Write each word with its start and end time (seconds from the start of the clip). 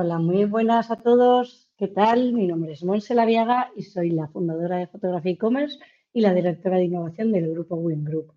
Hola, 0.00 0.20
muy 0.20 0.44
buenas 0.44 0.92
a 0.92 0.96
todos. 0.96 1.68
¿Qué 1.76 1.88
tal? 1.88 2.32
Mi 2.32 2.46
nombre 2.46 2.72
es 2.72 2.84
Monse 2.84 3.16
Laviaga 3.16 3.72
y 3.74 3.82
soy 3.82 4.10
la 4.10 4.28
fundadora 4.28 4.76
de 4.76 4.86
Fotografía 4.86 5.32
e-commerce 5.32 5.76
y 6.12 6.20
la 6.20 6.32
directora 6.32 6.76
de 6.76 6.84
innovación 6.84 7.32
del 7.32 7.50
grupo 7.50 7.74
Win 7.74 8.04
Group. 8.04 8.32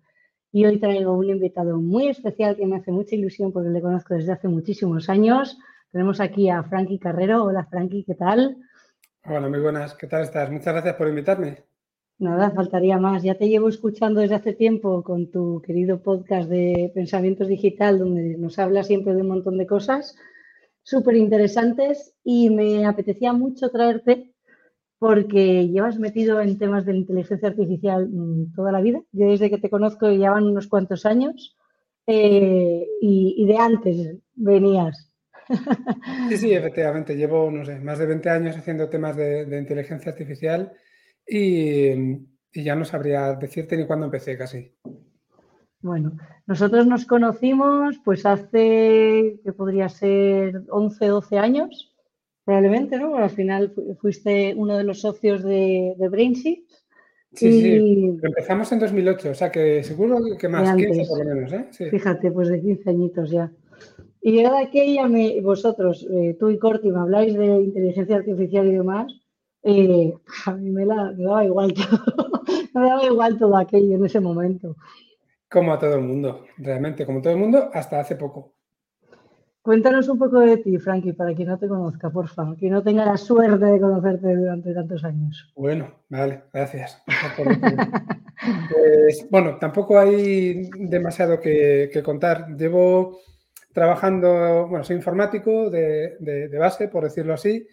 Y 0.50 0.64
hoy 0.64 0.80
traigo 0.80 1.12
un 1.12 1.30
invitado 1.30 1.76
muy 1.76 2.08
especial 2.08 2.56
que 2.56 2.66
me 2.66 2.78
hace 2.78 2.90
mucha 2.90 3.14
ilusión 3.14 3.52
porque 3.52 3.68
le 3.68 3.80
conozco 3.80 4.14
desde 4.14 4.32
hace 4.32 4.48
muchísimos 4.48 5.08
años. 5.08 5.56
Tenemos 5.92 6.18
aquí 6.20 6.50
a 6.50 6.64
Frankie 6.64 6.98
Carrero. 6.98 7.44
Hola 7.44 7.64
Frankie, 7.70 8.02
¿qué 8.02 8.16
tal? 8.16 8.56
Hola, 9.24 9.48
muy 9.48 9.60
buenas. 9.60 9.94
¿Qué 9.94 10.08
tal 10.08 10.22
estás? 10.22 10.50
Muchas 10.50 10.74
gracias 10.74 10.96
por 10.96 11.06
invitarme. 11.06 11.58
Nada, 12.18 12.50
faltaría 12.50 12.98
más. 12.98 13.22
Ya 13.22 13.36
te 13.36 13.48
llevo 13.48 13.68
escuchando 13.68 14.20
desde 14.20 14.34
hace 14.34 14.52
tiempo 14.52 15.04
con 15.04 15.30
tu 15.30 15.62
querido 15.64 16.02
podcast 16.02 16.50
de 16.50 16.90
Pensamientos 16.92 17.46
Digital, 17.46 18.00
donde 18.00 18.36
nos 18.36 18.58
habla 18.58 18.82
siempre 18.82 19.14
de 19.14 19.20
un 19.20 19.28
montón 19.28 19.58
de 19.58 19.66
cosas 19.68 20.16
súper 20.82 21.16
interesantes 21.16 22.14
y 22.24 22.50
me 22.50 22.86
apetecía 22.86 23.32
mucho 23.32 23.70
traerte 23.70 24.32
porque 24.98 25.68
llevas 25.68 25.98
metido 25.98 26.40
en 26.40 26.58
temas 26.58 26.86
de 26.86 26.96
inteligencia 26.96 27.48
artificial 27.48 28.08
mm, 28.08 28.52
toda 28.54 28.70
la 28.70 28.80
vida. 28.80 29.02
Yo 29.10 29.30
desde 29.30 29.50
que 29.50 29.58
te 29.58 29.68
conozco 29.68 30.10
ya 30.12 30.30
van 30.30 30.44
unos 30.44 30.68
cuantos 30.68 31.06
años 31.06 31.56
eh, 32.06 32.86
y, 33.00 33.44
de 33.44 33.56
antes 33.56 34.16
venías. 34.34 35.08
Sí, 36.28 36.36
sí, 36.38 36.52
efectivamente. 36.52 37.16
Llevo, 37.16 37.50
no 37.50 37.64
sé, 37.64 37.80
más 37.80 37.98
de 37.98 38.06
20 38.06 38.30
años 38.30 38.56
haciendo 38.56 38.88
temas 38.88 39.16
de, 39.16 39.58
inteligencia 39.58 40.12
artificial 40.12 40.72
y, 41.26 41.90
y, 42.52 42.62
ya 42.62 42.76
no 42.76 42.84
sabría 42.84 43.34
decirte 43.34 43.76
ni 43.76 43.86
cuándo 43.86 44.06
empecé 44.06 44.38
casi. 44.38 44.72
Bueno, 45.82 46.16
nosotros 46.46 46.86
nos 46.86 47.06
conocimos 47.06 47.98
pues 48.04 48.24
hace, 48.24 49.40
que 49.44 49.52
podría 49.52 49.88
ser 49.88 50.62
11, 50.70 51.06
12 51.06 51.38
años, 51.38 51.92
probablemente, 52.44 52.98
¿no? 52.98 53.16
al 53.16 53.30
final 53.30 53.74
fuiste 54.00 54.54
uno 54.56 54.78
de 54.78 54.84
los 54.84 55.00
socios 55.00 55.42
de, 55.42 55.94
de 55.98 56.08
Sí, 57.34 57.62
sí, 57.62 58.18
empezamos 58.22 58.70
en 58.72 58.78
2008, 58.78 59.30
o 59.30 59.34
sea 59.34 59.50
que 59.50 59.82
seguro 59.82 60.18
que 60.38 60.48
más, 60.48 60.76
15 60.76 61.06
por 61.08 61.24
lo 61.24 61.34
menos, 61.34 61.52
¿eh? 61.52 61.66
Fíjate, 61.90 62.30
pues 62.30 62.48
de 62.48 62.60
15 62.60 62.90
añitos 62.90 63.30
ya. 63.30 63.50
Y 64.20 64.42
yo 64.42 64.50
de 64.50 64.58
aquella, 64.58 65.08
me, 65.08 65.40
vosotros, 65.40 66.06
eh, 66.12 66.36
tú 66.38 66.50
y 66.50 66.58
Corti, 66.58 66.92
me 66.92 67.00
habláis 67.00 67.34
de 67.34 67.46
inteligencia 67.46 68.16
artificial 68.16 68.66
y 68.66 68.72
demás, 68.72 69.12
eh, 69.62 70.12
a 70.46 70.52
mí 70.56 70.70
me, 70.70 70.84
la, 70.84 71.12
me 71.12 71.24
daba 71.24 71.44
igual 71.44 71.72
todo, 71.74 72.42
me 72.74 72.86
daba 72.86 73.04
igual 73.04 73.38
todo 73.38 73.56
aquello 73.56 73.96
en 73.96 74.04
ese 74.04 74.20
momento. 74.20 74.76
Como 75.52 75.72
a 75.74 75.78
todo 75.78 75.96
el 75.96 76.00
mundo, 76.00 76.46
realmente, 76.56 77.04
como 77.04 77.20
todo 77.20 77.34
el 77.34 77.38
mundo, 77.38 77.70
hasta 77.74 78.00
hace 78.00 78.16
poco. 78.16 78.54
Cuéntanos 79.60 80.08
un 80.08 80.18
poco 80.18 80.40
de 80.40 80.56
ti, 80.56 80.78
Frankie, 80.78 81.12
para 81.12 81.34
quien 81.34 81.48
no 81.48 81.58
te 81.58 81.68
conozca, 81.68 82.10
por 82.10 82.26
favor, 82.26 82.56
que 82.56 82.70
no 82.70 82.82
tenga 82.82 83.04
la 83.04 83.16
suerte 83.16 83.64
de 83.64 83.78
conocerte 83.78 84.34
durante 84.34 84.74
tantos 84.74 85.04
años. 85.04 85.52
Bueno, 85.54 86.02
vale, 86.08 86.44
gracias. 86.52 87.00
pues, 88.70 89.28
bueno, 89.30 89.58
tampoco 89.58 89.98
hay 89.98 90.68
demasiado 90.78 91.38
que, 91.38 92.02
contar. 92.02 92.56
Llevo 92.56 93.20
trabajando, 93.72 94.66
bueno, 94.68 94.84
soy 94.84 94.96
informático 94.96 95.70
de, 95.70 96.48
base, 96.58 96.88
por 96.88 97.04
decirlo 97.04 97.34
así, 97.34 97.66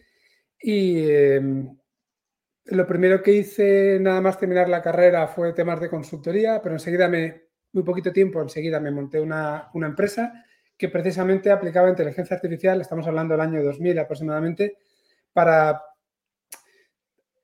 y 0.61 1.09
em, 1.09 1.75
lo 2.66 2.85
primero 2.85 3.23
que 3.23 3.31
hice 3.31 4.00
nada 4.00 4.22
más 4.22 4.38
terminar 4.38 4.69
la 4.69 4.81
carrera 4.81 5.27
fue 5.27 5.53
temas 5.53 5.80
de 5.80 5.89
consultoría, 5.89 6.61
pero 6.61 6.75
enseguida 6.75 7.07
me, 7.07 7.48
muy 7.74 7.84
poquito 7.84 8.12
tiempo 8.12 8.41
enseguida 8.41 8.80
me 8.80 8.91
monté 8.91 9.19
una, 9.19 9.69
empresa 9.74 10.46
que 10.78 10.90
precisamente 10.90 11.52
aplicaba 11.52 11.90
inteligencia 11.90 12.35
artificial, 12.35 12.80
estamos 12.80 13.06
hablando 13.06 13.34
del 13.34 13.41
año 13.41 13.63
2000 13.63 14.00
aproximadamente, 14.00 14.78
para, 15.34 15.81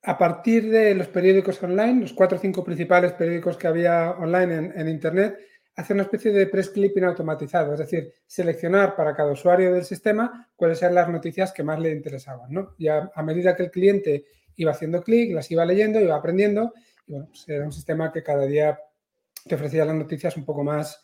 a 0.04 0.18
partir 0.18 0.70
de 0.70 0.96
los 0.96 1.08
periódicos 1.08 1.62
online, 1.62 2.02
los 2.02 2.14
cuatro 2.14 2.38
o 2.38 2.42
cinco 2.42 2.64
principales 2.64 3.12
periódicos 3.12 3.58
que 3.58 3.68
había 3.68 4.12
online 4.12 4.72
en, 4.76 4.88
Internet, 4.88 5.38
hacer 5.76 5.96
una 5.96 6.04
especie 6.04 6.32
de 6.32 6.48
press 6.48 6.70
clipping 6.70 7.04
automatizado, 7.04 7.74
es 7.74 7.80
decir, 7.80 8.14
seleccionar 8.26 8.96
para 8.96 9.14
cada 9.14 9.34
usuario 9.34 9.74
del 9.74 9.84
sistema 9.84 10.50
cuáles 10.56 10.82
eran 10.82 10.96
las 10.96 11.10
noticias 11.10 11.52
que 11.52 11.64
más 11.64 11.80
le 11.80 11.92
interesaban. 11.92 12.52
¿no? 12.52 12.74
Y 12.78 12.88
a, 12.88 13.12
medida 13.22 13.56
que 13.56 13.64
el 13.64 13.72
cliente 13.72 14.26
iba 14.56 14.72
haciendo 14.72 15.04
clic, 15.04 15.34
las 15.34 15.52
iba 15.52 15.66
leyendo, 15.66 16.00
iba 16.00 16.16
aprendiendo, 16.16 16.74
y 17.06 17.12
bueno, 17.12 17.28
pues 17.28 17.48
era 17.50 17.66
un 17.66 17.74
sistema 17.74 18.14
que 18.14 18.24
cada 18.24 18.46
día 18.46 18.80
te 19.48 19.56
ofrecía 19.56 19.86
las 19.86 19.96
noticias 19.96 20.36
un 20.38 20.46
poco 20.46 20.64
más 20.64 21.02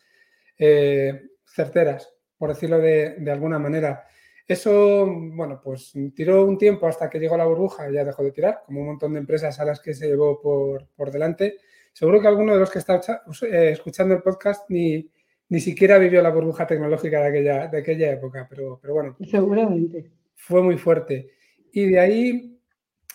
eh, 0.58 1.22
certeras, 1.44 2.12
por 2.36 2.50
decirlo 2.50 2.78
de, 2.78 3.16
alguna 3.30 3.58
manera. 3.58 4.04
Eso, 4.46 5.06
bueno, 5.06 5.60
pues 5.62 5.92
tiró 6.14 6.44
un 6.44 6.58
tiempo 6.58 6.86
hasta 6.86 7.08
que 7.08 7.20
llegó 7.20 7.36
la 7.36 7.46
burbuja 7.46 7.88
y 7.88 7.94
ya 7.94 8.04
dejó 8.04 8.24
de 8.24 8.32
tirar, 8.32 8.62
como 8.66 8.80
un 8.80 8.86
montón 8.86 9.12
de 9.12 9.20
empresas 9.20 9.58
a 9.60 9.64
las 9.64 9.80
que 9.80 9.94
se 9.94 10.08
llevó 10.08 10.40
por, 10.40 11.10
delante. 11.10 11.58
Seguro 11.92 12.20
que 12.20 12.28
alguno 12.28 12.54
de 12.54 12.60
los 12.60 12.70
que 12.70 12.80
está 12.80 13.00
eh, 13.42 13.70
escuchando 13.72 14.14
el 14.14 14.22
podcast 14.22 14.68
ni, 14.68 15.08
ni 15.48 15.60
siquiera 15.60 15.98
vivió 15.98 16.20
la 16.20 16.30
burbuja 16.30 16.66
tecnológica 16.66 17.20
de 17.20 17.28
aquella, 17.28 17.68
de 17.68 17.78
aquella 17.78 18.12
época, 18.12 18.46
pero, 18.50 18.78
pero 18.80 18.94
bueno. 18.94 19.16
Seguramente. 19.30 20.10
Fue 20.34 20.62
muy 20.62 20.76
fuerte. 20.76 21.30
Y 21.70 21.86
de 21.86 22.00
ahí 22.00 22.60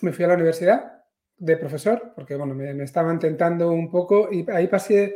me 0.01 0.13
fui 0.13 0.23
a 0.23 0.29
la 0.29 0.35
universidad 0.35 0.97
de 1.37 1.57
profesor, 1.57 2.13
porque 2.15 2.35
bueno, 2.35 2.53
me, 2.55 2.83
estaban 2.83 3.19
tentando 3.19 3.71
un 3.71 3.89
poco 3.89 4.29
y 4.31 4.45
ahí 4.51 4.67
pasé 4.67 5.15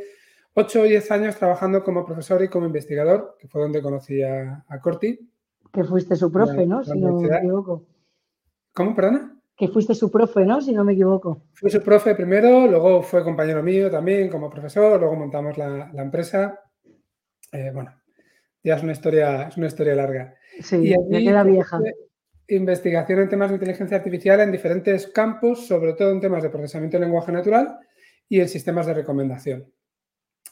8 0.54 0.82
o 0.82 0.84
10 0.84 1.12
años 1.12 1.36
trabajando 1.36 1.84
como 1.84 2.06
profesor 2.06 2.44
y 2.44 2.50
como 2.50 2.66
investigador, 2.66 3.38
que 3.40 3.48
fue 3.48 3.62
donde 3.62 3.82
conocí 3.82 4.22
a, 4.22 4.64
Corti. 4.82 5.20
Que 5.72 5.84
fuiste 5.84 6.16
su 6.16 6.32
profe, 6.32 6.66
¿no? 6.66 6.84
Si 6.84 7.00
no 7.00 7.20
me 7.20 7.38
equivoco. 7.38 7.86
¿Cómo, 8.74 8.96
perdona? 8.96 9.38
Que 9.56 9.68
fuiste 9.68 9.96
su 9.96 10.12
profe, 10.12 10.46
¿no? 10.46 10.62
Si 10.62 10.74
no 10.74 10.84
me 10.84 10.94
equivoco. 10.94 11.44
Fui 11.54 11.70
su 11.70 11.82
profe 11.82 12.16
primero, 12.16 12.68
luego 12.68 13.02
fue 13.02 13.24
compañero 13.24 13.64
mío 13.64 13.90
también 13.90 14.30
como 14.30 14.50
profesor, 14.50 15.00
luego 15.00 15.16
montamos 15.16 15.58
la, 15.58 15.92
empresa. 15.96 16.60
Eh, 17.52 17.72
bueno, 17.74 17.94
ya 18.64 18.76
es 18.76 18.84
una 18.84 18.92
historia, 18.92 19.44
es 19.48 19.58
una 19.58 19.68
historia 19.68 19.96
larga. 19.96 20.36
Sí, 20.62 20.90
ya 20.90 20.98
queda 21.10 21.44
vieja 21.44 21.80
investigación 22.56 23.20
en 23.20 23.30
temas 23.30 23.50
de 23.50 23.56
inteligencia 23.56 23.98
artificial 23.98 24.40
en 24.42 24.52
diferentes 24.52 25.08
campos, 25.08 25.68
sobre 25.68 25.94
todo 25.94 26.12
en 26.12 26.20
temas 26.20 26.44
de 26.44 26.50
procesamiento 26.50 26.98
de 26.98 27.06
lenguaje 27.06 27.32
natural 27.32 27.80
y 28.28 28.40
en 28.40 28.50
sistemas 28.50 28.86
de 28.86 28.94
recomendación. 28.94 29.72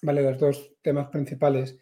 Vale, 0.01 0.21
los 0.21 0.37
dos 0.39 0.75
temas 0.81 1.07
principales. 1.07 1.77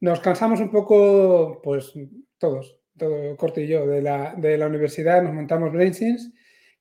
Nos 0.00 0.20
cansamos 0.20 0.60
un 0.60 0.70
poco, 0.70 1.60
pues 1.62 1.92
todos, 2.38 2.78
todo 2.96 3.36
Corte 3.36 3.64
y 3.64 3.68
yo, 3.68 3.86
de 3.86 4.00
la, 4.00 4.34
de 4.34 4.56
la 4.56 4.66
universidad, 4.66 5.22
nos 5.22 5.34
montamos 5.34 5.72
BrainSense, 5.72 6.32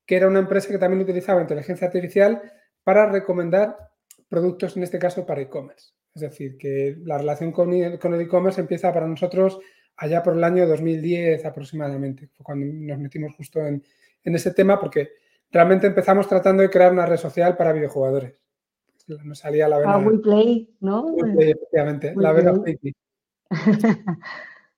que 0.06 0.16
era 0.16 0.28
una 0.28 0.40
empresa 0.40 0.70
que 0.70 0.78
también 0.78 1.02
utilizaba 1.02 1.42
inteligencia 1.42 1.88
artificial 1.88 2.42
para 2.84 3.12
recomendar 3.12 3.78
productos, 4.30 4.78
en 4.78 4.84
este 4.84 5.00
caso 5.00 5.26
para 5.26 5.42
e-commerce. 5.42 5.94
Es 6.16 6.22
decir, 6.22 6.58
que 6.58 6.98
la 7.04 7.18
relación 7.18 7.52
con 7.52 7.74
el 7.74 8.22
e-commerce 8.22 8.62
empieza 8.62 8.94
para 8.94 9.08
nosotros 9.08 9.60
allá 10.00 10.24
por 10.24 10.34
el 10.34 10.44
año 10.44 10.66
2010 10.66 11.46
aproximadamente, 11.46 12.28
fue 12.28 12.44
cuando 12.44 12.66
nos 12.66 12.98
metimos 13.00 13.36
justo 13.36 13.60
en, 13.60 13.84
ese 14.24 14.54
tema, 14.54 14.80
porque 14.80 15.10
realmente 15.52 15.88
empezamos 15.88 16.28
tratando 16.28 16.62
de 16.62 16.70
crear 16.70 16.92
una 16.92 17.06
red 17.06 17.18
social 17.18 17.58
para 17.58 17.74
videojugadores. 17.74 18.36
Nos 19.24 19.40
salía 19.40 19.68
la 19.68 19.80
vena. 19.80 19.94
Ah, 19.94 19.98
WePlay, 19.98 20.76
¿no? 20.82 21.16
efectivamente, 21.40 22.14
la 22.16 22.32
vena 22.32 22.54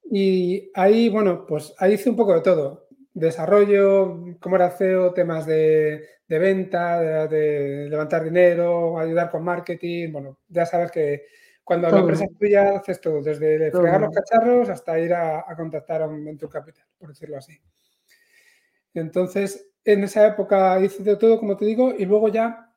Y 0.10 0.72
ahí, 0.74 1.10
bueno, 1.10 1.46
pues 1.46 1.74
ahí 1.78 1.94
hice 1.94 2.10
un 2.10 2.16
poco 2.16 2.34
de 2.34 2.42
todo. 2.42 2.88
Desarrollo, 3.14 4.38
cómo 4.40 4.56
era 4.56 4.70
CEO, 4.70 5.14
temas 5.14 5.46
de, 5.46 6.06
venta, 6.28 7.28
de, 7.28 7.88
levantar 7.90 8.24
dinero, 8.24 8.98
ayudar 8.98 9.30
con 9.30 9.44
marketing. 9.44 10.12
Bueno, 10.12 10.40
ya 10.48 10.66
sabes 10.66 10.92
que 10.92 11.26
cuando 11.64 11.90
la 11.90 12.00
empresa 12.00 12.26
es 12.26 12.38
tuya, 12.38 12.78
haces 12.78 13.00
todo, 13.00 13.22
desde 13.22 13.72
fregar 13.72 14.02
los 14.02 14.14
cacharros 14.14 14.70
hasta 14.70 15.00
ir 15.00 15.14
a, 15.14 15.46
contactar 15.56 16.02
a 16.02 16.08
un 16.08 16.24
venture 16.26 16.52
capital, 16.52 16.86
por 16.98 17.10
decirlo 17.10 17.38
así. 17.38 17.60
Entonces, 18.94 19.70
en 19.84 20.04
esa 20.04 20.28
época 20.28 20.80
hice 20.80 21.04
de 21.04 21.16
todo, 21.16 21.40
como 21.40 21.56
te 21.58 21.66
digo, 21.66 21.94
y 21.98 22.06
luego 22.06 22.28
ya, 22.30 22.74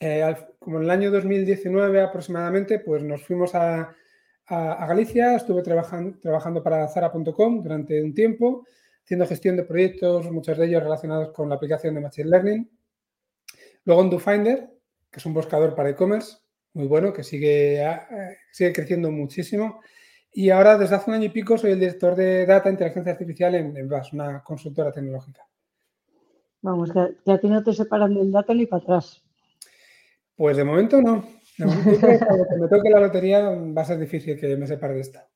eh, 0.00 0.34
como 0.58 0.78
en 0.78 0.84
el 0.84 0.90
año 0.90 1.10
2019 1.10 2.00
aproximadamente, 2.00 2.78
pues 2.78 3.02
nos 3.02 3.22
fuimos 3.24 3.54
a, 3.54 3.94
Galicia, 4.48 5.36
estuve 5.36 5.62
trabajando, 5.62 6.18
trabajando 6.18 6.62
para 6.62 6.86
Zara.com 6.86 7.62
durante 7.62 8.02
un 8.02 8.12
tiempo, 8.12 8.66
haciendo 9.02 9.26
gestión 9.26 9.56
de 9.56 9.62
proyectos, 9.62 10.30
muchos 10.30 10.58
de 10.58 10.66
ellos 10.66 10.82
relacionados 10.82 11.30
con 11.30 11.48
la 11.48 11.54
aplicación 11.54 11.94
de 11.94 12.02
Machine 12.02 12.28
Learning. 12.28 12.70
Luego 13.84 14.02
en 14.02 14.10
DoFinder, 14.10 14.70
que 15.10 15.20
es 15.20 15.24
un 15.24 15.32
buscador 15.32 15.74
para 15.74 15.88
e-commerce, 15.88 16.41
muy 16.74 16.86
bueno, 16.86 17.12
que 17.12 17.22
sigue, 17.22 17.82
eh, 17.82 18.36
sigue 18.50 18.72
creciendo 18.72 19.10
muchísimo. 19.10 19.80
Y 20.32 20.50
ahora, 20.50 20.78
desde 20.78 20.94
hace 20.94 21.10
un 21.10 21.16
año 21.16 21.26
y 21.26 21.30
pico, 21.30 21.58
soy 21.58 21.72
el 21.72 21.80
director 21.80 22.16
de 22.16 22.46
Data 22.46 22.68
e 22.68 22.72
Inteligencia 22.72 23.12
Artificial 23.12 23.54
en, 23.54 23.76
en 23.76 23.88
VAS, 23.88 24.12
una 24.12 24.42
consultora 24.42 24.90
tecnológica. 24.90 25.46
Vamos, 26.62 26.92
que, 26.92 27.32
a 27.32 27.38
ti 27.38 27.48
no 27.48 27.62
te 27.62 27.72
separan 27.72 28.14
del 28.14 28.30
data 28.30 28.54
ni 28.54 28.66
para 28.66 28.82
atrás. 28.82 29.22
Pues 30.36 30.56
de 30.56 30.64
momento 30.64 31.02
no. 31.02 31.24
De 31.58 31.66
momento, 31.66 32.06
cuando 32.26 32.44
me 32.60 32.68
toque 32.68 32.88
la 32.88 33.00
lotería 33.00 33.40
va 33.50 33.82
a 33.82 33.84
ser 33.84 33.98
difícil 33.98 34.38
que 34.38 34.56
me 34.56 34.66
separe 34.66 34.94
de 34.94 35.00
esta. 35.00 35.28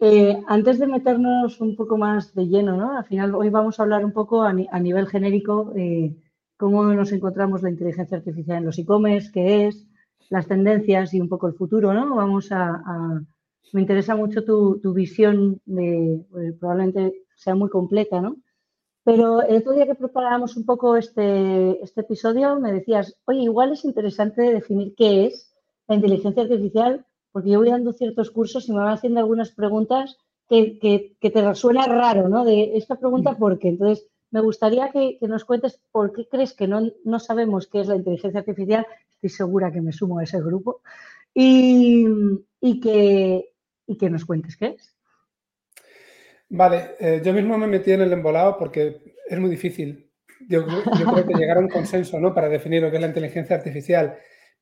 Eh, 0.00 0.36
antes 0.48 0.80
de 0.80 0.88
meternos 0.88 1.60
un 1.60 1.76
poco 1.76 1.96
más 1.96 2.34
de 2.34 2.46
lleno, 2.46 2.76
¿no? 2.76 2.98
Al 2.98 3.04
final 3.04 3.34
hoy 3.36 3.50
vamos 3.50 3.78
a 3.78 3.84
hablar 3.84 4.04
un 4.04 4.12
poco 4.12 4.42
a, 4.42 4.52
nivel 4.52 5.06
genérico 5.06 5.72
eh, 5.76 6.16
cómo 6.56 6.82
nos 6.84 7.12
encontramos 7.12 7.62
la 7.62 7.70
inteligencia 7.70 8.16
artificial 8.16 8.58
en 8.58 8.64
los 8.64 8.78
e-commerce, 8.78 9.30
qué 9.32 9.66
es, 9.66 9.86
las 10.32 10.46
tendencias 10.46 11.12
y 11.12 11.20
un 11.20 11.28
poco 11.28 11.46
el 11.46 11.52
futuro, 11.52 11.92
¿no? 11.92 12.16
Vamos 12.16 12.50
a... 12.52 12.82
me 13.72 13.80
interesa 13.82 14.16
mucho 14.16 14.42
tu, 14.44 14.94
visión 14.94 15.60
de, 15.66 16.24
pues, 16.30 16.54
probablemente 16.58 17.24
sea 17.36 17.54
muy 17.54 17.68
completa, 17.68 18.22
¿no? 18.22 18.36
Pero 19.04 19.42
el 19.42 19.56
otro 19.56 19.72
día 19.72 19.86
que 19.86 19.94
preparábamos 19.94 20.56
un 20.56 20.64
poco 20.64 20.96
este, 20.96 21.82
este 21.84 22.00
episodio, 22.00 22.58
me 22.58 22.72
decías, 22.72 23.14
oye, 23.26 23.40
igual 23.40 23.72
es 23.72 23.84
interesante 23.84 24.40
definir 24.42 24.94
qué 24.96 25.26
es 25.26 25.52
la 25.86 25.96
inteligencia 25.96 26.44
artificial, 26.44 27.04
porque 27.30 27.50
yo 27.50 27.58
voy 27.58 27.68
dando 27.68 27.92
ciertos 27.92 28.30
cursos 28.30 28.66
y 28.68 28.72
me 28.72 28.78
van 28.78 28.94
haciendo 28.94 29.20
algunas 29.20 29.50
preguntas 29.50 30.16
que, 30.48 30.78
que, 31.20 31.30
te 31.30 31.42
resuena 31.42 31.84
raro, 31.86 32.30
¿no? 32.30 32.44
De 32.46 32.76
esta 32.78 32.96
pregunta, 32.96 33.32
mm. 33.32 33.38
¿por 33.38 33.58
qué? 33.58 33.68
Entonces, 33.68 34.06
me 34.30 34.40
gustaría 34.40 34.90
que, 34.90 35.18
nos 35.20 35.44
cuentes 35.44 35.78
por 35.90 36.12
qué 36.14 36.26
crees 36.26 36.54
que 36.54 36.66
no, 36.66 36.90
no, 37.04 37.18
sabemos 37.18 37.66
qué 37.66 37.80
es 37.80 37.88
la 37.88 37.96
inteligencia 37.96 38.40
artificial. 38.40 38.86
Estoy 39.22 39.30
segura 39.30 39.70
que 39.70 39.80
me 39.80 39.92
sumo 39.92 40.18
a 40.18 40.24
ese 40.24 40.40
grupo. 40.40 40.82
Y, 41.32 42.06
y, 42.60 42.80
que, 42.80 43.54
y 43.86 43.96
que 43.96 44.10
nos 44.10 44.24
cuentes 44.24 44.56
qué 44.56 44.74
es. 44.76 44.96
Vale, 46.48 46.96
eh, 46.98 47.22
yo 47.24 47.32
mismo 47.32 47.56
me 47.56 47.68
metí 47.68 47.92
en 47.92 48.00
el 48.00 48.12
embolado 48.12 48.58
porque 48.58 49.14
es 49.28 49.38
muy 49.38 49.48
difícil. 49.48 50.10
Yo, 50.48 50.66
creo 50.66 51.26
que 51.26 51.34
llegar 51.38 51.56
a 51.56 51.60
un 51.60 51.68
consenso 51.68 52.18
¿no? 52.18 52.34
para 52.34 52.48
definir 52.48 52.82
lo 52.82 52.90
que 52.90 52.96
es 52.96 53.00
la 53.00 53.08
inteligencia 53.08 53.54
artificial, 53.54 54.18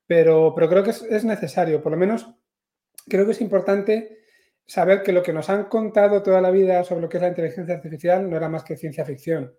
pero, 0.06 0.52
pero 0.54 0.68
creo 0.68 0.84
que 0.84 0.90
es, 0.90 1.24
necesario, 1.24 1.82
por 1.82 1.92
lo 1.92 1.98
menos 1.98 2.28
creo 3.08 3.24
que 3.24 3.32
es 3.32 3.40
importante 3.40 4.18
saber 4.66 5.02
que 5.02 5.12
lo 5.12 5.22
que 5.22 5.32
nos 5.32 5.48
han 5.48 5.64
contado 5.64 6.22
toda 6.22 6.42
la 6.42 6.50
vida 6.50 6.84
sobre 6.84 7.00
lo 7.00 7.08
que 7.08 7.16
es 7.16 7.22
la 7.22 7.30
inteligencia 7.30 7.74
artificial 7.74 8.28
no 8.28 8.36
era 8.36 8.50
más 8.50 8.62
que 8.62 8.76
ciencia 8.76 9.06
ficción. 9.06 9.54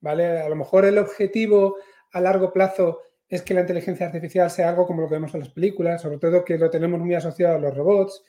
¿vale? 0.00 0.38
A 0.38 0.48
lo 0.48 0.54
mejor 0.54 0.84
el 0.84 0.96
objetivo 0.96 1.76
a 2.12 2.20
largo 2.20 2.52
plazo 2.52 3.00
es 3.34 3.42
que 3.42 3.54
la 3.54 3.62
inteligencia 3.62 4.06
artificial 4.06 4.48
sea 4.48 4.68
algo 4.68 4.86
como 4.86 5.02
lo 5.02 5.08
que 5.08 5.14
vemos 5.14 5.34
en 5.34 5.40
las 5.40 5.48
películas, 5.48 6.02
sobre 6.02 6.18
todo 6.18 6.44
que 6.44 6.56
lo 6.56 6.70
tenemos 6.70 7.00
muy 7.00 7.14
asociado 7.14 7.56
a 7.56 7.58
los 7.58 7.74
robots, 7.76 8.22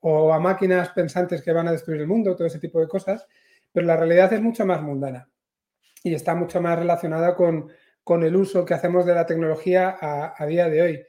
o 0.00 0.32
a 0.32 0.40
máquinas 0.40 0.90
pensantes 0.90 1.42
que 1.42 1.52
van 1.52 1.68
a 1.68 1.72
destruir 1.72 2.00
el 2.00 2.06
mundo, 2.06 2.34
todo 2.34 2.46
ese 2.46 2.58
tipo 2.58 2.80
de 2.80 2.88
cosas, 2.88 3.26
pero 3.72 3.86
la 3.86 3.96
realidad 3.96 4.32
es 4.32 4.40
mucho 4.40 4.64
más 4.64 4.80
mundana 4.80 5.28
y 6.02 6.14
está 6.14 6.34
mucho 6.34 6.60
más 6.60 6.78
relacionada 6.78 7.34
con, 7.34 7.70
el 8.22 8.36
uso 8.36 8.64
que 8.64 8.72
hacemos 8.72 9.04
de 9.04 9.14
la 9.14 9.26
tecnología 9.26 9.96
a, 10.00 10.46
día 10.46 10.68
de 10.68 10.82
hoy. 10.82 11.02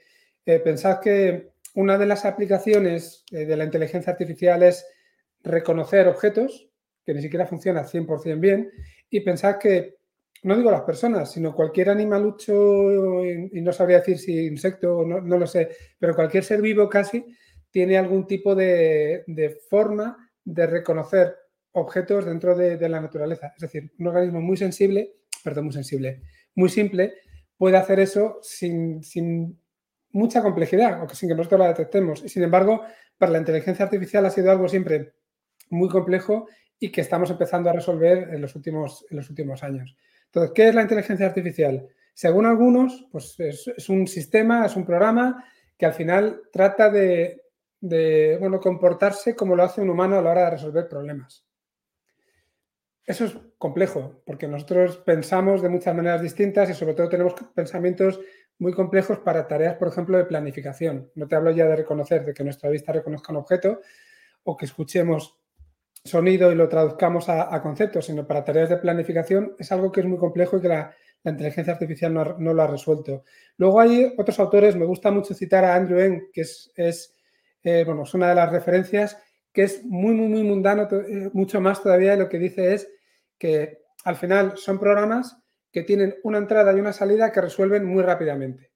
Eh, 0.46 0.60
pensad 0.60 1.00
que 1.00 1.52
una 1.76 1.98
de 1.98 2.08
las 2.08 2.26
aplicaciones 2.26 3.24
eh, 3.32 3.46
de 3.46 3.56
la 3.56 3.66
inteligencia 3.66 4.12
artificial 4.12 4.64
es 4.64 4.86
reconocer 5.44 6.08
objetos, 6.08 6.70
que 7.06 7.14
ni 7.14 7.22
siquiera 7.22 7.46
funciona 7.46 7.86
100% 7.86 8.40
bien, 8.40 8.72
y 9.10 9.20
pensad 9.20 9.58
que, 9.58 9.97
no 10.44 10.56
digo 10.56 10.72
las 10.72 10.81
personas, 10.81 11.31
sino 11.31 11.56
cualquier 11.56 11.89
animalucho, 11.89 13.25
y, 13.25 13.62
no 13.62 13.72
sabría 13.72 14.00
decir 14.00 14.19
si 14.19 14.45
insecto, 14.48 15.04
no, 15.06 15.22
no 15.22 15.38
lo 15.38 15.48
sé, 15.48 15.69
pero 16.00 16.16
cualquier 16.16 16.44
ser 16.44 16.62
vivo 16.62 16.88
casi, 16.89 17.25
tiene 17.72 17.98
algún 17.98 18.25
tipo 18.25 18.56
de, 18.56 19.24
forma 19.69 20.18
de 20.44 20.68
reconocer 20.68 21.36
objetos 21.74 22.25
dentro 22.25 22.56
de, 22.56 22.89
la 22.89 23.00
naturaleza. 23.00 23.54
Es 23.56 23.62
decir, 23.62 23.92
un 24.00 24.07
organismo 24.07 24.42
muy 24.42 24.57
sensible, 24.57 25.18
perdón, 25.44 25.66
muy 25.66 25.74
sensible, 25.74 26.24
muy 26.56 26.69
simple, 26.69 27.16
puede 27.56 27.78
hacer 27.78 28.00
eso 28.00 28.39
sin, 28.42 29.62
mucha 30.12 30.42
complejidad 30.42 31.04
o 31.04 31.10
sin 31.10 31.30
que 31.30 31.36
nosotros 31.36 31.60
la 31.60 31.68
detectemos. 31.68 32.24
Y 32.24 32.30
sin 32.30 32.44
embargo, 32.44 32.81
para 33.18 33.31
la 33.31 33.38
inteligencia 33.39 33.86
artificial 33.86 34.25
ha 34.25 34.31
sido 34.31 34.50
algo 34.50 34.68
siempre 34.68 35.13
muy 35.69 35.89
complejo 35.89 36.48
y 36.80 36.92
que 36.92 37.01
estamos 37.01 37.30
empezando 37.30 37.69
a 37.69 37.74
resolver 37.74 38.34
en 38.34 38.42
los 38.42 38.56
últimos, 38.56 39.06
en 39.12 39.18
los 39.18 39.30
últimos 39.30 39.62
años. 39.63 39.95
¿Qué 40.54 40.69
es 40.69 40.75
la 40.75 40.81
inteligencia 40.81 41.25
artificial? 41.25 41.88
Según 42.13 42.45
algunos, 42.45 43.07
pues 43.12 43.36
es 43.39 43.89
un 43.89 44.07
sistema, 44.07 44.66
es 44.66 44.75
un 44.75 44.86
programa 44.86 45.45
que 45.78 45.86
al 45.86 45.94
final 45.94 46.42
trata 46.51 46.89
de 46.89 47.48
de 47.80 48.38
bueno, 48.39 48.60
comportarse 48.60 49.36
como 49.36 49.56
lo 49.56 49.63
hace 49.63 49.81
un 49.81 49.89
humano 49.89 50.18
a 50.18 50.22
la 50.22 50.31
hora 50.31 50.45
de 50.45 50.51
resolver 50.51 50.88
problemas. 50.88 51.45
Eso 53.06 53.25
es 53.25 53.38
complejo, 53.57 54.22
porque 54.25 54.48
nosotros 54.48 54.98
pensamos 54.98 55.62
de 55.62 55.69
muchas 55.69 55.95
maneras 55.95 56.22
distintas 56.22 56.69
y 56.69 56.74
sobre 56.74 56.94
todo 56.94 57.07
tenemos 57.07 57.36
pensamientos 57.56 58.19
muy 58.60 58.74
complejos 58.74 59.19
para 59.19 59.48
tareas, 59.48 59.75
por 59.75 59.88
ejemplo, 59.88 60.18
de 60.18 60.25
planificación. 60.25 61.10
No 61.16 61.28
te 61.28 61.36
hablo 61.36 61.51
ya 61.51 61.66
de 61.68 61.75
reconocer, 61.75 62.25
de 62.25 62.34
que 62.34 62.44
nuestra 62.44 62.69
vista 62.69 62.92
reconozca 62.92 63.31
un 63.31 63.38
objeto 63.38 63.80
o 64.44 64.57
que 64.57 64.66
escuchemos 64.66 65.38
sonido 66.04 66.52
y 66.52 66.56
lo 66.56 66.70
traduzcamos 66.70 67.30
a, 67.30 67.62
conceptos, 67.62 68.06
sino 68.06 68.26
para 68.26 68.44
tareas 68.44 68.70
de 68.70 68.78
planificación 68.78 69.56
es 69.60 69.72
algo 69.72 69.92
que 69.92 70.02
es 70.02 70.06
muy 70.06 70.18
complejo 70.18 70.58
y 70.58 70.62
que 70.62 70.70
la, 70.70 70.96
inteligencia 71.24 71.74
artificial 71.74 72.14
no, 72.14 72.54
lo 72.54 72.64
ha 72.64 72.68
resuelto. 72.68 73.24
Luego 73.58 73.82
hay 73.82 74.14
otros 74.18 74.40
autores, 74.40 74.78
me 74.78 74.86
gusta 74.86 75.12
mucho 75.12 75.34
citar 75.34 75.66
a 75.66 75.76
Andrew 75.76 76.00
Ng, 76.00 76.32
que 76.32 76.42
es 76.42 77.18
eh, 77.70 77.84
bueno, 77.84 78.04
es 78.04 78.14
una 78.14 78.30
de 78.30 78.36
las 78.36 78.50
referencias 78.50 79.22
que 79.52 79.64
es 79.64 79.84
muy, 79.84 80.14
muy, 80.14 80.30
muy 80.30 80.44
mundano, 80.44 80.88
eh, 80.90 81.30
mucho 81.34 81.60
más 81.60 81.84
todavía 81.84 82.16
lo 82.16 82.30
que 82.30 82.40
dice 82.40 82.74
es 82.74 82.88
que 83.38 83.80
al 84.06 84.16
final 84.16 84.58
son 84.58 84.80
programas 84.80 85.38
que 85.70 85.84
tienen 85.84 86.16
una 86.24 86.38
entrada 86.38 86.72
y 86.72 86.80
una 86.80 86.94
salida 86.94 87.30
que 87.34 87.42
resuelven 87.42 87.84
muy 87.84 88.04
rápidamente. 88.04 88.72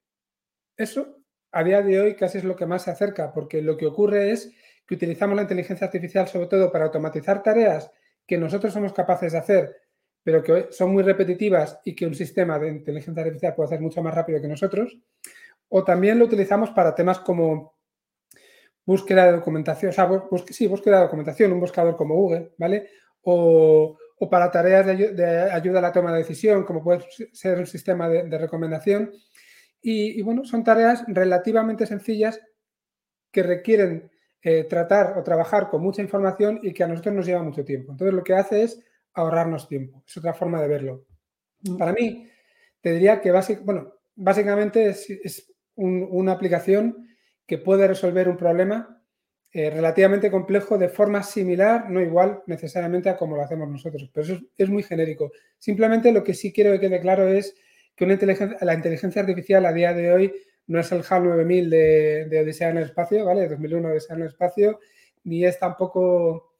Eso 0.75 1.23
a 1.53 1.63
día 1.63 1.81
de 1.81 2.01
hoy 2.01 2.15
casi 2.15 2.39
es 2.39 2.43
lo 2.43 2.57
que 2.57 2.65
más 2.65 2.83
se 2.83 2.91
acerca, 2.91 3.31
porque 3.31 3.61
lo 3.61 3.77
que 3.77 3.85
ocurre 3.85 4.31
es 4.31 4.51
utilizamos 4.95 5.35
la 5.35 5.43
inteligencia 5.43 5.85
artificial 5.85 6.27
sobre 6.27 6.47
todo 6.47 6.71
para 6.71 6.85
automatizar 6.85 7.41
tareas 7.43 7.91
que 8.25 8.37
nosotros 8.37 8.73
somos 8.73 8.93
capaces 8.93 9.33
de 9.33 9.37
hacer, 9.37 9.75
pero 10.23 10.43
que 10.43 10.67
son 10.71 10.91
muy 10.91 11.03
repetitivas 11.03 11.79
y 11.85 11.95
que 11.95 12.05
un 12.05 12.15
sistema 12.15 12.59
de 12.59 12.69
inteligencia 12.69 13.23
artificial 13.23 13.55
puede 13.55 13.67
hacer 13.67 13.81
mucho 13.81 14.01
más 14.01 14.13
rápido 14.13 14.41
que 14.41 14.47
nosotros. 14.47 14.97
O 15.69 15.83
también 15.83 16.19
lo 16.19 16.25
utilizamos 16.25 16.69
para 16.71 16.93
temas 16.93 17.19
como 17.19 17.75
búsqueda 18.85 19.25
de 19.25 19.33
documentación, 19.33 19.89
o 19.89 19.93
sea, 19.93 20.09
sí, 20.49 20.67
búsqueda 20.67 20.97
de 20.97 21.03
documentación, 21.03 21.51
un 21.53 21.59
buscador 21.59 21.95
como 21.95 22.15
Google, 22.15 22.51
¿vale? 22.57 22.89
O, 23.21 23.97
para 24.29 24.51
tareas 24.51 24.85
de, 24.85 25.49
ayuda 25.51 25.79
a 25.79 25.81
la 25.81 25.91
toma 25.91 26.11
de 26.11 26.19
decisión, 26.19 26.63
como 26.63 26.83
puede 26.83 27.05
ser 27.31 27.57
un 27.57 27.65
sistema 27.65 28.07
de, 28.07 28.37
recomendación. 28.37 29.11
Y, 29.81 30.21
bueno, 30.21 30.45
son 30.45 30.63
tareas 30.63 31.03
relativamente 31.07 31.87
sencillas 31.87 32.39
que 33.31 33.41
requieren 33.41 34.10
eh, 34.43 34.63
tratar 34.63 35.17
o 35.17 35.23
trabajar 35.23 35.69
con 35.69 35.81
mucha 35.83 36.01
información 36.01 36.59
y 36.63 36.73
que 36.73 36.83
a 36.83 36.87
nosotros 36.87 37.13
nos 37.13 37.25
lleva 37.25 37.43
mucho 37.43 37.63
tiempo. 37.63 37.91
Entonces, 37.91 38.13
lo 38.13 38.23
que 38.23 38.33
hace 38.33 38.63
es 38.63 38.83
ahorrarnos 39.13 39.67
tiempo. 39.67 40.03
Es 40.07 40.17
otra 40.17 40.33
forma 40.33 40.61
de 40.61 40.67
verlo. 40.67 41.05
Mm. 41.63 41.77
Para 41.77 41.93
mí, 41.93 42.27
te 42.81 42.93
diría 42.93 43.21
que 43.21 43.31
bueno, 43.63 43.93
básicamente 44.15 44.89
es, 44.89 45.47
una 45.75 46.33
aplicación 46.33 47.07
que 47.45 47.57
puede 47.57 47.87
resolver 47.87 48.27
un 48.29 48.37
problema 48.37 49.01
eh, 49.53 49.69
relativamente 49.69 50.29
complejo 50.29 50.77
de 50.77 50.89
forma 50.89 51.23
similar, 51.23 51.89
no 51.89 52.01
igual 52.01 52.43
necesariamente 52.45 53.09
a 53.09 53.17
como 53.17 53.35
lo 53.35 53.41
hacemos 53.41 53.69
nosotros, 53.69 54.09
pero 54.13 54.25
eso 54.25 54.39
es, 54.57 54.69
muy 54.69 54.83
genérico. 54.83 55.31
Simplemente 55.57 56.11
lo 56.11 56.23
que 56.23 56.33
sí 56.33 56.51
quiero 56.51 56.71
que 56.71 56.79
quede 56.79 56.99
claro 56.99 57.27
es 57.27 57.55
que 57.95 58.05
una 58.05 58.13
inteligencia, 58.13 58.57
la 58.61 58.73
inteligencia 58.73 59.21
artificial 59.21 59.65
a 59.65 59.73
día 59.73 59.93
de 59.93 60.11
hoy 60.11 60.33
no 60.67 60.79
es 60.79 60.91
el 60.91 61.03
HAL 61.07 61.23
9000 61.25 61.69
de, 61.69 62.25
de 62.29 62.39
Odisea 62.41 62.69
en 62.69 62.77
el 62.77 62.83
espacio, 62.85 63.25
¿vale? 63.25 63.41
De 63.41 63.49
2001 63.49 63.89
Odisea 63.89 64.15
en 64.15 64.21
el 64.21 64.27
espacio, 64.27 64.79
ni 65.23 65.45
es 65.45 65.59
tampoco 65.59 66.51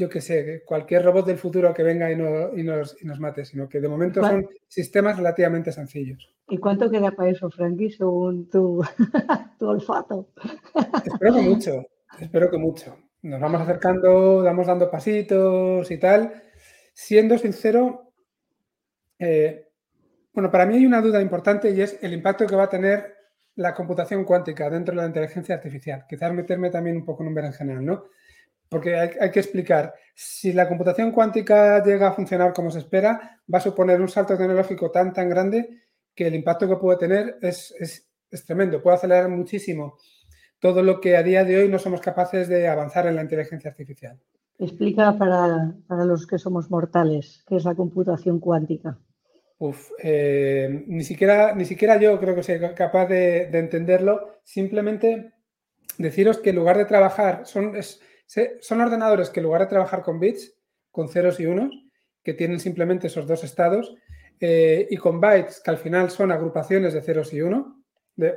yo 0.00 0.08
qué 0.08 0.22
sé, 0.22 0.62
cualquier 0.64 1.04
robot 1.04 1.26
del 1.26 1.36
futuro 1.36 1.74
que 1.74 1.82
venga 1.82 2.10
y, 2.10 2.16
nos, 2.16 2.96
mate, 3.20 3.44
sino 3.44 3.68
que 3.68 3.80
de 3.80 3.88
momento 3.88 4.22
son 4.22 4.48
sistemas 4.66 5.18
relativamente 5.18 5.72
sencillos. 5.72 6.34
¿Y 6.48 6.56
cuánto 6.56 6.90
queda 6.90 7.10
para 7.10 7.30
eso, 7.30 7.50
Frankie, 7.50 7.90
según 7.90 8.48
tu, 8.50 8.82
olfato? 9.60 10.30
Espero 11.04 11.34
que 11.34 11.42
mucho, 11.42 11.86
espero 12.18 12.50
que 12.50 12.56
mucho. 12.56 12.96
Nos 13.22 13.40
vamos 13.40 13.60
acercando, 13.60 14.42
vamos 14.42 14.66
dando 14.66 14.90
pasitos 14.90 15.90
y 15.90 15.98
tal. 15.98 16.32
Siendo 16.94 17.36
sincero, 17.36 18.14
eh, 19.18 19.68
bueno, 20.32 20.50
para 20.50 20.64
mí 20.64 20.76
hay 20.76 20.86
una 20.86 21.02
duda 21.02 21.20
importante 21.20 21.70
y 21.72 21.82
es 21.82 21.98
el 22.02 22.14
impacto 22.14 22.46
que 22.46 22.56
va 22.56 22.64
a 22.64 22.70
tener 22.70 23.19
la 23.60 23.74
computación 23.74 24.24
cuántica 24.24 24.68
dentro 24.68 24.94
de 24.94 25.02
la 25.02 25.06
inteligencia 25.06 25.54
artificial. 25.54 26.04
Quizás 26.08 26.32
meterme 26.32 26.70
también 26.70 26.96
un 26.96 27.04
poco 27.04 27.22
en 27.22 27.28
un 27.28 27.52
general, 27.52 27.84
¿no? 27.84 28.04
porque 28.70 28.94
hay, 28.94 29.30
que 29.32 29.40
explicar, 29.40 29.92
si 30.14 30.52
la 30.52 30.68
computación 30.68 31.10
cuántica 31.10 31.82
llega 31.82 32.08
a 32.08 32.12
funcionar 32.12 32.52
como 32.52 32.70
se 32.70 32.78
espera, 32.78 33.40
va 33.52 33.58
a 33.58 33.60
suponer 33.60 34.00
un 34.00 34.08
salto 34.08 34.38
tecnológico 34.38 34.92
tan, 34.92 35.12
tan 35.12 35.28
grande 35.28 35.80
que 36.14 36.28
el 36.28 36.36
impacto 36.36 36.68
que 36.68 36.76
puede 36.76 36.98
tener 36.98 37.36
es, 37.42 37.74
tremendo, 38.46 38.80
puede 38.80 38.96
acelerar 38.96 39.28
muchísimo 39.28 39.98
todo 40.60 40.84
lo 40.84 41.00
que 41.00 41.16
a 41.16 41.24
día 41.24 41.42
de 41.42 41.58
hoy 41.58 41.68
no 41.68 41.80
somos 41.80 42.00
capaces 42.00 42.46
de 42.46 42.68
avanzar 42.68 43.06
en 43.08 43.16
la 43.16 43.22
inteligencia 43.22 43.70
artificial. 43.70 44.20
Explica 44.56 45.18
para, 45.18 45.74
los 46.04 46.26
que 46.28 46.38
somos 46.38 46.70
mortales 46.70 47.42
qué 47.48 47.56
es 47.56 47.64
la 47.64 47.74
computación 47.74 48.38
cuántica. 48.38 48.98
Uf, 49.62 49.90
eh, 50.02 50.84
ni, 50.86 51.04
siquiera, 51.04 51.54
ni 51.54 51.66
siquiera 51.66 52.00
yo 52.00 52.18
creo 52.18 52.34
que 52.34 52.42
soy 52.42 52.58
capaz 52.74 53.04
de, 53.04 53.42
entenderlo. 53.52 54.40
Simplemente 54.42 55.34
deciros 55.98 56.38
que 56.38 56.48
en 56.48 56.56
lugar 56.56 56.78
de 56.78 56.86
trabajar, 56.86 57.44
son, 57.44 57.74
son 58.60 58.80
ordenadores 58.80 59.28
que 59.28 59.40
en 59.40 59.44
lugar 59.44 59.60
de 59.60 59.66
trabajar 59.66 60.00
con 60.00 60.18
bits, 60.18 60.54
con 60.90 61.10
ceros 61.10 61.40
y 61.40 61.44
unos, 61.44 61.74
que 62.24 62.32
tienen 62.32 62.58
simplemente 62.58 63.08
esos 63.08 63.26
dos 63.26 63.44
estados, 63.44 63.94
eh, 64.40 64.88
y 64.90 64.96
con 64.96 65.20
bytes, 65.20 65.60
que 65.60 65.70
al 65.70 65.76
final 65.76 66.10
son 66.10 66.32
agrupaciones 66.32 66.94
de 66.94 67.02
ceros 67.02 67.34
y 67.34 67.42
uno. 67.42 67.84
De, 68.16 68.34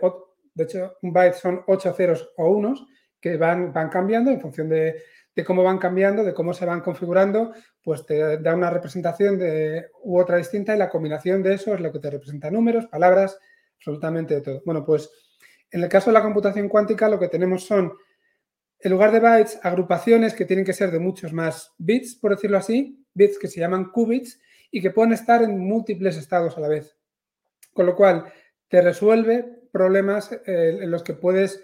hecho, 0.58 0.98
un 1.04 1.14
byte 1.14 1.36
son 1.36 1.64
ocho 1.68 1.94
ceros 1.94 2.34
o 2.36 2.50
unos 2.50 2.86
que 3.24 3.38
van, 3.38 3.72
van 3.72 3.88
cambiando 3.88 4.32
en 4.32 4.42
función 4.42 4.68
de, 4.68 5.02
de, 5.34 5.46
cómo 5.46 5.64
van 5.64 5.78
cambiando, 5.78 6.26
de 6.26 6.34
cómo 6.34 6.54
se 6.54 6.66
van 6.66 6.82
configurando, 6.82 7.54
pues 7.82 8.06
te 8.06 8.38
da 8.40 8.54
una 8.54 8.70
representación 8.70 9.40
de, 9.40 9.88
u 10.02 10.20
otra 10.20 10.36
distinta 10.36 10.76
y 10.76 10.78
la 10.78 10.90
combinación 10.90 11.42
de 11.42 11.54
eso 11.54 11.74
es 11.74 11.80
lo 11.80 11.90
que 11.90 12.00
te 12.00 12.10
representa 12.10 12.52
números, 12.52 12.88
palabras, 12.88 13.40
absolutamente 13.78 14.36
de 14.36 14.42
todo. 14.42 14.62
Bueno, 14.66 14.84
pues 14.84 15.10
en 15.72 15.82
el 15.82 15.88
caso 15.88 16.10
de 16.10 16.16
la 16.16 16.22
computación 16.22 16.68
cuántica 16.68 17.08
lo 17.08 17.18
que 17.18 17.30
tenemos 17.30 17.64
son, 17.64 17.94
en 18.78 18.92
lugar 18.92 19.14
de 19.14 19.22
bytes, 19.22 19.58
agrupaciones 19.64 20.34
que 20.34 20.44
tienen 20.44 20.66
que 20.66 20.74
ser 20.74 20.92
de 20.92 21.00
muchos 21.00 21.32
más 21.32 21.72
bits, 21.78 22.16
por 22.16 22.32
decirlo 22.32 22.58
así, 22.58 23.06
bits 23.14 23.40
que 23.40 23.48
se 23.48 23.62
llaman 23.62 23.90
qubits 23.90 24.38
y 24.70 24.82
que 24.82 24.92
pueden 24.92 25.14
estar 25.14 25.42
en 25.44 25.58
múltiples 25.58 26.18
estados 26.18 26.58
a 26.58 26.60
la 26.60 26.68
vez. 26.68 26.98
Con 27.72 27.86
lo 27.86 27.96
cual, 27.96 28.26
te 28.68 28.82
resuelve 28.82 29.46
problemas 29.72 30.34
eh, 30.46 30.80
en 30.82 30.92
los 30.92 31.04
que 31.04 31.14
puedes, 31.14 31.64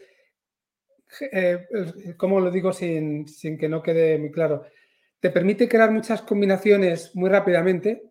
eh, 1.32 1.68
¿cómo 2.18 2.40
lo 2.40 2.52
digo 2.52 2.74
sin, 2.74 3.28
sin 3.28 3.58
que 3.58 3.70
no 3.70 3.82
quede 3.82 4.18
muy 4.18 4.32
claro? 4.32 4.64
Te 5.20 5.30
permite 5.30 5.68
crear 5.68 5.92
muchas 5.92 6.22
combinaciones 6.22 7.16
muy 7.16 7.30
rápidamente 7.30 8.10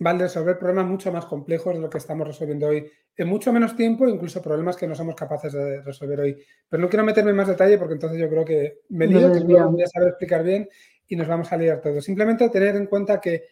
van 0.00 0.16
a 0.16 0.22
resolver 0.22 0.58
problemas 0.58 0.86
mucho 0.86 1.12
más 1.12 1.26
complejos 1.26 1.74
de 1.74 1.80
lo 1.80 1.90
que 1.90 1.98
estamos 1.98 2.26
resolviendo 2.26 2.68
hoy 2.68 2.90
en 3.16 3.28
mucho 3.28 3.52
menos 3.52 3.74
tiempo, 3.74 4.08
incluso 4.08 4.40
problemas 4.40 4.76
que 4.76 4.86
no 4.86 4.94
somos 4.94 5.16
capaces 5.16 5.52
de 5.52 5.82
resolver 5.82 6.20
hoy. 6.20 6.44
Pero 6.68 6.80
no 6.80 6.88
quiero 6.88 7.04
meterme 7.04 7.30
en 7.30 7.36
más 7.36 7.48
detalle 7.48 7.76
porque 7.76 7.94
entonces 7.94 8.18
yo 8.18 8.28
creo 8.28 8.44
que 8.44 8.80
me 8.90 9.08
lío, 9.08 9.32
que 9.32 9.40
no 9.40 9.70
voy 9.72 9.82
a 9.82 9.88
saber 9.88 10.10
explicar 10.10 10.44
bien 10.44 10.68
y 11.08 11.16
nos 11.16 11.26
vamos 11.26 11.50
a 11.50 11.56
liar 11.56 11.80
todos. 11.80 12.04
Simplemente 12.04 12.48
tener 12.48 12.76
en 12.76 12.86
cuenta 12.86 13.20
que 13.20 13.46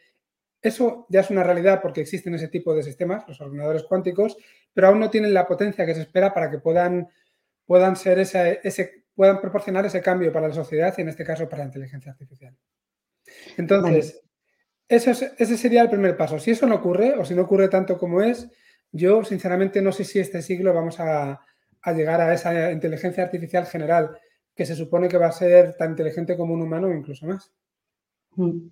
eso 0.63 1.07
ya 1.09 1.21
es 1.21 1.31
una 1.31 1.43
realidad 1.43 1.81
porque 1.83 2.01
existen 2.01 2.35
ese 2.35 2.49
tipo 2.49 2.75
de 2.75 2.85
sistemas, 2.85 3.25
los 3.27 3.41
ordenadores 3.41 3.83
cuánticos, 3.83 4.37
pero 4.73 4.89
aún 4.89 5.01
no 5.01 5.11
tienen 5.11 5.35
la 5.35 5.49
potencia 5.49 5.85
que 5.85 5.95
se 5.95 6.03
espera 6.03 6.33
para 6.33 6.49
que 6.49 6.59
puedan, 6.59 7.09
puedan, 7.67 7.97
ser 7.97 8.19
ese, 8.19 8.61
ese, 8.63 9.05
puedan 9.15 9.41
proporcionar 9.41 9.85
ese 9.87 10.01
cambio 10.01 10.33
para 10.33 10.49
la 10.49 10.55
sociedad 10.55 10.95
y 10.97 11.01
en 11.03 11.09
este 11.09 11.25
caso 11.25 11.49
para 11.49 11.63
la 11.63 11.67
inteligencia 11.67 12.13
artificial. 12.13 12.57
Entonces, 13.57 14.23
ese 14.89 15.57
sería 15.57 15.83
el 15.83 15.91
primer 15.91 16.17
paso. 16.17 16.39
Si 16.39 16.53
eso 16.53 16.67
no 16.67 16.77
ocurre, 16.77 17.15
o 17.19 17.25
si 17.25 17.35
no 17.35 17.43
ocurre 17.43 17.69
tanto 17.69 17.99
como 17.99 18.23
es, 18.23 18.49
yo 18.93 19.25
sinceramente 19.25 19.83
no 19.83 19.93
sé 19.93 20.05
si 20.05 20.19
este 20.19 20.43
siglo 20.43 20.73
vamos 20.73 21.01
a, 21.01 21.41
llegar 21.95 22.21
a 22.21 22.35
esa 22.35 22.73
inteligencia 22.73 23.23
artificial 23.23 23.65
general 23.67 24.19
que 24.57 24.67
se 24.67 24.75
supone 24.75 25.07
que 25.07 25.19
va 25.19 25.29
a 25.29 25.33
ser 25.33 25.77
tan 25.77 25.91
inteligente 25.91 26.37
como 26.37 26.53
un 26.55 26.63
humano 26.63 26.89
o 26.89 26.93
incluso 26.93 27.27
más. 27.27 27.53
Mm. 28.35 28.69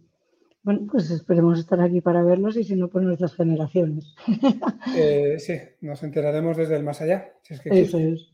Bueno, 0.65 0.87
pues 0.91 1.11
esperemos 1.11 1.59
estar 1.59 1.81
aquí 1.81 2.01
para 2.01 2.23
verlos 2.23 2.57
y 2.57 2.65
si 2.65 2.75
no, 2.75 2.89
pues 2.89 3.05
nuestras 3.05 3.35
generaciones. 3.35 4.15
Eh, 4.97 5.39
sí, 5.39 5.55
nos 5.81 6.03
enteraremos 6.03 6.57
desde 6.57 6.77
el 6.77 6.85
más 6.85 7.01
allá. 7.01 7.33
Eso 7.49 7.99
es. 7.99 8.34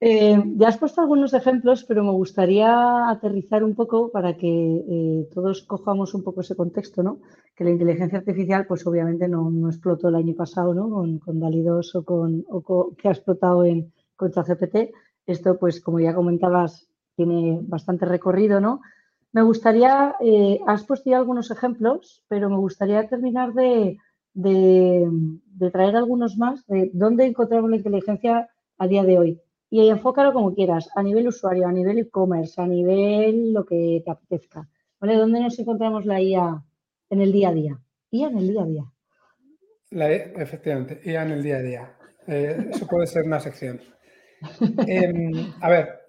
Eh, 0.00 0.40
ya 0.54 0.68
has 0.68 0.78
puesto 0.78 1.00
algunos 1.00 1.34
ejemplos, 1.34 1.84
pero 1.84 2.04
me 2.04 2.12
gustaría 2.12 3.10
aterrizar 3.10 3.64
un 3.64 3.74
poco 3.74 4.12
para 4.12 4.36
que 4.36 4.48
eh, 4.48 5.28
todos 5.34 5.62
cojamos 5.62 6.14
un 6.14 6.22
poco 6.22 6.42
ese 6.42 6.54
contexto, 6.54 7.02
¿no? 7.02 7.18
Que 7.56 7.64
la 7.64 7.70
inteligencia 7.70 8.18
artificial, 8.18 8.64
pues 8.66 8.86
obviamente 8.86 9.26
no, 9.26 9.50
explotó 9.68 10.08
el 10.08 10.14
año 10.14 10.34
pasado, 10.36 10.72
¿no? 10.72 10.88
Con, 10.88 11.18
con 11.18 11.40
DALI 11.40 11.62
2 11.62 11.94
o 11.96 12.04
con, 12.04 12.44
que 12.96 13.08
ha 13.08 13.10
explotado 13.10 13.64
en 13.64 13.92
con 14.14 14.30
ChatGPT. 14.30 14.94
Esto, 15.26 15.58
pues 15.58 15.80
como 15.80 15.98
ya 15.98 16.14
comentabas, 16.14 16.88
tiene 17.16 17.58
bastante 17.62 18.06
recorrido, 18.06 18.60
¿no? 18.60 18.80
Me 19.32 19.42
gustaría, 19.42 20.14
eh, 20.20 20.60
has 20.68 20.84
puesto 20.84 21.10
ya 21.10 21.18
algunos 21.18 21.50
ejemplos, 21.50 22.22
pero 22.28 22.48
me 22.48 22.56
gustaría 22.56 23.08
terminar 23.08 23.52
de, 23.52 23.98
de 24.32 25.70
traer 25.72 25.96
algunos 25.96 26.38
más 26.38 26.64
de 26.68 26.90
dónde 26.94 27.26
encontramos 27.26 27.70
la 27.70 27.76
inteligencia 27.76 28.48
a 28.78 28.86
día 28.86 29.02
de 29.02 29.18
hoy 29.18 29.42
y 29.70 29.88
enfócalo 29.88 30.32
como 30.32 30.54
quieras, 30.54 30.88
a 30.94 31.02
nivel 31.02 31.28
usuario, 31.28 31.66
a 31.66 31.72
nivel 31.72 31.98
e-commerce, 31.98 32.60
a 32.60 32.66
nivel 32.66 33.52
lo 33.52 33.64
que 33.64 34.02
te 34.04 34.10
apetezca. 34.10 34.68
¿Vale? 35.00 35.16
¿Dónde 35.16 35.40
nos 35.40 35.58
encontramos 35.58 36.06
la 36.06 36.20
IA 36.20 36.64
en 37.10 37.20
el 37.20 37.32
día 37.32 37.50
a 37.50 37.54
día? 37.54 37.80
IA 38.10 38.28
en 38.28 38.38
el 38.38 38.48
día 38.48 38.62
a 38.62 38.66
día. 38.66 38.84
La, 39.90 40.12
efectivamente, 40.12 41.00
IA 41.04 41.22
en 41.22 41.30
el 41.32 41.42
día 41.42 41.56
a 41.56 41.62
día. 41.62 41.96
Eh, 42.26 42.68
eso 42.70 42.86
puede 42.86 43.06
ser 43.06 43.24
una 43.24 43.40
sección. 43.40 43.80
Em, 44.86 45.52
a 45.60 45.68
ver, 45.68 46.00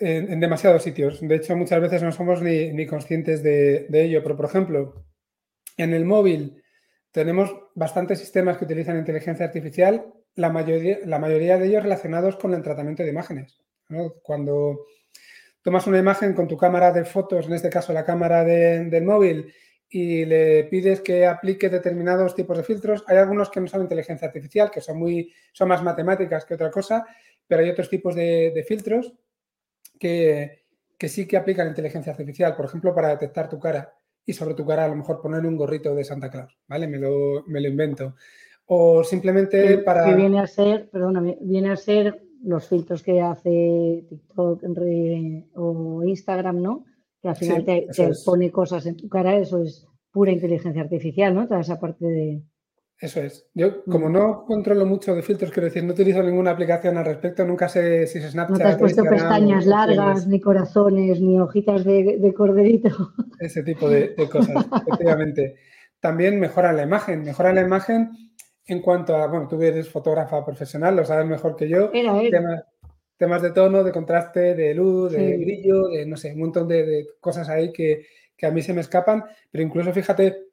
en, 0.00 0.40
demasiados 0.40 0.82
sitios. 0.82 1.20
De 1.20 1.36
hecho, 1.36 1.56
muchas 1.56 1.80
veces 1.80 2.02
no 2.02 2.10
somos 2.10 2.42
ni, 2.42 2.86
conscientes 2.86 3.42
de, 3.42 3.86
de, 3.88 4.04
ello. 4.04 4.22
Pero, 4.22 4.36
por 4.36 4.46
ejemplo, 4.46 5.04
en 5.76 5.92
el 5.92 6.04
móvil 6.04 6.62
tenemos 7.12 7.54
bastantes 7.74 8.18
sistemas 8.18 8.58
que 8.58 8.64
utilizan 8.64 8.98
inteligencia 8.98 9.46
artificial 9.46 10.12
la 10.36 10.50
mayoría, 10.50 10.98
la 11.04 11.18
mayoría 11.18 11.58
de 11.58 11.66
ellos 11.66 11.82
relacionados 11.82 12.36
con 12.36 12.54
el 12.54 12.62
tratamiento 12.62 13.02
de 13.02 13.10
imágenes. 13.10 13.58
Cuando 14.22 14.86
tomas 15.62 15.86
una 15.86 15.98
imagen 15.98 16.34
con 16.34 16.46
tu 16.46 16.56
cámara 16.56 16.92
de 16.92 17.04
fotos, 17.04 17.46
en 17.46 17.54
este 17.54 17.70
caso 17.70 17.92
la 17.92 18.04
cámara 18.04 18.44
del 18.44 19.04
móvil, 19.04 19.52
y 19.88 20.24
le 20.24 20.64
pides 20.64 21.00
que 21.00 21.26
aplique 21.26 21.68
determinados 21.68 22.34
tipos 22.34 22.56
de 22.56 22.64
filtros, 22.64 23.04
hay 23.06 23.16
algunos 23.16 23.50
que 23.50 23.60
no 23.60 23.66
son 23.66 23.82
inteligencia 23.82 24.26
artificial, 24.26 24.70
que 24.70 24.80
son, 24.80 24.98
muy, 24.98 25.32
son 25.52 25.68
más 25.68 25.82
matemáticas 25.82 26.44
que 26.44 26.54
otra 26.54 26.70
cosa, 26.70 27.06
pero 27.46 27.62
hay 27.62 27.70
otros 27.70 27.88
tipos 27.88 28.14
de, 28.14 28.64
filtros 28.66 29.14
que, 29.98 30.64
que, 30.98 31.08
sí 31.08 31.26
que 31.26 31.36
aplican 31.36 31.68
inteligencia 31.68 32.12
artificial, 32.12 32.56
por 32.56 32.66
ejemplo, 32.66 32.94
para 32.94 33.08
detectar 33.08 33.48
tu 33.48 33.60
cara 33.60 33.94
y 34.24 34.32
sobre 34.32 34.54
tu 34.54 34.66
cara 34.66 34.84
a 34.84 34.88
lo 34.88 34.96
mejor 34.96 35.22
poner 35.22 35.46
un 35.46 35.56
gorrito 35.56 35.94
de 35.94 36.04
Santa 36.04 36.30
Claus, 36.30 36.58
¿vale? 36.66 36.88
Me 36.88 36.98
lo, 36.98 37.44
me 37.46 37.60
lo 37.60 37.68
invento 37.68 38.16
o 38.66 39.04
simplemente 39.04 39.78
para... 39.78 40.04
Que 40.04 40.14
viene 40.14 40.40
a 40.40 40.46
ser, 40.46 40.88
perdóname, 40.90 41.38
viene 41.40 41.70
a 41.70 41.76
ser 41.76 42.22
los 42.44 42.68
filtros 42.68 43.02
que 43.02 43.20
hace 43.20 44.04
TikTok 44.08 44.62
o 45.54 46.02
Instagram, 46.04 46.60
¿no? 46.60 46.84
Que 47.22 47.28
al 47.28 47.36
final 47.36 47.64
te, 47.64 47.88
pone 48.24 48.50
cosas 48.50 48.86
en 48.86 48.96
tu 48.96 49.08
cara, 49.08 49.36
eso 49.36 49.62
es 49.62 49.86
pura 50.10 50.32
inteligencia 50.32 50.82
artificial, 50.82 51.34
¿no? 51.34 51.46
Toda 51.46 51.60
esa 51.60 51.78
parte 51.78 52.06
de... 52.06 52.42
Eso 52.98 53.20
es. 53.20 53.46
Yo, 53.52 53.84
como 53.84 54.08
mm. 54.08 54.12
no 54.12 54.44
controlo 54.46 54.86
mucho 54.86 55.14
de 55.14 55.20
filtros, 55.20 55.50
quiero 55.50 55.66
decir, 55.66 55.84
no 55.84 55.92
utilizo 55.92 56.22
ninguna 56.22 56.52
aplicación 56.52 56.96
al 56.96 57.04
respecto, 57.04 57.44
nunca 57.44 57.68
sé 57.68 58.06
si 58.06 58.18
es 58.18 58.30
Snapchat. 58.30 58.52
No 58.52 58.56
te 58.56 58.64
has 58.64 58.78
puesto 58.78 59.04
pestañas 59.04 59.66
largas, 59.66 60.26
ni 60.26 60.40
corazones, 60.40 61.20
ni 61.20 61.38
hojitas 61.38 61.84
de, 61.84 62.32
corderito. 62.34 63.12
Ese 63.38 63.62
tipo 63.62 63.90
de, 63.90 64.14
de 64.16 64.28
cosas, 64.30 64.66
efectivamente. 64.86 65.56
También 66.00 66.40
mejora 66.40 66.72
la 66.72 66.84
imagen. 66.84 67.22
Mejora 67.22 67.52
la 67.52 67.60
imagen 67.60 68.12
en 68.66 68.80
cuanto 68.80 69.14
a, 69.16 69.26
bueno, 69.28 69.46
tú 69.46 69.62
eres 69.62 69.88
fotógrafa 69.88 70.44
profesional, 70.44 70.96
lo 70.96 71.04
sabes 71.04 71.26
mejor 71.26 71.56
que 71.56 71.68
yo. 71.68 71.90
Temas, 73.18 73.40
de 73.40 73.50
tono, 73.52 73.82
de 73.82 73.92
contraste, 73.92 74.54
de 74.54 74.74
luz, 74.74 75.12
de 75.12 75.38
brillo, 75.38 75.88
de 75.88 76.04
no 76.04 76.18
sé, 76.18 76.32
un 76.32 76.40
montón 76.40 76.68
de, 76.68 77.06
cosas 77.18 77.48
ahí 77.48 77.72
que, 77.72 78.06
a 78.42 78.50
mí 78.50 78.60
se 78.60 78.74
me 78.74 78.82
escapan, 78.82 79.24
pero 79.50 79.64
incluso 79.64 79.90
fíjate, 79.90 80.48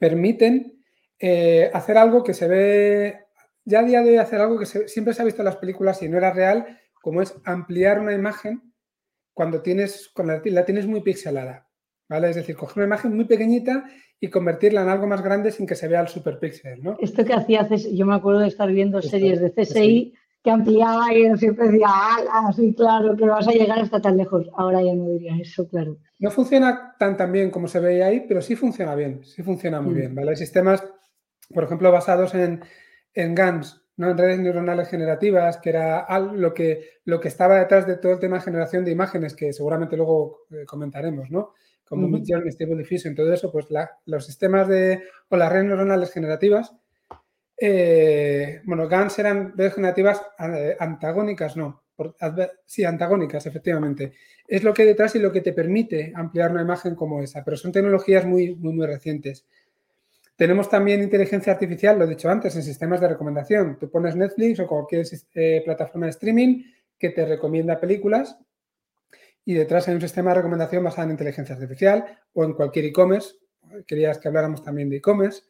permiten 0.00 0.82
eh, 1.16 1.70
hacer 1.72 1.96
algo 1.96 2.24
que 2.24 2.34
se 2.34 2.48
ve, 2.48 3.20
ya 3.64 3.80
a 3.80 3.84
día 3.84 4.02
de 4.02 4.10
hoy 4.10 4.16
hacer 4.16 4.40
algo 4.40 4.58
que 4.58 4.66
siempre 4.66 5.14
se 5.14 5.22
ha 5.22 5.24
visto 5.24 5.42
en 5.42 5.46
las 5.46 5.58
películas 5.58 6.02
y 6.02 6.08
no 6.08 6.16
era 6.18 6.32
real, 6.32 6.80
como 7.00 7.22
es 7.22 7.36
ampliar 7.44 8.00
una 8.00 8.14
imagen 8.14 8.72
cuando 9.32 9.62
tienes, 9.62 10.10
cuando 10.12 10.40
la 10.44 10.64
tienes 10.64 10.86
muy 10.86 11.02
pixelada. 11.02 11.68
¿Vale? 12.08 12.30
Es 12.30 12.36
decir, 12.36 12.56
coger 12.56 12.78
una 12.78 12.86
imagen 12.86 13.14
muy 13.14 13.24
pequeñita 13.26 13.84
y 14.22 14.30
convertirla 14.30 14.82
en 14.82 14.88
algo 14.88 15.08
más 15.08 15.20
grande 15.20 15.50
sin 15.50 15.66
que 15.66 15.74
se 15.74 15.88
vea 15.88 16.00
el 16.00 16.06
superpíxel, 16.06 16.80
¿no? 16.80 16.96
Esto 17.00 17.24
que 17.24 17.34
hacía, 17.34 17.68
yo 17.68 18.06
me 18.06 18.14
acuerdo 18.14 18.38
de 18.38 18.46
estar 18.46 18.70
viendo 18.70 19.02
series 19.02 19.40
de 19.40 19.52
CSI 19.52 20.14
que 20.44 20.50
ampliaba 20.52 21.12
y 21.12 21.36
siempre 21.36 21.66
decía, 21.66 21.88
ah, 21.90 22.52
sí, 22.54 22.72
claro, 22.72 23.16
que 23.16 23.24
vas 23.24 23.48
a 23.48 23.50
llegar 23.50 23.80
hasta 23.80 24.00
tan 24.00 24.16
lejos. 24.16 24.48
Ahora 24.56 24.80
ya 24.80 24.94
no 24.94 25.08
diría 25.08 25.36
eso, 25.40 25.68
claro. 25.68 25.96
No 26.20 26.30
funciona 26.30 26.94
tan, 27.00 27.16
tan 27.16 27.32
bien 27.32 27.50
como 27.50 27.66
se 27.66 27.80
veía 27.80 28.06
ahí, 28.06 28.24
pero 28.28 28.40
sí 28.40 28.54
funciona 28.54 28.94
bien, 28.94 29.24
sí 29.24 29.42
funciona 29.42 29.80
muy 29.80 29.94
mm. 29.94 29.96
bien, 29.96 30.14
¿vale? 30.14 30.30
Hay 30.30 30.36
sistemas, 30.36 30.84
por 31.52 31.64
ejemplo, 31.64 31.90
basados 31.90 32.32
en, 32.36 32.62
en 33.14 33.34
GANs, 33.34 33.82
¿no? 33.96 34.08
en 34.08 34.18
redes 34.18 34.38
neuronales 34.38 34.86
generativas, 34.86 35.56
que 35.56 35.70
era 35.70 36.06
lo 36.20 36.54
que, 36.54 37.00
lo 37.06 37.18
que 37.18 37.26
estaba 37.26 37.58
detrás 37.58 37.88
de 37.88 37.96
todo 37.96 38.12
el 38.12 38.20
tema 38.20 38.36
de 38.36 38.44
generación 38.44 38.84
de 38.84 38.92
imágenes, 38.92 39.34
que 39.34 39.52
seguramente 39.52 39.96
luego 39.96 40.42
eh, 40.52 40.64
comentaremos, 40.64 41.28
¿no? 41.28 41.54
Como 41.92 42.06
uh 42.06 42.22
Stable 42.24 42.76
Diffusion, 42.76 43.14
todo 43.14 43.30
eso, 43.34 43.52
pues 43.52 43.66
los 44.06 44.24
sistemas 44.24 44.66
de, 44.66 45.02
o 45.28 45.36
las 45.36 45.52
redes 45.52 45.66
neuronales 45.66 46.10
generativas, 46.10 46.74
eh, 47.60 48.62
bueno, 48.64 48.88
GANs 48.88 49.18
eran 49.18 49.52
redes 49.54 49.74
generativas 49.74 50.22
eh, 50.38 50.74
antagónicas, 50.80 51.54
no, 51.54 51.82
sí, 52.64 52.84
antagónicas, 52.84 53.44
efectivamente. 53.44 54.14
Es 54.48 54.64
lo 54.64 54.72
que 54.72 54.82
hay 54.82 54.88
detrás 54.88 55.14
y 55.16 55.18
lo 55.18 55.30
que 55.30 55.42
te 55.42 55.52
permite 55.52 56.14
ampliar 56.16 56.50
una 56.50 56.62
imagen 56.62 56.94
como 56.94 57.22
esa, 57.22 57.44
pero 57.44 57.58
son 57.58 57.72
tecnologías 57.72 58.24
muy, 58.24 58.54
muy, 58.54 58.72
muy 58.72 58.86
recientes. 58.86 59.44
Tenemos 60.34 60.70
también 60.70 61.02
inteligencia 61.02 61.52
artificial, 61.52 61.98
lo 61.98 62.06
he 62.06 62.08
dicho 62.08 62.30
antes, 62.30 62.56
en 62.56 62.62
sistemas 62.62 63.02
de 63.02 63.08
recomendación. 63.08 63.76
Tú 63.78 63.90
pones 63.90 64.16
Netflix 64.16 64.60
o 64.60 64.66
cualquier 64.66 65.04
eh, 65.34 65.60
plataforma 65.62 66.06
de 66.06 66.12
streaming 66.12 66.64
que 66.98 67.10
te 67.10 67.26
recomienda 67.26 67.78
películas 67.78 68.38
y 69.44 69.54
detrás 69.54 69.88
hay 69.88 69.94
un 69.94 70.00
sistema 70.00 70.30
de 70.30 70.36
recomendación 70.36 70.84
basado 70.84 71.04
en 71.04 71.12
inteligencia 71.12 71.54
artificial 71.54 72.04
o 72.32 72.44
en 72.44 72.52
cualquier 72.52 72.86
e-commerce. 72.86 73.34
Querías 73.86 74.18
que 74.18 74.28
habláramos 74.28 74.62
también 74.62 74.88
de 74.88 74.96
e-commerce. 74.96 75.42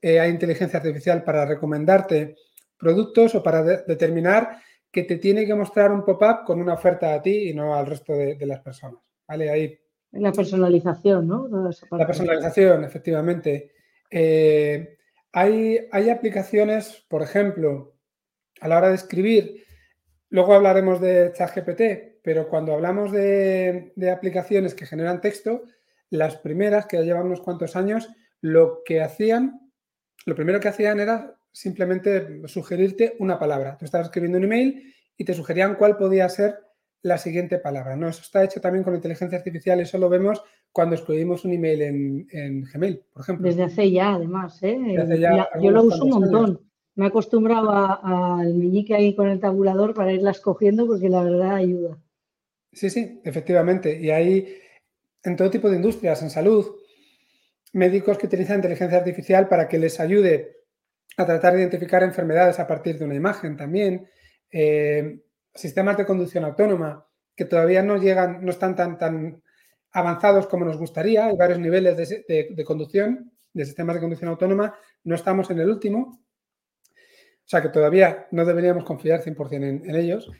Eh, 0.00 0.20
hay 0.20 0.30
inteligencia 0.30 0.78
artificial 0.78 1.22
para 1.24 1.44
recomendarte 1.44 2.36
productos 2.78 3.34
o 3.34 3.42
para 3.42 3.62
determinar 3.62 4.58
que 4.90 5.02
te 5.02 5.16
tiene 5.16 5.46
que 5.46 5.54
mostrar 5.54 5.90
un 5.92 6.04
pop-up 6.04 6.44
con 6.46 6.60
una 6.60 6.74
oferta 6.74 7.14
a 7.14 7.20
ti 7.20 7.50
y 7.50 7.54
no 7.54 7.74
al 7.74 7.86
resto 7.86 8.12
de, 8.12 8.38
las 8.46 8.60
personas. 8.60 9.00
¿Vale? 9.26 9.50
Ahí. 9.50 9.78
La 10.12 10.30
personalización, 10.30 11.26
¿no? 11.26 11.48
La 11.90 12.06
personalización, 12.06 12.84
efectivamente. 12.84 13.72
Eh, 14.10 14.96
hay, 15.32 15.88
hay 15.90 16.10
aplicaciones, 16.10 17.04
por 17.08 17.22
ejemplo, 17.22 17.96
a 18.60 18.68
la 18.68 18.78
hora 18.78 18.88
de 18.90 18.94
escribir, 18.94 19.64
luego 20.30 20.54
hablaremos 20.54 21.00
de 21.00 21.32
ChatGPT, 21.34 22.13
pero 22.24 22.48
cuando 22.48 22.72
hablamos 22.72 23.12
de, 23.12 23.92
aplicaciones 24.10 24.74
que 24.74 24.86
generan 24.86 25.20
texto, 25.20 25.64
las 26.08 26.36
primeras, 26.38 26.86
que 26.86 26.96
ya 26.96 27.02
llevan 27.02 27.26
unos 27.26 27.42
cuantos 27.42 27.76
años, 27.76 28.08
lo 28.40 28.80
que 28.82 29.02
hacían, 29.02 29.60
lo 30.24 30.34
primero 30.34 30.58
que 30.58 30.68
hacían 30.68 31.00
era 31.00 31.36
simplemente 31.52 32.40
sugerirte 32.48 33.14
una 33.18 33.38
palabra. 33.38 33.76
Tú 33.76 33.84
estabas 33.84 34.06
escribiendo 34.06 34.38
un 34.38 34.44
email 34.44 34.94
y 35.18 35.24
te 35.26 35.34
sugerían 35.34 35.74
cuál 35.74 35.98
podía 35.98 36.26
ser 36.30 36.56
la 37.02 37.18
siguiente 37.18 37.58
palabra. 37.58 37.94
¿no? 37.94 38.08
Eso 38.08 38.22
está 38.22 38.42
hecho 38.42 38.58
también 38.58 38.84
con 38.84 38.94
inteligencia 38.94 39.36
artificial, 39.36 39.80
eso 39.80 39.98
lo 39.98 40.08
vemos 40.08 40.42
cuando 40.72 40.94
escribimos 40.94 41.44
un 41.44 41.52
email 41.52 41.82
en, 42.32 42.62
Gmail, 42.62 43.02
por 43.12 43.20
ejemplo. 43.20 43.46
Desde 43.46 43.64
hace 43.64 43.90
ya, 43.90 44.14
además. 44.14 44.62
¿eh? 44.62 44.78
yo 45.60 45.70
lo 45.70 45.82
uso 45.82 46.04
un 46.04 46.10
montón. 46.10 46.60
Me 46.94 47.04
he 47.04 47.08
acostumbrado 47.08 47.70
al 47.70 48.54
meñique 48.54 48.94
ahí 48.94 49.14
con 49.14 49.28
el 49.28 49.40
tabulador 49.40 49.92
para 49.92 50.12
irla 50.12 50.30
escogiendo 50.30 50.86
porque 50.86 51.10
la 51.10 51.22
verdad 51.22 51.56
ayuda. 51.56 51.98
Sí, 52.74 52.90
sí, 52.90 53.20
efectivamente. 53.24 53.98
Y 53.98 54.10
hay 54.10 54.58
en 55.22 55.36
todo 55.36 55.50
tipo 55.50 55.70
de 55.70 55.76
industrias, 55.76 56.22
en 56.22 56.30
salud, 56.30 56.76
médicos 57.72 58.18
que 58.18 58.26
utilizan 58.26 58.56
inteligencia 58.56 58.98
artificial 58.98 59.48
para 59.48 59.68
que 59.68 59.78
les 59.78 59.98
ayude 60.00 60.58
a 61.16 61.24
tratar 61.24 61.54
de 61.54 61.60
identificar 61.60 62.02
enfermedades 62.02 62.58
a 62.58 62.66
partir 62.66 62.98
de 62.98 63.04
una 63.04 63.14
imagen 63.14 63.56
también. 63.56 64.08
Eh, 64.50 65.20
sistemas 65.54 65.96
de 65.96 66.04
conducción 66.04 66.44
autónoma 66.44 67.06
que 67.36 67.44
todavía 67.44 67.82
no 67.82 67.96
llegan, 67.96 68.44
no 68.44 68.50
están 68.50 68.76
tan, 68.76 68.98
tan 68.98 69.42
avanzados 69.92 70.46
como 70.46 70.64
nos 70.64 70.76
gustaría. 70.76 71.26
Hay 71.26 71.36
varios 71.36 71.58
niveles 71.58 71.96
de, 71.96 72.64
conducción, 72.64 73.32
de 73.52 73.64
sistemas 73.64 73.94
de 73.94 74.00
conducción 74.00 74.30
autónoma. 74.30 74.76
No 75.04 75.14
estamos 75.14 75.50
en 75.50 75.60
el 75.60 75.70
último. 75.70 76.20
O 76.90 77.46
sea 77.46 77.62
que 77.62 77.68
todavía 77.68 78.26
no 78.30 78.44
deberíamos 78.44 78.84
confiar 78.84 79.22
100% 79.22 79.54
en, 79.54 79.64
en 79.64 79.96
ellos. 79.96 80.30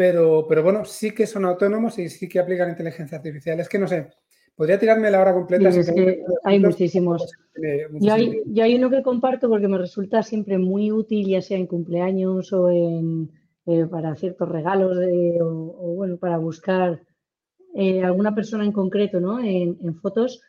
Pero, 0.00 0.46
pero 0.48 0.62
bueno, 0.62 0.86
sí 0.86 1.10
que 1.10 1.26
son 1.26 1.44
autónomos 1.44 1.98
y 1.98 2.08
sí 2.08 2.26
que 2.26 2.38
aplican 2.38 2.70
inteligencia 2.70 3.18
artificial. 3.18 3.60
Es 3.60 3.68
que 3.68 3.78
no 3.78 3.86
sé, 3.86 4.08
podría 4.56 4.78
tirarme 4.78 5.10
la 5.10 5.20
hora 5.20 5.34
completa. 5.34 5.68
hay 6.44 6.58
muchísimos. 6.58 7.30
Yo 8.00 8.14
hay, 8.14 8.42
hay, 8.62 8.76
uno 8.76 8.88
que 8.88 9.02
comparto 9.02 9.50
porque 9.50 9.68
me 9.68 9.76
resulta 9.76 10.22
siempre 10.22 10.56
muy 10.56 10.90
útil, 10.90 11.28
ya 11.28 11.42
sea 11.42 11.58
en 11.58 11.66
cumpleaños 11.66 12.50
o 12.54 12.70
en, 12.70 13.30
eh, 13.66 13.84
para 13.90 14.16
ciertos 14.16 14.48
regalos 14.48 14.96
o, 15.42 15.94
bueno, 15.96 16.16
para 16.16 16.38
buscar 16.38 17.02
eh, 17.74 18.02
alguna 18.02 18.34
persona 18.34 18.64
en 18.64 18.72
concreto 18.72 19.20
¿no? 19.20 19.38
en, 19.44 19.94
fotos. 19.96 20.40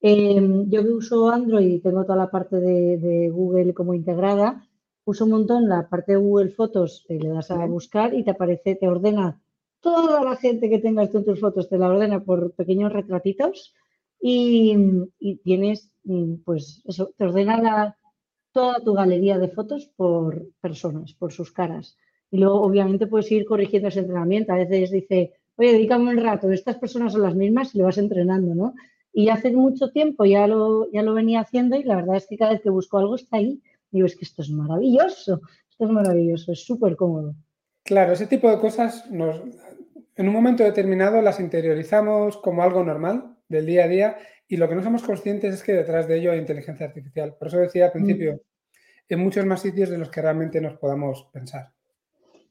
Em, 0.00 0.70
yo 0.70 0.84
que 0.84 0.90
uso 0.90 1.28
Android 1.28 1.66
y 1.66 1.80
tengo 1.80 2.04
toda 2.04 2.18
la 2.18 2.30
parte 2.30 2.60
de, 2.60 2.98
de 2.98 3.30
Google 3.30 3.74
como 3.74 3.94
integrada, 3.94 4.62
uso 5.04 5.24
un 5.24 5.30
montón 5.32 5.68
la 5.68 5.88
parte 5.88 6.12
de 6.12 6.18
Google 6.18 6.50
Fotos, 6.50 7.04
le 7.08 7.28
das 7.28 7.50
a 7.50 7.66
buscar 7.66 8.14
y 8.14 8.24
te 8.24 8.30
aparece, 8.30 8.76
te 8.76 8.88
ordena 8.88 9.40
toda 9.80 10.22
la 10.22 10.36
gente 10.36 10.70
que 10.70 10.78
tengas 10.78 11.10
tú 11.10 11.18
en 11.18 11.24
tus 11.24 11.40
fotos, 11.40 11.68
te 11.68 11.76
la 11.76 11.88
ordena 11.88 12.22
por 12.24 12.52
pequeños 12.54 12.92
retratitos 12.92 13.74
y, 14.20 14.76
tienes, 15.42 15.90
mm, 16.04 16.36
pues 16.44 16.82
eso, 16.86 17.12
te 17.16 17.24
ordena 17.24 17.96
toda 18.52 18.80
tu 18.80 18.94
galería 18.94 19.38
de 19.38 19.48
fotos 19.48 19.90
por 19.96 20.46
personas, 20.60 21.14
por 21.14 21.32
sus 21.32 21.50
caras. 21.52 21.96
Y 22.30 22.38
luego, 22.38 22.62
obviamente, 22.62 23.08
puedes 23.08 23.30
ir 23.32 23.44
corrigiendo 23.44 23.88
ese 23.88 24.00
entrenamiento. 24.00 24.52
A 24.52 24.56
veces 24.56 24.90
dice, 24.90 25.32
oye, 25.56 25.72
dedícame 25.72 26.10
un 26.10 26.18
rato, 26.18 26.50
estas 26.50 26.78
personas 26.78 27.12
son 27.12 27.22
las 27.22 27.34
mismas 27.34 27.74
y 27.74 27.78
le 27.78 27.84
vas 27.84 27.98
entrenando, 27.98 28.54
¿no? 28.54 28.74
Y 29.12 29.28
hace 29.28 29.50
mucho 29.50 29.90
tiempo 29.90 30.24
ya 30.24 30.46
lo, 30.46 30.90
ya 30.92 31.02
lo 31.02 31.12
venía 31.14 31.40
haciendo 31.40 31.76
y 31.76 31.82
la 31.82 31.96
verdad 31.96 32.16
es 32.16 32.26
que 32.26 32.38
cada 32.38 32.52
vez 32.52 32.62
que 32.62 32.70
busco 32.70 32.98
algo 32.98 33.16
está 33.16 33.38
ahí 33.38 33.60
digo, 33.92 34.06
es 34.06 34.16
que 34.16 34.24
esto 34.24 34.42
es 34.42 34.50
maravilloso, 34.50 35.40
esto 35.70 35.84
es 35.84 35.90
maravilloso, 35.90 36.52
es 36.52 36.64
súper 36.64 36.96
cómodo. 36.96 37.36
Claro, 37.84 38.12
ese 38.12 38.26
tipo 38.26 38.50
de 38.50 38.58
cosas 38.58 39.10
nos, 39.10 39.40
en 40.16 40.28
un 40.28 40.34
momento 40.34 40.64
determinado 40.64 41.20
las 41.22 41.40
interiorizamos 41.40 42.36
como 42.38 42.62
algo 42.62 42.82
normal 42.84 43.36
del 43.48 43.66
día 43.66 43.84
a 43.84 43.88
día 43.88 44.16
y 44.48 44.56
lo 44.56 44.68
que 44.68 44.74
no 44.74 44.82
somos 44.82 45.02
conscientes 45.02 45.54
es 45.54 45.62
que 45.62 45.72
detrás 45.72 46.08
de 46.08 46.18
ello 46.18 46.32
hay 46.32 46.38
inteligencia 46.38 46.86
artificial. 46.86 47.36
Por 47.38 47.48
eso 47.48 47.58
decía 47.58 47.86
al 47.86 47.90
mm. 47.90 47.92
principio, 47.92 48.42
en 49.08 49.20
muchos 49.20 49.44
más 49.46 49.62
sitios 49.62 49.90
de 49.90 49.98
los 49.98 50.10
que 50.10 50.22
realmente 50.22 50.60
nos 50.60 50.74
podamos 50.78 51.28
pensar. 51.32 51.70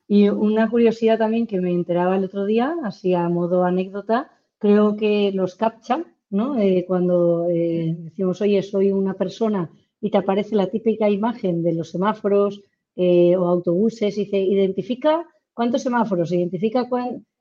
Y 0.07 0.27
una 0.29 0.69
curiosidad 0.69 1.17
también 1.17 1.47
que 1.47 1.61
me 1.61 1.71
enteraba 1.71 2.17
el 2.17 2.25
otro 2.25 2.45
día, 2.45 2.75
así 2.83 3.13
a 3.13 3.29
modo 3.29 3.63
anécdota, 3.63 4.31
creo 4.57 4.97
que 4.97 5.31
los 5.33 5.55
CAPTCHA, 5.55 6.03
¿no? 6.31 6.59
Eh, 6.59 6.85
cuando 6.87 7.47
eh, 7.49 7.95
decimos, 7.97 8.41
oye, 8.41 8.61
soy 8.61 8.91
una 8.91 9.13
persona 9.13 9.71
y 10.01 10.09
te 10.09 10.17
aparece 10.17 10.55
la 10.55 10.67
típica 10.67 11.09
imagen 11.09 11.61
de 11.61 11.73
los 11.73 11.91
semáforos 11.91 12.61
eh, 12.95 13.35
o 13.37 13.45
autobuses 13.45 14.17
y 14.17 14.25
dice, 14.25 14.39
identifica 14.39 15.25
cuántos 15.53 15.83
semáforos, 15.83 16.31
identifica 16.31 16.89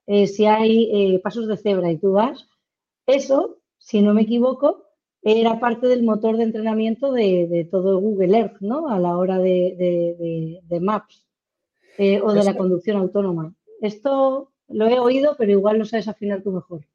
eh, 0.06 0.26
si 0.26 0.44
hay 0.44 0.90
eh, 0.92 1.20
pasos 1.20 1.48
de 1.48 1.56
cebra 1.56 1.90
y 1.90 1.96
tú 1.96 2.12
vas. 2.12 2.46
Eso, 3.06 3.58
si 3.78 4.02
no 4.02 4.12
me 4.12 4.22
equivoco, 4.22 4.84
era 5.22 5.58
parte 5.58 5.88
del 5.88 6.02
motor 6.02 6.36
de 6.36 6.44
entrenamiento 6.44 7.12
de, 7.12 7.66
todo 7.70 7.98
Google 7.98 8.38
Earth, 8.38 8.60
¿no? 8.60 8.88
A 8.88 8.98
la 8.98 9.16
hora 9.16 9.38
de, 9.38 10.60
Maps 10.80 11.26
o 12.22 12.32
de 12.32 12.44
la 12.44 12.56
conducción 12.56 12.96
autónoma. 12.96 13.54
Esto 13.80 14.52
lo 14.68 14.86
he 14.86 14.98
oído, 14.98 15.34
pero 15.36 15.50
igual 15.50 15.78
lo 15.78 15.84
sabes 15.84 16.08
afinar 16.08 16.42
tú 16.42 16.52
mejor. 16.52 16.86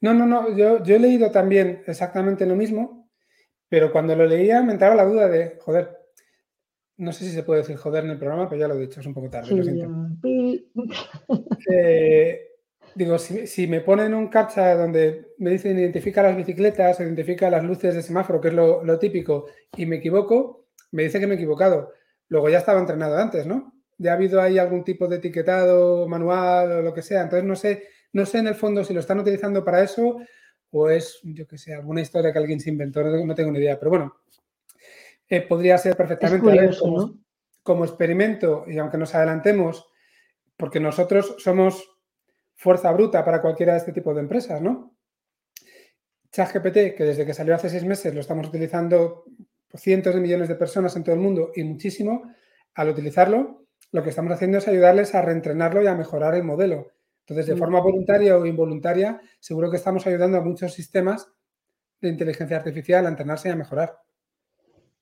No, 0.00 0.14
no, 0.14 0.26
no, 0.26 0.56
yo, 0.56 0.82
yo 0.84 0.94
he 0.94 0.98
leído 0.98 1.30
también 1.30 1.82
exactamente 1.86 2.46
lo 2.46 2.54
mismo 2.54 3.05
pero 3.68 3.92
cuando 3.92 4.14
lo 4.14 4.26
leía 4.26 4.62
me 4.62 4.72
entraba 4.72 4.94
la 4.94 5.04
duda 5.04 5.28
de, 5.28 5.58
joder, 5.60 5.96
no 6.98 7.12
sé 7.12 7.24
si 7.24 7.32
se 7.32 7.42
puede 7.42 7.60
decir 7.60 7.76
joder 7.76 8.04
en 8.04 8.10
el 8.10 8.18
programa, 8.18 8.48
pero 8.48 8.60
ya 8.60 8.68
lo 8.68 8.74
he 8.74 8.80
dicho, 8.80 9.00
es 9.00 9.06
un 9.06 9.14
poco 9.14 9.28
tarde, 9.28 9.54
lo 9.54 9.62
siento. 9.62 9.88
Eh, 11.70 12.46
digo, 12.94 13.18
si, 13.18 13.66
me 13.66 13.80
ponen 13.80 14.14
un 14.14 14.28
captcha 14.28 14.74
donde 14.74 15.32
me 15.38 15.50
dicen 15.50 15.78
identifica 15.78 16.22
las 16.22 16.36
bicicletas, 16.36 17.00
identifica 17.00 17.50
las 17.50 17.64
luces 17.64 17.94
de 17.94 18.02
semáforo, 18.02 18.40
que 18.40 18.48
es 18.48 18.54
lo, 18.54 18.98
típico, 18.98 19.46
y 19.76 19.84
me 19.84 19.96
equivoco, 19.96 20.68
me 20.92 21.02
dice 21.04 21.20
que 21.20 21.26
me 21.26 21.34
he 21.34 21.36
equivocado. 21.36 21.92
Luego 22.28 22.48
ya 22.48 22.58
estaba 22.58 22.80
entrenado 22.80 23.16
antes, 23.18 23.46
¿no? 23.46 23.74
Ya 23.98 24.12
ha 24.12 24.14
habido 24.14 24.40
ahí 24.40 24.58
algún 24.58 24.84
tipo 24.84 25.08
de 25.08 25.16
etiquetado 25.16 26.08
manual 26.08 26.72
o 26.72 26.82
lo 26.82 26.94
que 26.94 27.02
sea. 27.02 27.22
Entonces 27.22 27.46
no 27.46 27.56
sé, 27.56 27.84
no 28.12 28.24
sé 28.24 28.38
en 28.38 28.48
el 28.48 28.54
fondo 28.54 28.84
si 28.84 28.94
lo 28.94 29.00
están 29.00 29.20
utilizando 29.20 29.64
para 29.64 29.82
eso 29.82 30.18
o 30.70 30.90
es, 30.90 31.20
yo 31.22 31.46
que 31.46 31.58
sé, 31.58 31.74
alguna 31.74 32.00
historia 32.00 32.32
que 32.32 32.38
alguien 32.38 32.60
se 32.60 32.70
inventó, 32.70 33.02
no, 33.02 33.34
tengo 33.34 33.50
ni 33.50 33.58
idea, 33.58 33.78
pero 33.78 33.90
bueno, 33.90 34.16
eh, 35.28 35.42
podría 35.42 35.78
ser 35.78 35.96
perfectamente 35.96 36.70
como, 37.62 37.84
experimento 37.84 38.64
y 38.66 38.78
aunque 38.78 38.98
nos 38.98 39.14
adelantemos, 39.14 39.86
porque 40.56 40.80
nosotros 40.80 41.36
somos 41.38 41.96
fuerza 42.54 42.92
bruta 42.92 43.24
para 43.24 43.42
cualquiera 43.42 43.72
de 43.72 43.78
este 43.78 43.92
tipo 43.92 44.14
de 44.14 44.20
empresas, 44.20 44.60
¿no? 44.60 44.94
ChatGPT, 46.30 46.94
que 46.96 47.04
desde 47.04 47.26
que 47.26 47.34
salió 47.34 47.54
hace 47.54 47.70
seis 47.70 47.84
meses 47.84 48.14
lo 48.14 48.20
estamos 48.20 48.48
utilizando 48.48 49.24
cientos 49.74 50.14
de 50.14 50.20
millones 50.20 50.48
de 50.48 50.54
personas 50.54 50.94
en 50.96 51.04
todo 51.04 51.14
el 51.14 51.20
mundo 51.20 51.50
y 51.54 51.64
muchísimo, 51.64 52.34
al 52.74 52.90
utilizarlo, 52.90 53.66
lo 53.92 54.02
que 54.02 54.10
estamos 54.10 54.32
haciendo 54.32 54.58
es 54.58 54.68
ayudarles 54.68 55.14
a 55.14 55.22
reentrenarlo 55.22 55.82
y 55.82 55.86
a 55.86 55.94
mejorar 55.94 56.34
el 56.34 56.44
modelo. 56.44 56.92
Entonces, 57.28 57.46
de 57.46 57.56
forma 57.56 57.80
voluntaria 57.80 58.38
o 58.38 58.46
involuntaria, 58.46 59.20
seguro 59.40 59.68
que 59.68 59.78
estamos 59.78 60.06
ayudando 60.06 60.38
a 60.38 60.44
muchos 60.44 60.72
sistemas 60.72 61.28
de 62.00 62.10
inteligencia 62.10 62.56
artificial 62.56 63.04
a 63.04 63.08
entrenarse 63.08 63.48
y 63.48 63.52
a 63.52 63.56
mejorar. 63.56 63.98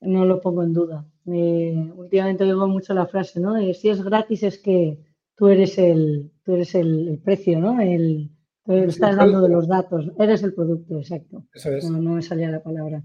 No 0.01 0.25
lo 0.25 0.41
pongo 0.41 0.63
en 0.63 0.73
duda. 0.73 1.07
últimamente 1.27 2.45
oigo 2.45 2.67
mucho 2.67 2.95
la 2.95 3.07
frase, 3.07 3.41
¿no? 3.41 3.57
Si 3.75 3.91
es 3.91 4.03
gratis 4.03 4.43
es 4.43 4.59
que 4.59 4.99
tú 5.37 5.49
eres 5.49 5.77
el, 5.77 6.33
tú 6.43 6.55
eres 6.55 6.75
el, 6.75 7.21
precio, 7.23 7.61
¿no? 7.61 7.79
El, 7.81 8.31
estás 8.67 9.17
dando 9.17 9.43
de 9.43 9.51
los 9.51 9.69
datos. 9.69 10.11
Eres 10.19 10.43
el 10.43 10.55
producto, 10.55 10.99
exacto. 10.99 11.45
Eso 11.53 11.73
es. 11.73 11.91
No, 11.91 12.15
me 12.15 12.23
salía 12.23 12.51
la 12.51 12.63
palabra. 12.63 13.03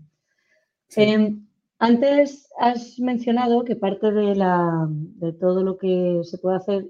Em, 0.95 1.45
antes 1.77 2.49
has 2.57 2.97
mencionado 2.99 3.65
que 3.65 3.75
parte 3.75 4.11
de, 4.11 4.35
la, 4.35 4.87
de 4.89 5.33
todo 5.33 5.61
lo 5.63 5.77
que 5.77 6.21
se 6.23 6.37
puede 6.37 6.55
hacer 6.55 6.87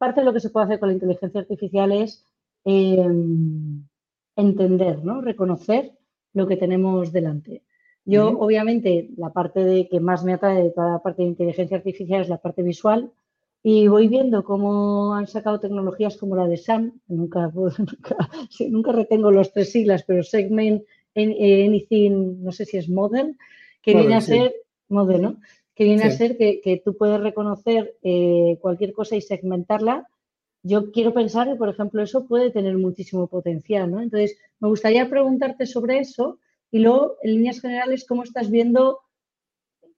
parte 0.00 0.20
de 0.20 0.24
lo 0.24 0.32
que 0.32 0.40
se 0.40 0.48
puede 0.48 0.64
hacer 0.64 0.80
con 0.80 0.88
la 0.88 0.94
inteligencia 0.94 1.40
artificial 1.42 1.92
es 1.92 2.26
em, 2.64 3.84
entender, 4.34 5.04
¿no? 5.04 5.20
reconocer 5.20 5.92
lo 6.32 6.46
que 6.46 6.56
tenemos 6.56 7.12
delante. 7.12 7.62
Yo, 8.06 8.30
obviamente, 8.38 9.10
la 9.18 9.30
parte 9.30 9.62
de 9.62 9.86
que 9.88 10.00
más 10.00 10.24
me 10.24 10.32
atrae 10.32 10.64
de 10.64 10.70
toda 10.70 10.92
la 10.92 11.02
parte 11.02 11.20
de 11.22 11.28
inteligencia 11.28 11.76
artificial 11.76 12.22
es 12.22 12.30
la 12.30 12.38
parte 12.38 12.62
visual, 12.62 13.12
y 13.62 13.88
voy 13.88 14.08
viendo 14.08 14.42
cómo 14.42 15.14
han 15.14 15.26
sacado 15.26 15.60
tecnologías 15.60 16.16
como 16.16 16.34
la 16.34 16.48
de 16.48 16.56
SAM, 16.56 16.98
nunca, 17.08 17.52
nunca, 18.70 18.92
retengo 18.92 19.30
los 19.30 19.52
tres 19.52 19.70
siglas, 19.70 20.02
pero 20.06 20.22
Segment 20.22 20.82
Anything, 21.14 22.42
no 22.42 22.52
sé 22.52 22.64
si 22.64 22.78
es 22.78 22.88
Model, 22.88 23.36
que 23.82 23.94
viene 23.94 24.14
a 24.14 24.22
ser, 24.22 24.54
Model, 24.88 25.20
¿no? 25.20 25.36
Que 25.80 25.84
viene 25.84 26.02
a 26.02 26.10
ser 26.10 26.36
que, 26.36 26.82
tú 26.84 26.94
puedes 26.94 27.18
reconocer 27.22 27.96
eh, 28.02 28.58
cualquier 28.60 28.92
cosa 28.92 29.16
y 29.16 29.22
segmentarla. 29.22 30.06
Yo 30.62 30.92
quiero 30.92 31.14
pensar 31.14 31.48
que, 31.48 31.54
por 31.56 31.70
ejemplo, 31.70 32.02
eso 32.02 32.26
puede 32.26 32.50
tener 32.50 32.76
muchísimo 32.76 33.28
potencial, 33.28 33.90
¿no? 33.90 34.02
Entonces, 34.02 34.36
me 34.58 34.68
gustaría 34.68 35.08
preguntarte 35.08 35.64
sobre 35.64 36.00
eso 36.00 36.38
y 36.70 36.80
luego, 36.80 37.16
en 37.22 37.30
líneas 37.30 37.62
generales, 37.62 38.04
cómo 38.06 38.24
estás 38.24 38.50
viendo 38.50 39.00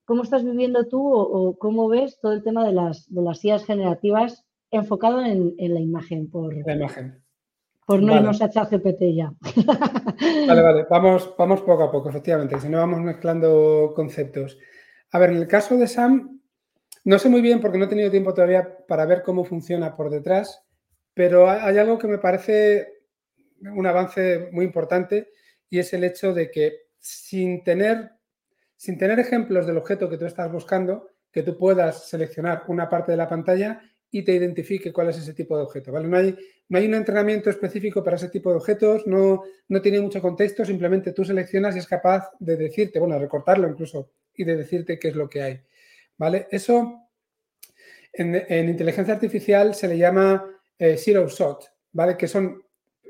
¿Cómo 0.04 0.24
estás 0.24 0.44
viviendo 0.44 0.86
tú 0.86 1.12
o, 1.12 1.56
cómo 1.58 1.88
ves 1.88 2.18
todo 2.20 2.32
el 2.32 2.42
tema 2.42 2.64
de 2.64 2.72
las, 2.72 3.12
de 3.12 3.22
las 3.22 3.44
IAs 3.44 3.64
generativas 3.64 4.44
enfocado 4.70 5.24
en, 5.24 5.54
la 5.58 5.80
imagen? 5.80 6.28
Por, 6.28 6.54
la 6.66 6.74
imagen. 6.74 7.22
Por 7.86 8.02
no 8.02 8.16
irnos 8.16 8.42
a 8.42 8.50
ChatGPT 8.50 9.02
ya. 9.14 9.32
Vale, 10.46 10.62
vale, 10.62 10.86
vamos, 10.88 11.34
vamos 11.36 11.62
poco 11.62 11.84
a 11.84 11.90
poco, 11.90 12.08
efectivamente, 12.08 12.58
si 12.60 12.68
no 12.68 12.78
vamos 12.78 13.00
mezclando 13.00 13.92
conceptos. 13.94 14.58
A 15.12 15.18
ver, 15.18 15.30
en 15.30 15.36
el 15.36 15.46
caso 15.46 15.76
de 15.76 15.86
SAM, 15.86 16.40
no 17.04 17.18
sé 17.18 17.28
muy 17.28 17.42
bien 17.42 17.60
porque 17.60 17.78
no 17.78 17.84
he 17.84 17.88
tenido 17.88 18.10
tiempo 18.10 18.32
todavía 18.32 18.78
para 18.88 19.04
ver 19.04 19.22
cómo 19.22 19.44
funciona 19.44 19.94
por 19.94 20.10
detrás, 20.10 20.62
pero 21.14 21.50
hay 21.50 21.76
algo 21.78 21.98
que 21.98 22.08
me 22.08 22.18
parece 22.18 22.88
un 23.60 23.86
avance 23.86 24.48
muy 24.52 24.64
importante 24.64 25.28
y 25.68 25.78
es 25.78 25.92
el 25.92 26.04
hecho 26.04 26.32
de 26.32 26.50
que 26.50 26.86
sin 26.98 27.62
tener 27.62 28.12
sin 28.82 28.98
tener 28.98 29.20
ejemplos 29.20 29.64
del 29.64 29.76
objeto 29.76 30.08
que 30.10 30.18
tú 30.18 30.26
estás 30.26 30.50
buscando, 30.50 31.10
que 31.30 31.44
tú 31.44 31.56
puedas 31.56 32.08
seleccionar 32.08 32.64
una 32.66 32.88
parte 32.88 33.12
de 33.12 33.16
la 33.16 33.28
pantalla 33.28 33.80
y 34.10 34.22
te 34.24 34.32
identifique 34.32 34.92
cuál 34.92 35.10
es 35.10 35.18
ese 35.18 35.34
tipo 35.34 35.56
de 35.56 35.62
objeto. 35.62 35.92
¿vale? 35.92 36.08
No, 36.08 36.16
hay, 36.16 36.36
no 36.68 36.78
hay 36.78 36.86
un 36.86 36.94
entrenamiento 36.94 37.48
específico 37.48 38.02
para 38.02 38.16
ese 38.16 38.28
tipo 38.28 38.50
de 38.50 38.56
objetos, 38.56 39.06
no, 39.06 39.44
no 39.68 39.80
tiene 39.80 40.00
mucho 40.00 40.20
contexto, 40.20 40.64
simplemente 40.64 41.12
tú 41.12 41.24
seleccionas 41.24 41.76
y 41.76 41.78
es 41.78 41.86
capaz 41.86 42.30
de 42.40 42.56
decirte, 42.56 42.98
bueno, 42.98 43.16
recortarlo 43.20 43.68
incluso 43.68 44.10
y 44.34 44.44
de 44.44 44.56
decirte 44.56 44.98
qué 44.98 45.08
es 45.08 45.16
lo 45.16 45.28
que 45.28 45.42
hay. 45.42 45.60
¿vale? 46.16 46.46
Eso 46.50 47.08
en, 48.12 48.68
inteligencia 48.68 49.14
artificial 49.14 49.74
se 49.74 49.88
le 49.88 49.98
llama 49.98 50.44
eh, 50.78 50.96
zero 50.96 51.28
shot, 51.28 51.64
¿vale? 51.92 52.16
que 52.16 52.28
son, 52.28 52.62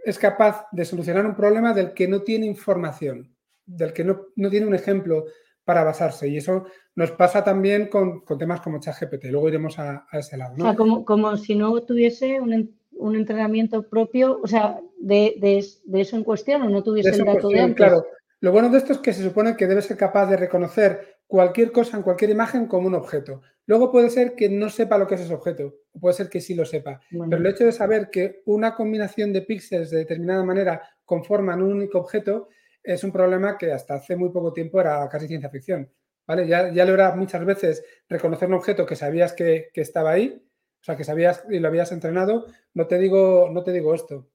es 0.05 0.19
capaz 0.19 0.67
de 0.73 0.85
solucionar 0.85 1.27
un 1.27 1.37
problema 1.37 1.73
del 1.73 1.93
que 1.93 2.09
no 2.09 2.23
tiene 2.23 2.47
información, 2.47 3.35
del 3.67 3.93
que 3.93 4.05
no, 4.05 4.29
no 4.37 4.51
tiene 4.51 4.67
un 4.67 4.75
ejemplo 4.75 5.27
para 5.65 5.85
basarse. 5.85 6.29
Y 6.29 6.39
eso 6.39 6.65
nos 6.95 7.13
pasa 7.13 7.45
también 7.45 7.89
con, 7.89 8.25
temas 8.39 8.61
como 8.61 8.81
ChatGPT. 8.81 9.27
Luego 9.27 9.49
iremos 9.49 9.79
a, 9.79 10.07
ese 10.13 10.37
lado. 10.37 10.55
O 10.59 10.63
sea, 10.63 10.75
como, 10.75 11.05
como, 11.05 11.37
si 11.37 11.55
no 11.55 11.81
tuviese 11.83 12.41
un, 12.41 12.77
entrenamiento 13.15 13.83
propio, 13.89 14.41
o 14.43 14.47
sea, 14.47 14.81
de, 14.99 15.35
eso 15.59 16.17
en 16.17 16.25
cuestión 16.25 16.63
o 16.63 16.69
no 16.69 16.83
tuviese 16.83 17.11
el 17.11 17.25
dato 17.25 17.49
de 17.49 17.61
antes. 17.61 17.77
Claro. 17.77 18.05
Lo 18.43 18.51
bueno 18.51 18.71
de 18.71 18.79
esto 18.79 18.93
es 18.93 18.99
que 18.99 19.13
se 19.13 19.23
supone 19.23 19.57
que 19.57 19.69
debe 19.69 19.83
ser 19.83 19.97
capaz 19.97 20.27
de 20.27 20.37
reconocer 20.37 21.19
cualquier 21.29 21.71
cosa 21.71 21.97
en 21.97 22.03
cualquier 22.03 22.31
imagen 22.31 22.67
como 22.67 22.89
un 22.89 22.95
objeto. 22.97 23.41
Luego 23.67 23.93
puede 23.93 24.11
ser 24.11 24.35
que 24.35 24.49
no 24.49 24.69
sepa 24.69 24.99
lo 24.99 25.07
que 25.07 25.15
es 25.15 25.21
ese 25.21 25.33
objeto, 25.33 25.77
o 25.93 26.01
puede 26.01 26.15
ser 26.15 26.29
que 26.29 26.41
sí 26.41 26.57
lo 26.57 26.65
sepa. 26.65 27.01
Pero 27.09 27.37
el 27.37 27.47
hecho 27.47 27.65
de 27.65 27.71
saber 27.71 28.11
que 28.11 28.43
una 28.47 28.75
combinación 28.75 29.33
de 29.33 29.43
píxeles 29.43 29.91
de 29.91 29.99
determinada 29.99 30.43
manera 30.43 30.83
conforman 31.05 31.63
un 31.63 31.73
único 31.73 32.01
objeto 32.01 32.49
es 32.83 33.05
un 33.05 33.13
problema 33.13 33.57
que 33.57 33.71
hasta 33.71 33.95
hace 33.95 34.17
muy 34.17 34.31
poco 34.31 34.53
tiempo 34.53 34.81
era 34.81 35.09
casi 35.09 35.29
ciencia 35.29 35.49
ficción. 35.49 35.89
¿vale? 36.27 36.49
Ya, 36.49 36.73
ya 36.73 36.83
era 36.83 37.15
muchas 37.15 37.45
veces 37.45 37.85
reconocer 38.09 38.49
un 38.49 38.55
objeto 38.55 38.87
que 38.87 38.97
sabías 38.97 39.35
que, 39.35 39.71
estaba 39.73 40.11
ahí, 40.11 40.45
o 40.81 40.85
sea, 40.85 40.97
que 40.97 41.05
sabías 41.05 41.45
y 41.49 41.61
lo 41.61 41.69
habías 41.69 41.93
entrenado, 41.93 42.47
no 42.75 42.89
te 42.89 42.99
digo, 42.99 43.51
no 43.53 43.63
te 43.63 43.71
digo 43.71 43.95
esto. 43.95 44.29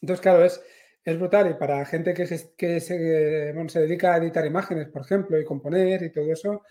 Entonces, 0.00 0.22
claro, 0.22 0.42
es, 0.42 0.62
es 1.04 1.18
brutal 1.18 1.50
y 1.50 1.54
para 1.54 1.84
gente 1.84 2.14
que, 2.14 2.26
se, 2.26 2.54
que 2.56 2.80
se, 2.80 3.54
se 3.68 3.80
dedica 3.80 4.14
a 4.14 4.18
editar 4.18 4.46
imágenes, 4.46 4.88
por 4.88 5.02
ejemplo, 5.02 5.40
y 5.40 5.44
componer 5.44 6.02
y 6.02 6.10
todo 6.10 6.32
eso, 6.32 6.62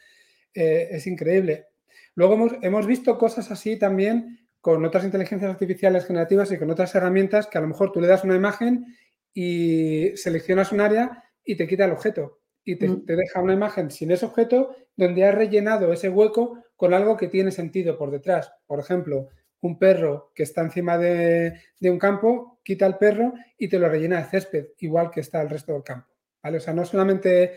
eh, 0.53 0.89
es 0.91 1.07
increíble. 1.07 1.67
Luego 2.15 2.35
hemos, 2.35 2.53
hemos 2.61 2.87
visto 2.87 3.17
cosas 3.17 3.51
así 3.51 3.77
también 3.77 4.39
con 4.61 4.85
otras 4.85 5.03
inteligencias 5.03 5.51
artificiales 5.51 6.05
generativas 6.05 6.51
y 6.51 6.57
con 6.57 6.69
otras 6.69 6.93
herramientas 6.95 7.47
que 7.47 7.57
a 7.57 7.61
lo 7.61 7.67
mejor 7.67 7.91
tú 7.91 7.99
le 7.99 8.07
das 8.07 8.23
una 8.23 8.35
imagen 8.35 8.85
y 9.33 10.11
seleccionas 10.15 10.71
un 10.71 10.81
área 10.81 11.23
y 11.43 11.55
te 11.55 11.67
quita 11.67 11.85
el 11.85 11.91
objeto 11.91 12.41
y 12.63 12.75
mm. 12.75 13.05
te, 13.05 13.15
deja 13.15 13.41
una 13.41 13.53
imagen 13.53 13.89
sin 13.89 14.11
ese 14.11 14.25
objeto 14.25 14.75
donde 14.95 15.25
has 15.25 15.35
rellenado 15.35 15.91
ese 15.93 16.09
hueco 16.09 16.63
con 16.75 16.93
algo 16.93 17.17
que 17.17 17.27
tiene 17.27 17.51
sentido 17.51 17.97
por 17.97 18.11
detrás. 18.11 18.51
Por 18.67 18.79
ejemplo, 18.79 19.29
un 19.61 19.77
perro 19.77 20.31
que 20.35 20.43
está 20.43 20.61
encima 20.61 20.97
de, 20.97 21.59
un 21.81 21.99
campo, 21.99 22.50
quita 22.63 22.85
el 22.85 22.97
perro 22.97 23.33
y 23.57 23.67
te 23.67 23.79
lo 23.79 23.89
rellena 23.89 24.17
de 24.17 24.25
césped, 24.25 24.67
igual 24.79 25.09
que 25.11 25.21
está 25.21 25.41
el 25.41 25.49
resto 25.49 25.73
del 25.73 25.83
campo. 25.83 26.07
¿vale? 26.43 26.57
O 26.57 26.59
sea, 26.59 26.73
no 26.73 26.85
solamente 26.85 27.53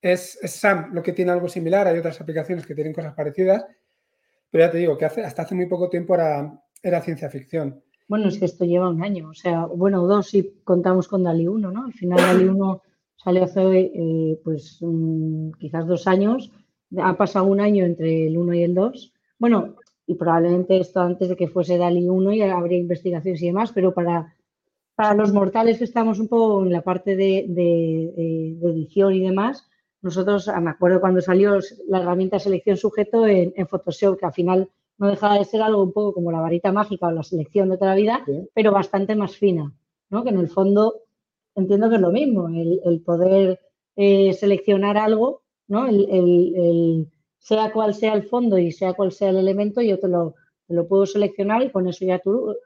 es, 0.00 0.38
SAM 0.42 0.92
lo 0.92 1.02
que 1.02 1.12
tiene 1.12 1.32
algo 1.32 1.48
similar, 1.48 1.86
hay 1.86 1.98
otras 1.98 2.20
aplicaciones 2.20 2.66
que 2.66 2.74
tienen 2.74 2.92
cosas 2.92 3.14
parecidas, 3.14 3.64
pero 4.50 4.64
ya 4.64 4.70
te 4.70 4.78
digo 4.78 4.96
que 4.96 5.04
hasta 5.04 5.42
hace 5.42 5.54
muy 5.54 5.66
poco 5.66 5.88
tiempo 5.88 6.14
era, 6.14 7.02
ciencia 7.02 7.28
ficción. 7.28 7.82
Bueno, 8.06 8.28
es 8.28 8.38
que 8.38 8.46
esto 8.46 8.64
lleva 8.64 8.88
un 8.88 9.02
año, 9.02 9.28
o 9.28 9.34
sea, 9.34 9.66
bueno, 9.66 10.06
dos 10.06 10.28
si 10.28 10.60
contamos 10.64 11.08
con 11.08 11.24
DALI 11.24 11.46
1, 11.46 11.70
¿no? 11.70 11.84
Al 11.84 11.92
final 11.92 12.18
DALI 12.18 12.44
1 12.44 12.82
salió 13.16 13.44
hace, 13.44 13.92
eh, 13.94 14.40
pues, 14.42 14.80
quizás 15.58 15.86
dos 15.86 16.06
años, 16.06 16.50
ha 16.96 17.18
pasado 17.18 17.44
un 17.44 17.60
año 17.60 17.84
entre 17.84 18.28
el 18.28 18.38
1 18.38 18.54
y 18.54 18.62
el 18.62 18.74
2. 18.74 19.12
Bueno, 19.38 19.76
y 20.06 20.14
probablemente 20.14 20.80
esto 20.80 21.00
antes 21.00 21.28
de 21.28 21.36
que 21.36 21.48
fuese 21.48 21.76
DALI 21.76 22.08
1 22.08 22.32
y 22.32 22.40
habría 22.40 22.78
investigaciones 22.78 23.42
y 23.42 23.46
demás, 23.46 23.72
pero 23.74 23.92
para, 23.92 24.34
para 24.98 25.14
los 25.14 25.32
mortales 25.32 25.78
que 25.78 25.84
estamos 25.84 26.18
un 26.18 26.26
poco 26.26 26.64
en 26.64 26.72
la 26.72 26.82
parte 26.82 27.14
de, 27.14 27.46
edición 28.60 29.14
y 29.14 29.20
demás, 29.20 29.70
nosotros, 30.02 30.48
ah, 30.48 30.60
me 30.60 30.70
acuerdo 30.70 31.00
cuando 31.00 31.20
salió 31.20 31.60
la 31.86 32.00
herramienta 32.00 32.40
selección 32.40 32.76
sujeto 32.76 33.24
en, 33.24 33.52
en 33.54 33.68
Photoshop, 33.68 34.18
que 34.18 34.26
al 34.26 34.32
final 34.32 34.68
no 34.98 35.06
deja 35.06 35.34
de 35.34 35.44
ser 35.44 35.62
algo 35.62 35.84
un 35.84 35.92
poco 35.92 36.14
como 36.14 36.32
la 36.32 36.40
varita 36.40 36.72
mágica 36.72 37.06
o 37.06 37.12
la 37.12 37.22
selección 37.22 37.68
de 37.68 37.76
toda 37.76 37.92
la 37.92 37.96
vida, 37.96 38.24
pero 38.52 38.72
bastante 38.72 39.14
más 39.14 39.36
fina, 39.36 39.72
¿no? 40.10 40.24
Que 40.24 40.30
en 40.30 40.40
el 40.40 40.48
fondo 40.48 41.02
entiendo 41.54 41.88
que 41.88 41.94
es 41.94 42.00
lo 42.00 42.10
mismo, 42.10 42.48
el, 42.48 43.00
poder 43.06 43.60
eh, 43.94 44.32
seleccionar 44.32 44.96
algo, 44.96 45.42
¿no? 45.68 45.86
El, 45.86 47.06
sea 47.38 47.70
cual 47.72 47.94
sea 47.94 48.14
el 48.14 48.24
fondo 48.24 48.58
y 48.58 48.72
sea 48.72 48.94
cual 48.94 49.12
sea 49.12 49.30
el 49.30 49.36
elemento, 49.36 49.80
yo 49.80 50.00
te 50.00 50.08
lo, 50.08 50.34
lo 50.66 50.88
puedo 50.88 51.06
seleccionar 51.06 51.62
y 51.62 51.70
con 51.70 51.86
eso 51.86 52.04
ya 52.04 52.18
tú 52.18 52.56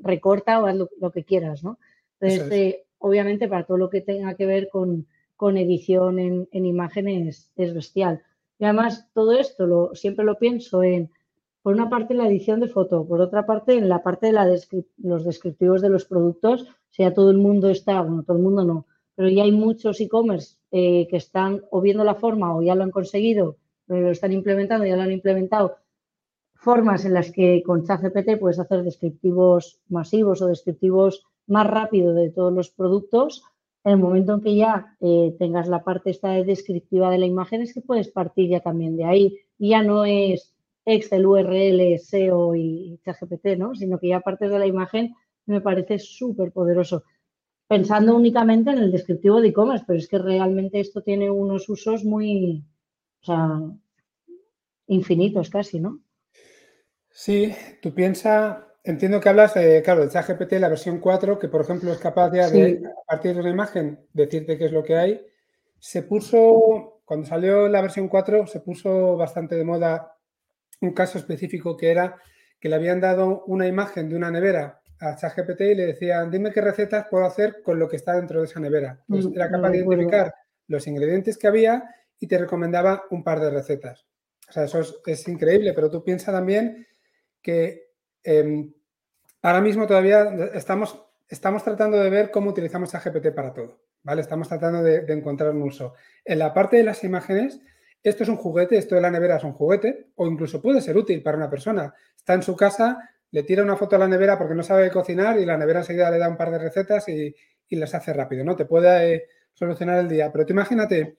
recorta 0.00 0.60
o 0.60 0.66
haz 0.66 0.76
lo, 0.76 1.10
que 1.10 1.24
quieras, 1.24 1.64
¿no? 1.64 1.78
Entonces, 2.20 2.52
eh, 2.52 2.84
obviamente 2.98 3.48
para 3.48 3.64
todo 3.64 3.76
lo 3.76 3.90
que 3.90 4.00
tenga 4.00 4.34
que 4.34 4.46
ver 4.46 4.68
con, 4.70 5.06
edición 5.56 6.18
en, 6.18 6.48
imágenes 6.52 7.50
es 7.54 7.74
bestial. 7.74 8.22
Y 8.58 8.64
además 8.64 9.10
todo 9.12 9.32
esto 9.32 9.66
lo, 9.66 9.94
siempre 9.94 10.24
lo 10.24 10.38
pienso 10.38 10.82
en 10.82 11.10
por 11.60 11.74
una 11.74 11.88
parte 11.88 12.12
en 12.14 12.18
la 12.18 12.28
edición 12.28 12.60
de 12.60 12.68
foto, 12.68 13.06
por 13.06 13.20
otra 13.20 13.46
parte 13.46 13.74
en 13.74 13.88
la 13.88 14.02
parte 14.02 14.26
de 14.26 14.32
los 14.98 15.24
descriptivos 15.24 15.80
de 15.80 15.88
los 15.88 16.04
productos, 16.04 16.62
o 16.62 16.66
sea, 16.90 17.14
todo 17.14 17.30
el 17.30 17.38
mundo 17.38 17.70
está, 17.70 18.02
bueno, 18.02 18.22
todo 18.22 18.36
el 18.36 18.42
mundo 18.42 18.64
no, 18.64 18.86
pero 19.14 19.28
ya 19.30 19.44
hay 19.44 19.52
muchos 19.52 20.00
e-commerce 20.00 20.56
eh, 20.70 21.06
que 21.08 21.16
están 21.16 21.62
o 21.70 21.80
viendo 21.80 22.04
la 22.04 22.16
forma 22.16 22.54
o 22.54 22.62
ya 22.62 22.74
lo 22.74 22.84
han 22.84 22.90
conseguido, 22.90 23.56
lo 23.86 24.10
están 24.10 24.32
implementando, 24.32 24.84
ya 24.84 24.96
lo 24.96 25.02
han 25.02 25.12
implementado, 25.12 25.76
formas 26.64 27.04
en 27.04 27.14
las 27.14 27.30
que 27.30 27.62
con 27.62 27.84
ChatGPT 27.84 28.40
puedes 28.40 28.58
hacer 28.58 28.82
descriptivos 28.82 29.80
masivos 29.88 30.40
o 30.42 30.46
descriptivos 30.46 31.22
más 31.46 31.66
rápido 31.66 32.14
de 32.14 32.30
todos 32.30 32.52
los 32.52 32.70
productos. 32.70 33.44
En 33.84 33.92
el 33.92 33.98
momento 33.98 34.34
en 34.34 34.40
que 34.40 34.56
ya 34.56 34.96
eh, 35.00 35.36
tengas 35.38 35.68
la 35.68 35.84
parte 35.84 36.10
esta 36.10 36.30
descriptiva 36.30 37.10
de 37.10 37.18
la 37.18 37.26
imagen 37.26 37.60
es 37.60 37.74
que 37.74 37.82
puedes 37.82 38.08
partir 38.08 38.48
ya 38.48 38.60
también 38.60 38.96
de 38.96 39.04
ahí. 39.04 39.38
Ya 39.58 39.82
no 39.82 40.06
es 40.06 40.54
Excel, 40.86 41.26
URL, 41.26 41.98
SEO 41.98 42.54
y 42.54 42.98
ChatGPT, 43.04 43.58
¿no? 43.58 43.74
Sino 43.74 43.98
que 43.98 44.08
ya 44.08 44.16
aparte 44.16 44.48
de 44.48 44.58
la 44.58 44.66
imagen 44.66 45.14
me 45.46 45.60
parece 45.60 45.98
súper 45.98 46.50
poderoso. 46.50 47.04
Pensando 47.68 48.16
únicamente 48.16 48.70
en 48.70 48.78
el 48.78 48.90
descriptivo 48.90 49.40
de 49.40 49.48
e-commerce, 49.48 49.84
pero 49.86 49.98
es 49.98 50.08
que 50.08 50.18
realmente 50.18 50.80
esto 50.80 51.02
tiene 51.02 51.30
unos 51.30 51.68
usos 51.68 52.04
muy, 52.04 52.64
o 53.22 53.24
sea, 53.24 53.60
infinitos 54.86 55.50
casi, 55.50 55.80
¿no? 55.80 56.00
Sí, 57.16 57.54
tú 57.80 57.94
piensas, 57.94 58.58
entiendo 58.82 59.20
que 59.20 59.28
hablas 59.28 59.54
de, 59.54 59.82
claro, 59.82 60.02
de 60.02 60.10
ChatGPT, 60.10 60.54
la 60.54 60.68
versión 60.68 60.98
4, 60.98 61.38
que 61.38 61.46
por 61.46 61.60
ejemplo 61.60 61.92
es 61.92 61.98
capaz 61.98 62.28
de, 62.30 62.42
a 62.42 63.06
partir 63.06 63.34
de 63.34 63.40
una 63.40 63.50
imagen, 63.50 64.04
decirte 64.12 64.58
qué 64.58 64.64
es 64.64 64.72
lo 64.72 64.82
que 64.82 64.96
hay. 64.96 65.24
Se 65.78 66.02
puso, 66.02 67.02
cuando 67.04 67.24
salió 67.24 67.68
la 67.68 67.82
versión 67.82 68.08
4, 68.08 68.48
se 68.48 68.58
puso 68.58 69.16
bastante 69.16 69.54
de 69.54 69.64
moda 69.64 70.18
un 70.80 70.92
caso 70.92 71.18
específico 71.18 71.76
que 71.76 71.92
era 71.92 72.16
que 72.58 72.68
le 72.68 72.74
habían 72.74 73.00
dado 73.00 73.44
una 73.44 73.68
imagen 73.68 74.08
de 74.08 74.16
una 74.16 74.32
nevera 74.32 74.80
a 74.98 75.14
ChatGPT 75.14 75.60
y 75.60 75.74
le 75.76 75.86
decían, 75.86 76.32
dime 76.32 76.50
qué 76.50 76.60
recetas 76.60 77.06
puedo 77.08 77.26
hacer 77.26 77.62
con 77.62 77.78
lo 77.78 77.88
que 77.88 77.96
está 77.96 78.14
dentro 78.14 78.40
de 78.40 78.46
esa 78.46 78.58
nevera. 78.58 79.04
Pues 79.06 79.28
era 79.32 79.48
capaz 79.48 79.70
de 79.70 79.78
identificar 79.78 80.34
los 80.66 80.84
ingredientes 80.88 81.38
que 81.38 81.46
había 81.46 81.84
y 82.18 82.26
te 82.26 82.38
recomendaba 82.38 83.04
un 83.10 83.22
par 83.22 83.38
de 83.38 83.50
recetas. 83.50 84.04
O 84.48 84.52
sea, 84.52 84.64
eso 84.64 84.80
es, 85.06 85.28
increíble, 85.28 85.72
pero 85.72 85.90
tú 85.90 86.02
piensas 86.02 86.34
también 86.34 86.86
que 87.44 87.90
em, 88.24 88.72
ahora 89.42 89.60
mismo 89.60 89.86
todavía 89.86 90.24
estamos, 90.54 90.98
estamos 91.28 91.62
tratando 91.62 91.98
de 91.98 92.08
ver 92.10 92.30
cómo 92.30 92.50
utilizamos 92.50 92.90
GPT 92.90 93.32
para 93.34 93.52
todo, 93.52 93.82
¿vale? 94.02 94.22
Estamos 94.22 94.48
tratando 94.48 94.82
de, 94.82 95.04
encontrar 95.12 95.50
un 95.50 95.62
uso. 95.62 95.94
En 96.24 96.38
la 96.38 96.54
parte 96.54 96.78
de 96.78 96.84
las 96.84 97.04
imágenes, 97.04 97.60
esto 98.02 98.22
es 98.22 98.28
un 98.30 98.36
juguete, 98.36 98.78
esto 98.78 98.94
de 98.94 99.02
la 99.02 99.10
nevera 99.10 99.36
es 99.36 99.44
un 99.44 99.52
juguete, 99.52 100.08
o 100.16 100.26
incluso 100.26 100.60
puede 100.62 100.80
ser 100.80 100.96
útil 100.96 101.22
para 101.22 101.36
una 101.36 101.50
persona. 101.50 101.94
Está 102.16 102.32
en 102.32 102.42
su 102.42 102.56
casa, 102.56 103.10
le 103.30 103.42
tira 103.42 103.62
una 103.62 103.76
foto 103.76 103.96
a 103.96 103.98
la 103.98 104.08
nevera 104.08 104.38
porque 104.38 104.54
no 104.54 104.62
sabe 104.62 104.90
cocinar 104.90 105.38
y 105.38 105.44
la 105.44 105.58
nevera 105.58 105.80
enseguida 105.80 106.10
le 106.10 106.18
da 106.18 106.28
un 106.28 106.38
par 106.38 106.50
de 106.50 106.58
recetas 106.58 107.08
y, 107.08 107.34
y 107.68 107.76
las 107.76 107.94
hace 107.94 108.14
rápido, 108.14 108.42
¿no? 108.42 108.56
Te 108.56 108.64
puede 108.64 109.14
eh, 109.14 109.24
solucionar 109.52 109.98
el 109.98 110.08
día. 110.08 110.32
Pero 110.32 110.46
tú 110.46 110.54
imagínate 110.54 111.18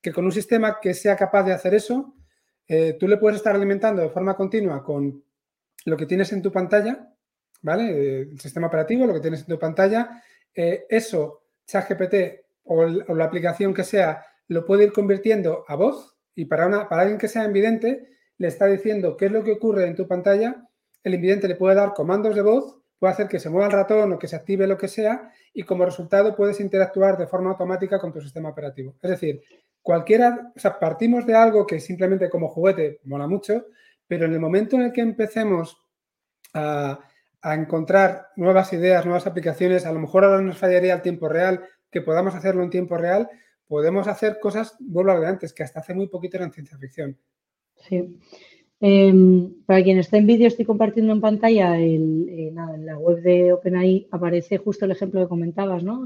que 0.00 0.12
con 0.12 0.24
un 0.24 0.32
sistema 0.32 0.78
que 0.80 0.94
sea 0.94 1.16
capaz 1.16 1.42
de 1.42 1.52
hacer 1.52 1.74
eso, 1.74 2.14
eh, 2.72 2.96
tú 3.00 3.08
le 3.08 3.16
puedes 3.16 3.38
estar 3.38 3.52
alimentando 3.54 4.00
de 4.00 4.10
forma 4.10 4.36
continua 4.36 4.84
con 4.84 5.24
lo 5.84 5.96
que 5.96 6.06
tienes 6.06 6.32
en 6.32 6.42
tu 6.42 6.52
pantalla, 6.52 7.08
¿vale? 7.62 8.20
El 8.20 8.40
sistema 8.40 8.66
operativo, 8.66 9.06
lo 9.06 9.14
que 9.14 9.20
tienes 9.20 9.40
en 9.40 9.46
tu 9.46 9.58
pantalla. 9.58 10.22
Eh, 10.54 10.86
eso, 10.88 11.42
ChatGPT 11.66 12.14
o, 12.64 12.80
o, 12.80 13.14
la 13.14 13.24
aplicación 13.24 13.74
que 13.74 13.84
sea, 13.84 14.24
lo 14.48 14.64
puede 14.64 14.84
ir 14.84 14.92
convirtiendo 14.92 15.64
a 15.68 15.76
voz 15.76 16.16
y 16.34 16.46
para, 16.46 16.66
una, 16.66 16.88
para 16.88 17.02
alguien 17.02 17.18
que 17.18 17.28
sea 17.28 17.44
invidente, 17.44 18.08
le 18.38 18.48
está 18.48 18.66
diciendo 18.66 19.16
qué 19.16 19.26
es 19.26 19.32
lo 19.32 19.44
que 19.44 19.52
ocurre 19.52 19.86
en 19.86 19.96
tu 19.96 20.08
pantalla. 20.08 20.66
El 21.02 21.14
invidente 21.14 21.48
le 21.48 21.56
puede 21.56 21.76
dar 21.76 21.94
comandos 21.94 22.34
de 22.34 22.42
voz 22.42 22.80
puede 23.00 23.14
hacer 23.14 23.28
que 23.28 23.40
se 23.40 23.48
mueva 23.48 23.66
el 23.66 23.72
ratón 23.72 24.12
o 24.12 24.18
que 24.18 24.28
se 24.28 24.36
active 24.36 24.66
lo 24.66 24.76
que 24.76 24.86
sea 24.86 25.32
y 25.54 25.64
como 25.64 25.84
resultado 25.84 26.36
puedes 26.36 26.60
interactuar 26.60 27.16
de 27.16 27.26
forma 27.26 27.50
automática 27.50 27.98
con 27.98 28.12
tu 28.12 28.20
sistema 28.20 28.50
operativo. 28.50 28.94
Es 29.02 29.10
decir, 29.10 29.42
cualquiera, 29.82 30.52
o 30.54 30.60
sea, 30.60 30.78
partimos 30.78 31.26
de 31.26 31.34
algo 31.34 31.66
que 31.66 31.80
simplemente 31.80 32.28
como 32.28 32.48
juguete 32.48 33.00
mola 33.04 33.26
mucho, 33.26 33.64
pero 34.10 34.26
en 34.26 34.32
el 34.32 34.40
momento 34.40 34.74
en 34.74 34.82
el 34.82 34.92
que 34.92 35.02
empecemos 35.02 35.78
a, 36.52 36.98
encontrar 37.44 38.26
nuevas 38.34 38.72
ideas, 38.72 39.04
nuevas 39.06 39.28
aplicaciones, 39.28 39.86
a 39.86 39.92
lo 39.92 40.00
mejor 40.00 40.24
ahora 40.24 40.42
nos 40.42 40.58
fallaría 40.58 40.94
el 40.94 41.00
tiempo 41.00 41.28
real, 41.28 41.62
que 41.92 42.02
podamos 42.02 42.34
hacerlo 42.34 42.64
en 42.64 42.70
tiempo 42.70 42.96
real, 42.98 43.30
podemos 43.68 44.08
hacer 44.08 44.40
cosas, 44.40 44.74
vuelvo 44.80 45.12
a 45.12 45.14
lo 45.14 45.26
antes, 45.26 45.52
que 45.52 45.62
hasta 45.62 45.78
hace 45.78 45.94
muy 45.94 46.08
poquito 46.08 46.38
eran 46.38 46.50
ciencia 46.50 46.76
ficción. 46.76 47.16
Sí. 47.76 48.18
Eh, 48.80 49.14
para 49.64 49.84
quien 49.84 49.98
está 49.98 50.18
en 50.18 50.26
vídeo, 50.26 50.48
estoy 50.48 50.64
compartiendo 50.64 51.12
en 51.12 51.20
pantalla 51.20 51.78
eh, 51.78 51.94
en 51.94 52.84
la 52.84 52.98
web 52.98 53.22
de 53.22 53.52
OpenAI 53.52 54.08
aparece 54.10 54.58
justo 54.58 54.86
el 54.86 54.90
ejemplo 54.90 55.20
que 55.20 55.28
comentabas, 55.28 55.84
¿no? 55.84 56.04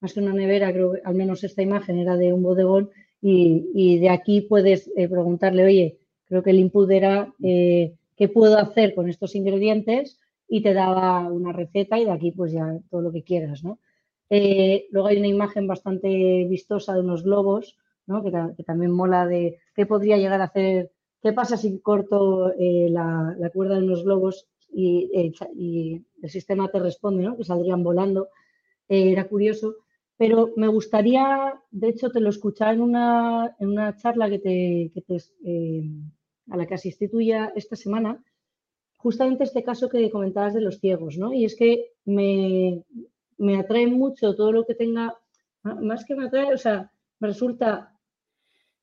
Más 0.00 0.14
que 0.14 0.20
una 0.20 0.32
nevera, 0.32 0.72
creo 0.72 0.92
que 0.92 1.02
al 1.04 1.14
menos 1.14 1.44
esta 1.44 1.60
imagen 1.60 1.98
era 1.98 2.16
de 2.16 2.32
un 2.32 2.42
bodegón 2.42 2.90
y, 3.20 3.70
y 3.74 3.98
de 3.98 4.08
aquí 4.08 4.40
puedes 4.40 4.90
eh, 4.96 5.08
preguntarle, 5.08 5.64
oye, 5.64 5.98
creo 6.26 6.42
que 6.42 6.50
el 6.50 6.58
input 6.58 6.90
era 6.90 7.32
eh, 7.42 7.94
qué 8.16 8.28
puedo 8.28 8.58
hacer 8.58 8.94
con 8.94 9.08
estos 9.08 9.34
ingredientes 9.34 10.18
y 10.48 10.62
te 10.62 10.74
daba 10.74 11.28
una 11.28 11.52
receta 11.52 11.98
y 11.98 12.04
de 12.04 12.12
aquí 12.12 12.30
pues 12.32 12.52
ya 12.52 12.78
todo 12.90 13.02
lo 13.02 13.12
que 13.12 13.22
quieras, 13.22 13.64
¿no? 13.64 13.78
Eh, 14.30 14.86
luego 14.90 15.08
hay 15.08 15.18
una 15.18 15.28
imagen 15.28 15.66
bastante 15.66 16.44
vistosa 16.48 16.94
de 16.94 17.00
unos 17.00 17.22
globos, 17.22 17.76
¿no? 18.06 18.22
que, 18.22 18.64
también 18.64 18.90
mola 18.90 19.26
de 19.26 19.58
qué 19.74 19.86
podría 19.86 20.16
llegar 20.16 20.40
a 20.40 20.44
hacer 20.44 20.90
¿Qué 21.24 21.32
pasa 21.32 21.56
si 21.56 21.78
corto 21.78 22.52
eh, 22.58 22.88
la, 22.90 23.34
la, 23.38 23.48
cuerda 23.48 23.76
de 23.76 23.86
los 23.86 24.04
globos 24.04 24.46
y, 24.70 25.10
el 25.14 26.28
sistema 26.28 26.70
te 26.70 26.78
responde, 26.78 27.22
¿no? 27.22 27.34
que 27.34 27.44
saldrían 27.44 27.82
volando? 27.82 28.28
Era 28.86 29.26
curioso. 29.26 29.76
Pero 30.18 30.52
me 30.56 30.68
gustaría, 30.68 31.54
de 31.70 31.88
hecho, 31.88 32.10
te 32.10 32.20
lo 32.20 32.28
escuchaba 32.28 32.72
en 32.72 32.82
una, 32.82 33.56
en 33.58 33.70
una 33.70 33.96
charla 33.96 34.28
que 34.28 34.38
te, 34.38 34.90
que 34.92 35.00
te 35.00 35.16
a 36.50 36.56
la 36.56 36.66
que 36.66 36.74
asistí 36.74 37.08
tuya 37.08 37.52
esta 37.56 37.76
semana, 37.76 38.22
justamente 38.96 39.44
este 39.44 39.62
caso 39.62 39.88
que 39.88 40.10
comentabas 40.10 40.54
de 40.54 40.60
los 40.60 40.78
ciegos, 40.80 41.18
¿no? 41.18 41.32
Y 41.32 41.44
es 41.44 41.56
que 41.56 41.92
me, 42.04 42.82
me 43.38 43.56
atrae 43.56 43.86
mucho 43.86 44.34
todo 44.34 44.52
lo 44.52 44.64
que 44.64 44.74
tenga, 44.74 45.18
más 45.62 46.04
que 46.04 46.14
me 46.14 46.26
atrae, 46.26 46.52
o 46.54 46.58
sea, 46.58 46.90
me 47.20 47.28
resulta 47.28 47.94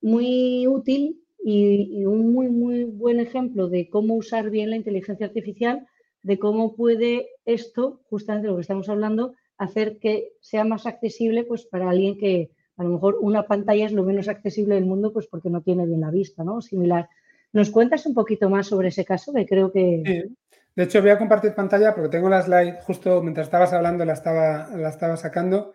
muy 0.01 0.67
útil 0.67 1.21
y, 1.43 2.05
un 2.05 2.33
muy, 2.33 2.49
muy 2.49 2.83
buen 2.83 3.19
ejemplo 3.19 3.67
de 3.67 3.89
cómo 3.89 4.15
usar 4.15 4.49
bien 4.49 4.69
la 4.69 4.75
inteligencia 4.75 5.25
artificial, 5.25 5.87
de 6.23 6.37
cómo 6.37 6.75
puede 6.75 7.29
esto, 7.45 8.01
justamente 8.09 8.47
lo 8.47 8.55
que 8.55 8.61
estamos 8.61 8.89
hablando, 8.89 9.33
hacer 9.57 9.97
que 9.99 10.33
sea 10.39 10.63
más 10.63 10.85
accesible 10.85 11.43
pues, 11.43 11.65
para 11.65 11.89
alguien 11.89 12.17
que 12.17 12.51
a 12.77 12.83
lo 12.83 12.89
mejor 12.89 13.17
una 13.21 13.47
pantalla 13.47 13.85
es 13.85 13.91
lo 13.91 14.03
menos 14.03 14.27
accesible 14.27 14.75
del 14.75 14.85
mundo 14.85 15.13
pues 15.13 15.27
porque 15.27 15.49
no 15.49 15.61
tiene 15.61 15.85
bien 15.85 16.01
la 16.01 16.11
vista, 16.11 16.43
¿no? 16.43 16.61
Similar. 16.61 17.09
¿Nos 17.53 17.69
cuentas 17.69 18.05
un 18.05 18.13
poquito 18.13 18.49
más 18.49 18.67
sobre 18.67 18.89
ese 18.89 19.05
caso? 19.05 19.33
Que 19.33 19.45
creo 19.45 19.71
que... 19.71 20.03
Sí. 20.05 20.37
De 20.73 20.83
hecho, 20.83 21.01
voy 21.01 21.09
a 21.09 21.17
compartir 21.17 21.53
pantalla 21.53 21.93
porque 21.93 22.09
tengo 22.09 22.29
la 22.29 22.41
slide 22.41 22.79
justo 22.81 23.21
mientras 23.21 23.47
estabas 23.47 23.73
hablando, 23.73 24.05
la 24.05 24.13
estaba, 24.13 24.69
la 24.75 24.89
estaba 24.89 25.17
sacando. 25.17 25.73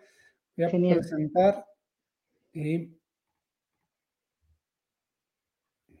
Voy 0.55 0.65
a 0.65 0.69
Genial. 0.69 0.99
presentar 0.99 1.65
y 2.51 2.97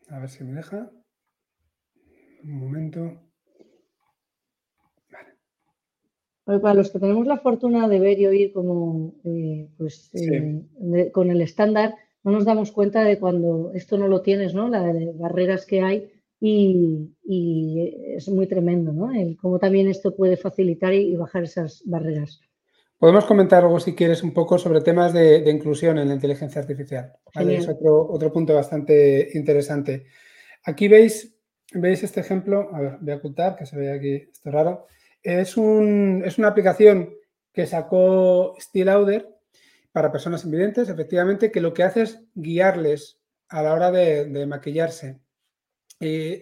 A 0.09 0.19
ver 0.19 0.29
si 0.29 0.43
me 0.43 0.53
deja. 0.53 0.89
Un 2.43 2.59
momento. 2.59 2.99
Vale. 5.09 6.61
Para 6.61 6.75
los 6.75 6.91
que 6.91 6.99
tenemos 6.99 7.27
la 7.27 7.37
fortuna 7.37 7.89
de 7.89 7.99
ver 7.99 8.19
y 8.19 8.27
oír 8.27 8.53
como 8.53 9.15
eh, 9.25 9.69
pues, 9.77 10.09
eh, 10.13 11.11
con 11.11 11.29
el 11.29 11.41
estándar, 11.41 11.93
no 12.23 12.31
nos 12.31 12.45
damos 12.45 12.71
cuenta 12.71 13.03
de 13.03 13.19
cuando 13.19 13.71
esto 13.73 13.97
no 13.97 14.07
lo 14.07 14.21
tienes, 14.21 14.53
¿no? 14.53 14.67
Las 14.67 14.95
barreras 15.17 15.65
que 15.65 15.81
hay 15.81 16.11
y, 16.39 17.15
y, 17.23 18.15
es 18.15 18.27
muy 18.29 18.47
tremendo, 18.47 18.93
¿no? 18.93 19.11
El 19.11 19.37
cómo 19.37 19.59
también 19.59 19.87
esto 19.87 20.15
puede 20.15 20.37
facilitar 20.37 20.93
y, 20.93 21.13
y 21.13 21.15
bajar 21.15 21.43
esas 21.43 21.81
barreras. 21.85 22.41
Podemos 22.97 23.25
comentar 23.25 23.63
algo, 23.63 23.79
si 23.79 23.93
quieres, 23.93 24.23
un 24.23 24.33
poco 24.33 24.57
sobre 24.57 24.81
temas 24.81 25.13
de, 25.13 25.41
de 25.41 25.51
inclusión 25.51 25.99
en 25.99 26.07
la 26.07 26.15
inteligencia 26.15 26.61
artificial. 26.61 27.13
¿vale? 27.33 27.57
Es 27.57 27.67
otro, 27.67 28.07
otro 28.09 28.33
punto 28.33 28.55
bastante 28.55 29.29
interesante. 29.35 30.05
Aquí 30.63 30.87
veis, 30.87 31.37
veis 31.73 32.03
este 32.03 32.21
ejemplo, 32.21 32.69
a 32.73 32.81
ver, 32.81 32.97
voy 32.99 33.13
a 33.13 33.17
ocultar, 33.17 33.55
que 33.55 33.67
se 33.67 33.77
ve 33.77 33.91
aquí, 33.91 34.29
esto 34.31 34.49
raro. 34.49 34.87
Es, 35.21 35.57
un, 35.57 36.23
es 36.25 36.39
una 36.39 36.47
aplicación 36.47 37.13
que 37.53 37.67
sacó 37.67 38.55
Lauder 38.73 39.36
para 39.97 40.11
personas 40.11 40.45
invidentes, 40.45 40.89
efectivamente, 40.89 41.51
que 41.51 41.59
lo 41.59 41.73
que 41.73 41.81
hace 41.81 42.03
es 42.03 42.21
guiarles 42.35 43.19
a 43.49 43.63
la 43.63 43.73
hora 43.73 43.89
de, 43.89 44.45
maquillarse. 44.45 45.19
Y 45.99 46.39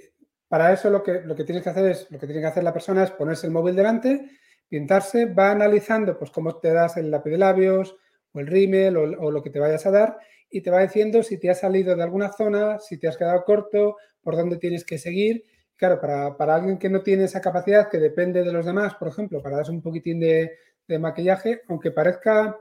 para 0.49 0.73
eso 0.73 0.89
lo 0.89 1.01
que, 1.01 1.21
lo 1.21 1.37
que 1.37 1.45
tienes 1.45 1.63
que 1.63 1.69
hacer 1.69 1.89
es, 1.89 2.11
lo 2.11 2.19
que 2.19 2.25
tiene 2.25 2.41
que 2.41 2.47
hacer 2.47 2.65
la 2.65 2.73
persona 2.73 3.05
es 3.05 3.11
ponerse 3.11 3.47
el 3.47 3.53
móvil 3.53 3.73
delante 3.73 4.29
pintarse, 4.67 5.27
va 5.27 5.51
analizando 5.51 6.19
pues 6.19 6.31
cómo 6.31 6.57
te 6.57 6.73
das 6.73 6.97
el 6.97 7.09
lápiz 7.09 7.29
de 7.31 7.37
labios 7.37 7.95
o 8.33 8.41
el 8.41 8.47
rímel 8.47 8.97
o, 8.97 9.31
lo 9.31 9.41
que 9.41 9.51
te 9.51 9.59
vayas 9.59 9.85
a 9.85 9.91
dar 9.91 10.17
y 10.49 10.59
te 10.59 10.69
va 10.69 10.81
diciendo 10.81 11.23
si 11.23 11.37
te 11.37 11.49
has 11.49 11.61
salido 11.61 11.95
de 11.95 12.03
alguna 12.03 12.33
zona, 12.33 12.79
si 12.79 12.97
te 12.97 13.07
has 13.07 13.15
quedado 13.15 13.45
corto, 13.45 13.95
por 14.21 14.35
dónde 14.35 14.57
tienes 14.57 14.83
que 14.83 14.97
seguir. 14.97 15.45
Claro, 15.77 16.01
para, 16.01 16.35
para 16.35 16.55
alguien 16.55 16.77
que 16.77 16.89
no 16.89 17.03
tiene 17.03 17.23
esa 17.23 17.39
capacidad, 17.39 17.87
que 17.87 17.99
depende 17.99 18.43
de 18.43 18.51
los 18.51 18.65
demás, 18.65 18.95
por 18.95 19.07
ejemplo, 19.07 19.41
para 19.41 19.55
darse 19.55 19.71
un 19.71 19.81
poquitín 19.81 20.19
de 20.19 20.99
maquillaje, 20.99 21.61
aunque 21.69 21.91
parezca, 21.91 22.59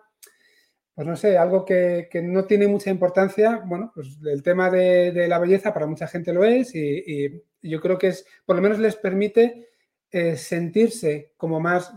pues 0.94 1.06
no 1.08 1.16
sé, 1.16 1.36
algo 1.36 1.64
que, 1.64 2.08
que, 2.10 2.22
no 2.22 2.44
tiene 2.44 2.68
mucha 2.68 2.90
importancia, 2.90 3.62
bueno, 3.64 3.90
pues 3.94 4.16
el 4.24 4.42
tema 4.42 4.70
de, 4.70 5.10
de 5.10 5.26
la 5.26 5.40
belleza 5.40 5.74
para 5.74 5.86
mucha 5.86 6.06
gente 6.06 6.32
lo 6.32 6.44
es 6.44 6.74
y, 6.74 7.42
yo 7.62 7.80
creo 7.80 7.98
que 7.98 8.08
es, 8.08 8.26
por 8.44 8.56
lo 8.56 8.62
menos 8.62 8.78
les 8.78 8.94
permite 8.94 9.70
eh, 10.10 10.36
sentirse 10.36 11.32
como 11.36 11.60
más, 11.60 11.92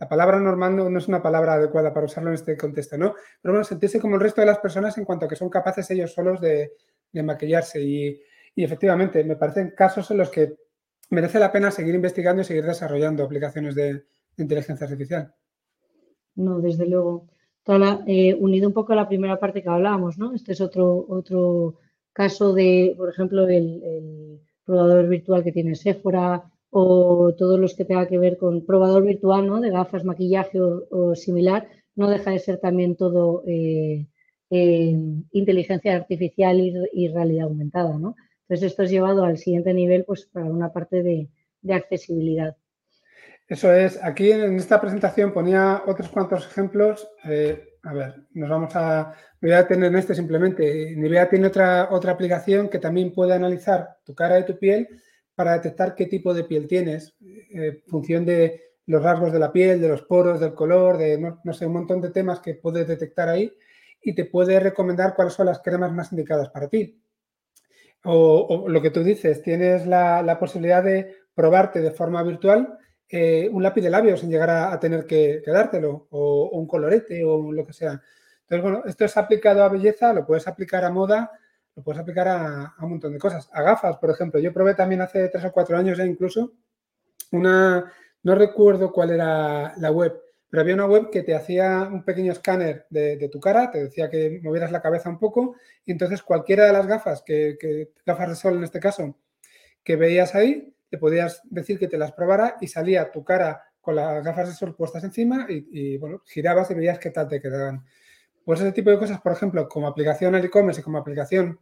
la 0.00 0.08
palabra 0.08 0.40
normal 0.40 0.74
no, 0.74 0.98
es 0.98 1.06
una 1.06 1.22
palabra 1.22 1.54
adecuada 1.54 1.92
para 1.92 2.06
usarlo 2.06 2.30
en 2.30 2.34
este 2.34 2.56
contexto, 2.56 2.96
¿no? 2.96 3.14
Pero 3.40 3.52
bueno, 3.52 3.64
sentirse 3.64 4.00
como 4.00 4.16
el 4.16 4.22
resto 4.22 4.40
de 4.40 4.48
las 4.48 4.58
personas 4.58 4.96
en 4.98 5.04
cuanto 5.04 5.26
a 5.26 5.28
que 5.28 5.36
son 5.36 5.50
capaces 5.50 5.88
ellos 5.90 6.12
solos 6.12 6.40
de, 6.40 6.72
de 7.12 7.22
maquillarse. 7.22 7.80
Y, 7.80 8.20
y, 8.54 8.64
efectivamente, 8.64 9.22
me 9.22 9.36
parecen 9.36 9.74
casos 9.76 10.10
en 10.10 10.16
los 10.16 10.30
que 10.30 10.56
merece 11.10 11.38
la 11.38 11.52
pena 11.52 11.70
seguir 11.70 11.94
investigando 11.94 12.42
y 12.42 12.44
seguir 12.44 12.64
desarrollando 12.64 13.22
aplicaciones 13.22 13.74
de 13.74 14.06
inteligencia 14.38 14.86
artificial. 14.86 15.32
No, 16.34 16.58
desde 16.58 16.86
luego. 16.86 17.28
Toda, 17.64 18.02
eh, 18.06 18.34
unido 18.34 18.68
un 18.68 18.74
poco 18.74 18.92
a 18.92 18.96
la 18.96 19.08
primera 19.08 19.38
parte 19.38 19.62
que 19.62 19.68
hablábamos, 19.68 20.18
¿no? 20.18 20.34
Este 20.34 20.52
es 20.52 20.60
otro, 20.60 21.06
otro 21.08 21.78
caso 22.12 22.52
de, 22.52 22.94
por 22.96 23.08
ejemplo, 23.08 23.48
el, 23.48 23.82
el 23.82 24.40
probador 24.64 25.08
virtual 25.08 25.44
que 25.44 25.52
tiene 25.52 25.74
Sephora, 25.76 26.52
o 26.74 27.34
todos 27.36 27.60
los 27.60 27.74
que 27.76 27.84
tenga 27.84 28.08
que 28.08 28.18
ver 28.18 28.38
con 28.38 28.64
probador 28.64 29.04
virtual, 29.04 29.46
¿no? 29.46 29.60
De 29.60 29.70
gafas, 29.70 30.04
maquillaje 30.04 30.60
o, 30.60 30.86
o 30.90 31.14
similar, 31.14 31.68
no 31.94 32.08
deja 32.08 32.30
de 32.30 32.38
ser 32.38 32.58
también 32.58 32.96
todo 32.96 33.44
eh, 33.46 34.06
eh, 34.50 34.96
inteligencia 35.32 35.94
artificial 35.94 36.60
y, 36.60 36.72
y, 36.94 37.08
realidad 37.08 37.44
aumentada, 37.46 37.98
¿no? 37.98 38.16
Entonces 38.42 38.70
esto 38.70 38.82
es 38.84 38.90
llevado 38.90 39.24
al 39.24 39.36
siguiente 39.36 39.74
nivel, 39.74 40.04
pues 40.04 40.26
para 40.32 40.46
una 40.46 40.72
parte 40.72 41.02
de, 41.02 41.28
de 41.60 41.74
accesibilidad. 41.74 42.56
Eso 43.48 43.72
es. 43.72 44.02
Aquí 44.02 44.30
en 44.30 44.56
esta 44.56 44.80
presentación 44.80 45.32
ponía 45.32 45.82
otros 45.86 46.08
cuantos 46.08 46.46
ejemplos. 46.46 47.08
Eh, 47.24 47.62
a 47.82 47.92
ver, 47.92 48.26
nos 48.32 48.48
vamos 48.48 48.74
a... 48.76 49.14
voy 49.40 49.52
a 49.52 49.66
tener 49.66 49.90
en 49.90 49.98
este 49.98 50.14
simplemente. 50.14 50.94
Nivea 50.96 51.28
tiene 51.28 51.48
otra, 51.48 51.88
otra 51.90 52.12
aplicación 52.12 52.68
que 52.68 52.78
también 52.78 53.12
puede 53.12 53.34
analizar 53.34 53.96
tu 54.04 54.14
cara 54.14 54.38
y 54.38 54.46
tu 54.46 54.58
piel 54.58 54.88
para 55.34 55.54
detectar 55.54 55.94
qué 55.94 56.06
tipo 56.06 56.34
de 56.34 56.44
piel 56.44 56.66
tienes, 56.66 57.16
en 57.20 57.82
función 57.86 58.24
de 58.24 58.72
los 58.86 59.02
rasgos 59.02 59.32
de 59.32 59.38
la 59.38 59.52
piel, 59.52 59.80
de 59.80 59.88
los 59.88 60.02
poros, 60.02 60.40
del 60.40 60.54
color, 60.54 60.98
de 60.98 61.18
no, 61.18 61.52
sé, 61.52 61.66
un 61.66 61.72
montón 61.72 62.00
de 62.00 62.10
temas 62.10 62.40
que 62.40 62.54
puedes 62.54 62.86
detectar 62.86 63.28
ahí 63.28 63.52
y 64.02 64.14
te 64.14 64.24
puede 64.24 64.58
recomendar 64.58 65.14
cuáles 65.14 65.34
son 65.34 65.46
las 65.46 65.60
cremas 65.60 65.92
más 65.92 66.12
indicadas 66.12 66.50
para 66.50 66.68
ti. 66.68 67.00
O, 68.04 68.66
lo 68.68 68.82
que 68.82 68.90
tú 68.90 69.04
dices, 69.04 69.42
tienes 69.42 69.86
la, 69.86 70.36
posibilidad 70.40 70.82
de 70.82 71.14
probarte 71.34 71.80
de 71.80 71.92
forma 71.92 72.22
virtual 72.22 72.78
eh, 73.14 73.46
un 73.52 73.62
lápiz 73.62 73.82
de 73.82 73.90
labios 73.90 74.20
sin 74.20 74.30
llegar 74.30 74.48
a, 74.48 74.80
tener 74.80 75.04
que, 75.06 75.42
dártelo, 75.46 76.06
o, 76.10 76.48
un 76.52 76.66
colorete 76.66 77.22
o 77.22 77.52
lo 77.52 77.66
que 77.66 77.74
sea. 77.74 78.00
Entonces, 78.40 78.62
bueno, 78.62 78.82
esto 78.86 79.04
es 79.04 79.16
aplicado 79.18 79.62
a 79.62 79.68
belleza, 79.68 80.14
lo 80.14 80.24
puedes 80.24 80.48
aplicar 80.48 80.82
a 80.82 80.90
moda, 80.90 81.30
lo 81.76 81.82
puedes 81.82 82.00
aplicar 82.00 82.28
a, 82.28 82.74
un 82.80 82.90
montón 82.90 83.12
de 83.12 83.18
cosas. 83.18 83.50
A 83.52 83.60
gafas, 83.62 83.98
por 83.98 84.10
ejemplo. 84.10 84.40
Yo 84.40 84.52
probé 84.54 84.74
también 84.74 85.02
hace 85.02 85.28
tres 85.28 85.44
o 85.44 85.52
cuatro 85.52 85.76
años 85.76 85.98
ya 85.98 86.06
incluso 86.06 86.54
una, 87.32 87.92
no 88.22 88.34
recuerdo 88.34 88.90
cuál 88.92 89.10
era 89.10 89.74
la 89.76 89.90
web, 89.90 90.18
pero 90.48 90.62
había 90.62 90.74
una 90.74 90.86
web 90.86 91.10
que 91.10 91.22
te 91.22 91.34
hacía 91.34 91.88
un 91.92 92.04
pequeño 92.04 92.32
escáner 92.32 92.86
de, 92.88 93.28
tu 93.30 93.40
cara, 93.40 93.70
te 93.70 93.84
decía 93.84 94.08
que 94.08 94.40
movieras 94.42 94.72
la 94.72 94.80
cabeza 94.80 95.10
un 95.10 95.18
poco 95.18 95.56
y 95.84 95.92
entonces 95.92 96.22
cualquiera 96.22 96.64
de 96.64 96.72
las 96.72 96.86
gafas, 96.86 97.22
que, 97.22 97.90
gafas 98.06 98.28
de 98.30 98.36
sol 98.36 98.56
en 98.56 98.64
este 98.64 98.80
caso, 98.80 99.18
que 99.84 99.96
veías 99.96 100.34
ahí, 100.34 100.74
te 100.92 100.98
podías 100.98 101.40
decir 101.44 101.78
que 101.78 101.88
te 101.88 101.96
las 101.96 102.12
probara 102.12 102.58
y 102.60 102.66
salía 102.66 103.10
tu 103.10 103.24
cara 103.24 103.62
con 103.80 103.96
las 103.96 104.22
gafas 104.22 104.48
de 104.48 104.54
sol 104.54 104.76
puestas 104.76 105.02
encima 105.02 105.46
y, 105.48 105.96
bueno, 105.96 106.20
girabas 106.26 106.70
y 106.70 106.74
veías 106.74 106.98
qué 106.98 107.08
tal 107.08 107.28
te 107.28 107.40
quedaban. 107.40 107.82
Pues 108.44 108.60
ese 108.60 108.72
tipo 108.72 108.90
de 108.90 108.98
cosas, 108.98 109.18
por 109.22 109.32
ejemplo, 109.32 109.66
como 109.70 109.88
aplicación 109.88 110.34
al 110.34 110.44
e-commerce 110.44 110.82
y 110.82 110.84
como 110.84 110.98
aplicación 110.98 111.58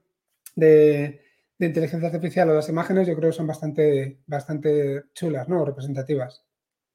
de, 0.57 1.21
inteligencia 1.61 2.09
artificial 2.09 2.51
o 2.51 2.55
las 2.55 2.69
imágenes, 2.69 3.07
yo 3.07 3.15
creo 3.15 3.31
que 3.31 3.37
son 3.37 3.47
bastante, 3.47 4.19
bastante 4.27 5.05
chulas, 5.15 5.49
¿no? 5.49 5.65
Representativas. 5.65 6.45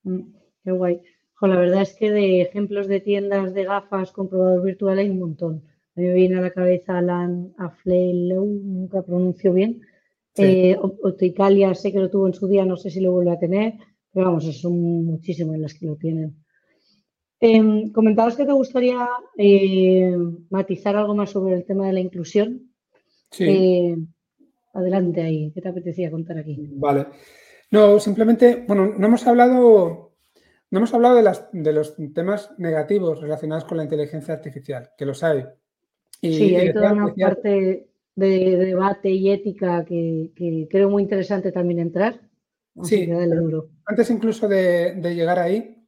Mm, 0.03 0.33
qué 0.65 0.71
guay. 0.71 1.01
la 1.39 1.55
verdad 1.55 1.83
es 1.83 1.93
que 1.93 2.11
de 2.11 2.41
ejemplos 2.41 2.89
de 2.89 2.99
tiendas 2.99 3.53
de 3.53 3.63
gafas 3.63 4.11
con 4.11 4.27
probador 4.27 4.61
virtual 4.61 4.99
hay 4.99 5.09
un 5.09 5.19
montón. 5.19 5.63
A 5.95 6.01
mí 6.01 6.07
me 6.07 6.13
viene 6.13 6.37
a 6.37 6.41
la 6.41 6.51
cabeza 6.51 6.97
Alan 6.97 7.53
Aflelou, 7.57 8.45
nunca 8.45 9.03
pronuncio 9.03 9.53
bien. 9.53 9.85
Sí. 10.35 10.43
Eh, 10.43 11.75
sé 11.75 11.91
que 11.93 11.99
lo 11.99 12.09
tuvo 12.09 12.27
en 12.27 12.33
su 12.33 12.47
día, 12.47 12.65
no 12.65 12.75
sé 12.75 12.89
si 12.89 12.99
lo 12.99 13.13
vuelve 13.13 13.31
a 13.31 13.39
tener, 13.39 13.75
pero 14.11 14.27
vamos, 14.27 14.43
son 14.59 15.05
muchísimas 15.05 15.57
las 15.57 15.73
que 15.73 15.85
lo 15.85 15.95
tienen. 15.95 16.35
Em, 17.39 17.91
comentabas 17.91 18.35
que 18.35 18.45
te 18.45 18.51
gustaría 18.51 19.07
eh, 19.37 20.15
matizar 20.49 20.95
algo 20.95 21.15
más 21.15 21.29
sobre 21.29 21.55
el 21.55 21.65
tema 21.65 21.87
de 21.87 21.93
la 21.93 21.99
inclusión. 22.01 22.71
Sí. 23.31 23.45
Eh, 23.47 23.97
adelante 24.73 25.21
ahí, 25.21 25.51
¿qué 25.53 25.61
te 25.61 25.69
apetecía 25.69 26.11
contar 26.11 26.37
aquí? 26.37 26.57
Vale. 26.73 27.07
No, 27.71 27.97
simplemente, 27.99 28.65
bueno, 28.67 28.93
no 28.97 29.07
hemos 29.07 29.25
hablado, 29.27 30.15
no 30.69 30.77
hemos 30.77 30.93
hablado 30.93 31.15
de, 31.15 31.23
las, 31.23 31.47
de 31.53 31.73
los 31.73 31.95
temas 32.13 32.51
negativos 32.57 33.21
relacionados 33.21 33.63
con 33.63 33.77
la 33.77 33.83
inteligencia 33.83 34.33
artificial, 34.33 34.89
que 34.97 35.05
los 35.05 35.23
hay. 35.23 35.45
sí, 36.21 36.55
hay 36.55 36.73
toda 36.73 36.91
una 36.91 37.13
parte 37.13 37.87
de, 38.15 38.57
debate 38.57 39.09
y 39.09 39.31
ética 39.31 39.85
que, 39.85 40.67
creo 40.69 40.89
muy 40.89 41.03
interesante 41.03 41.51
también 41.51 41.79
entrar. 41.79 42.21
sí, 42.83 43.09
antes 43.85 44.09
incluso 44.09 44.47
de, 44.47 44.95
llegar 45.01 45.39
ahí, 45.39 45.85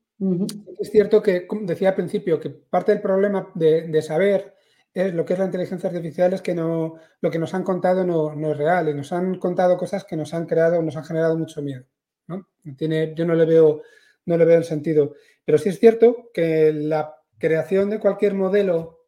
es 0.80 0.92
cierto 0.92 1.22
que, 1.22 1.48
decía 1.62 1.90
al 1.90 1.96
principio, 1.96 2.40
que 2.40 2.50
parte 2.50 2.92
del 2.92 3.02
problema 3.02 3.50
de, 3.56 4.02
saber 4.02 4.54
es 4.94 5.14
lo 5.14 5.26
que 5.26 5.34
es 5.34 5.40
la 5.40 5.46
inteligencia 5.46 5.90
artificial 5.90 6.34
es 6.34 6.42
que 6.42 6.56
no, 6.56 6.96
lo 7.22 7.30
que 7.30 7.40
nos 7.40 7.54
han 7.54 7.64
contado 7.64 8.04
no, 8.04 8.52
es 8.52 8.58
real 8.58 8.90
y 8.90 8.94
nos 8.94 9.12
han 9.14 9.38
contado 9.38 9.78
cosas 9.78 10.04
que 10.06 10.16
nos 10.16 10.34
han 10.34 10.48
creado, 10.48 10.82
nos 10.82 10.98
han 10.98 11.06
generado 11.06 11.38
mucho 11.38 11.62
miedo. 11.62 11.86
¿no? 12.28 12.48
Tiene, 12.76 13.14
yo 13.16 13.26
no 13.26 13.36
le, 13.36 13.46
veo, 13.46 13.84
no 14.26 14.38
le 14.38 14.46
veo 14.46 14.58
el 14.58 14.64
sentido. 14.64 15.14
Pero 15.46 15.60
sí 15.60 15.70
es 15.70 15.80
cierto 15.80 16.30
que 16.34 16.74
la 16.74 17.16
creación 17.38 17.92
de 17.92 18.00
cualquier 18.00 18.34
modelo 18.34 19.06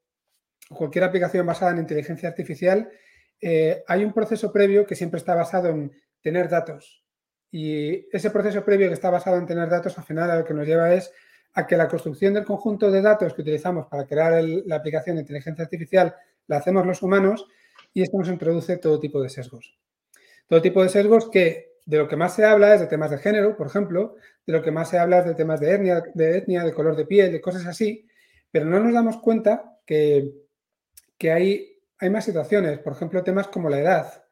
o 0.70 0.76
cualquier 0.76 1.06
aplicación 1.06 1.46
basada 1.46 1.72
en 1.72 1.80
inteligencia 1.80 2.30
artificial, 2.30 2.90
eh, 3.42 3.84
hay 3.88 4.04
un 4.04 4.14
proceso 4.14 4.52
previo 4.52 4.86
que 4.86 4.96
siempre 4.96 5.18
está 5.18 5.36
basado 5.36 5.70
en 5.70 5.92
tener 6.22 6.50
datos. 6.50 7.04
Y 7.52 8.08
ese 8.16 8.30
proceso 8.30 8.64
previo 8.64 8.88
que 8.88 8.94
está 8.94 9.10
basado 9.10 9.38
en 9.38 9.46
tener 9.46 9.70
datos, 9.70 9.98
al 9.98 10.04
final 10.04 10.30
a 10.30 10.38
lo 10.38 10.46
que 10.46 10.54
nos 10.54 10.68
lleva 10.68 10.94
es 10.94 11.12
a 11.54 11.66
que 11.66 11.78
la 11.78 11.88
construcción 11.88 12.34
del 12.34 12.46
conjunto 12.46 12.92
de 12.92 13.02
datos 13.02 13.34
que 13.34 13.42
utilizamos 13.42 13.88
para 13.88 14.06
crear 14.06 14.44
la 14.44 14.76
aplicación 14.76 15.16
de 15.16 15.22
inteligencia 15.22 15.64
artificial 15.64 16.16
la 16.48 16.58
hacemos 16.58 16.86
los 16.86 17.02
humanos 17.02 17.48
y 17.94 18.04
esto 18.04 18.18
nos 18.18 18.30
introduce 18.30 18.78
todo 18.78 19.00
tipo 19.00 19.22
de 19.22 19.30
sesgos. 19.30 19.78
Todo 20.48 20.62
tipo 20.62 20.84
de 20.84 20.90
sesgos 20.90 21.30
que 21.30 21.70
de 21.86 21.98
lo 21.98 22.08
que 22.08 22.16
más 22.16 22.36
se 22.36 22.46
habla 22.46 22.76
es 22.76 22.82
de 22.82 22.88
temas 22.88 23.10
de 23.10 23.18
género, 23.18 23.58
por 23.58 23.68
ejemplo, 23.68 24.16
de 24.46 24.54
lo 24.54 24.62
que 24.62 24.72
más 24.72 24.90
se 24.90 25.00
habla 25.00 25.20
es 25.20 25.26
de 25.26 25.34
temas 25.34 25.60
de 25.60 25.74
etnia, 25.74 26.04
de, 26.14 26.38
etnia, 26.38 26.64
de 26.64 26.74
color 26.74 26.96
de 26.96 27.06
piel, 27.06 27.32
de 27.32 27.42
cosas 27.42 27.66
así, 27.66 28.08
pero 28.52 28.66
no 28.66 28.80
nos 28.80 28.94
damos 28.94 29.18
cuenta 29.18 29.80
que, 29.86 30.32
que 31.18 31.32
hay, 31.32 31.69
hay 32.00 32.10
más 32.10 32.26
situaciones, 32.26 32.80
por 32.80 32.94
ejemplo, 32.94 33.24
temas 33.24 33.48
como 33.48 33.70
la 33.70 33.80
edad, 33.80 34.24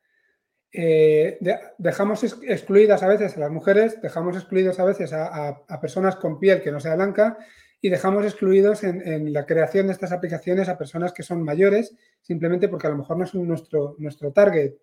eh, 0.71 1.39
dejamos 1.77 2.23
excluidas 2.23 3.01
a 3.01 3.07
veces 3.07 3.37
a 3.37 3.39
las 3.39 3.51
mujeres, 3.51 4.01
dejamos 4.01 4.35
excluidos 4.35 4.79
a 4.79 4.85
veces 4.85 5.13
a, 5.13 5.65
personas 5.81 6.17
con 6.17 6.39
piel 6.39 6.61
que 6.61 6.71
no 6.71 6.79
sea 6.79 6.95
blanca 6.95 7.37
y 7.79 7.89
dejamos 7.89 8.25
excluidos 8.25 8.83
en, 8.83 9.31
la 9.31 9.45
creación 9.45 9.87
de 9.87 9.93
estas 9.93 10.11
aplicaciones 10.11 10.67
a 10.67 10.77
personas 10.77 11.13
que 11.13 11.23
son 11.23 11.43
mayores 11.43 11.95
simplemente 12.21 12.67
porque 12.67 12.87
a 12.87 12.89
lo 12.89 12.97
mejor 12.97 13.17
no 13.17 13.25
son 13.25 13.47
nuestro, 13.47 13.95
nuestro 13.99 14.31
target. 14.31 14.73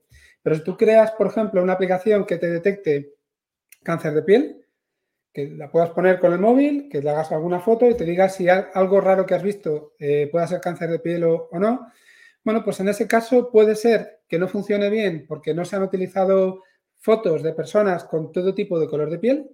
Pero 0.42 0.56
si 0.56 0.64
tú 0.64 0.76
creas, 0.76 1.12
por 1.12 1.26
ejemplo, 1.26 1.62
una 1.62 1.74
aplicación 1.74 2.24
que 2.24 2.38
te 2.38 2.50
detecte 2.50 3.14
cáncer 3.82 4.14
de 4.14 4.22
piel, 4.22 4.66
que 5.32 5.48
la 5.48 5.70
puedas 5.70 5.90
poner 5.90 6.18
con 6.20 6.32
el 6.32 6.38
móvil, 6.38 6.88
que 6.90 7.02
le 7.02 7.10
hagas 7.10 7.32
alguna 7.32 7.60
foto 7.60 7.88
y 7.90 7.94
te 7.94 8.04
diga 8.04 8.28
si 8.28 8.48
algo 8.48 9.00
raro 9.00 9.26
que 9.26 9.34
has 9.34 9.42
visto 9.42 9.94
eh, 9.98 10.28
puede 10.30 10.46
ser 10.46 10.60
cáncer 10.60 10.90
de 10.90 11.00
piel 11.00 11.24
o 11.24 11.48
no, 11.52 11.88
bueno, 12.44 12.62
pues 12.62 12.78
en 12.80 12.88
ese 12.88 13.08
caso 13.08 13.50
puede 13.50 13.74
ser 13.74 14.20
que 14.28 14.38
no 14.38 14.48
funcione 14.48 14.90
bien 14.90 15.24
porque 15.26 15.54
no 15.54 15.64
se 15.64 15.76
han 15.76 15.82
utilizado 15.82 16.62
fotos 16.96 17.42
de 17.42 17.52
personas 17.52 18.04
con 18.04 18.32
todo 18.32 18.54
tipo 18.54 18.78
de 18.78 18.88
color 18.88 19.10
de 19.10 19.18
piel, 19.18 19.50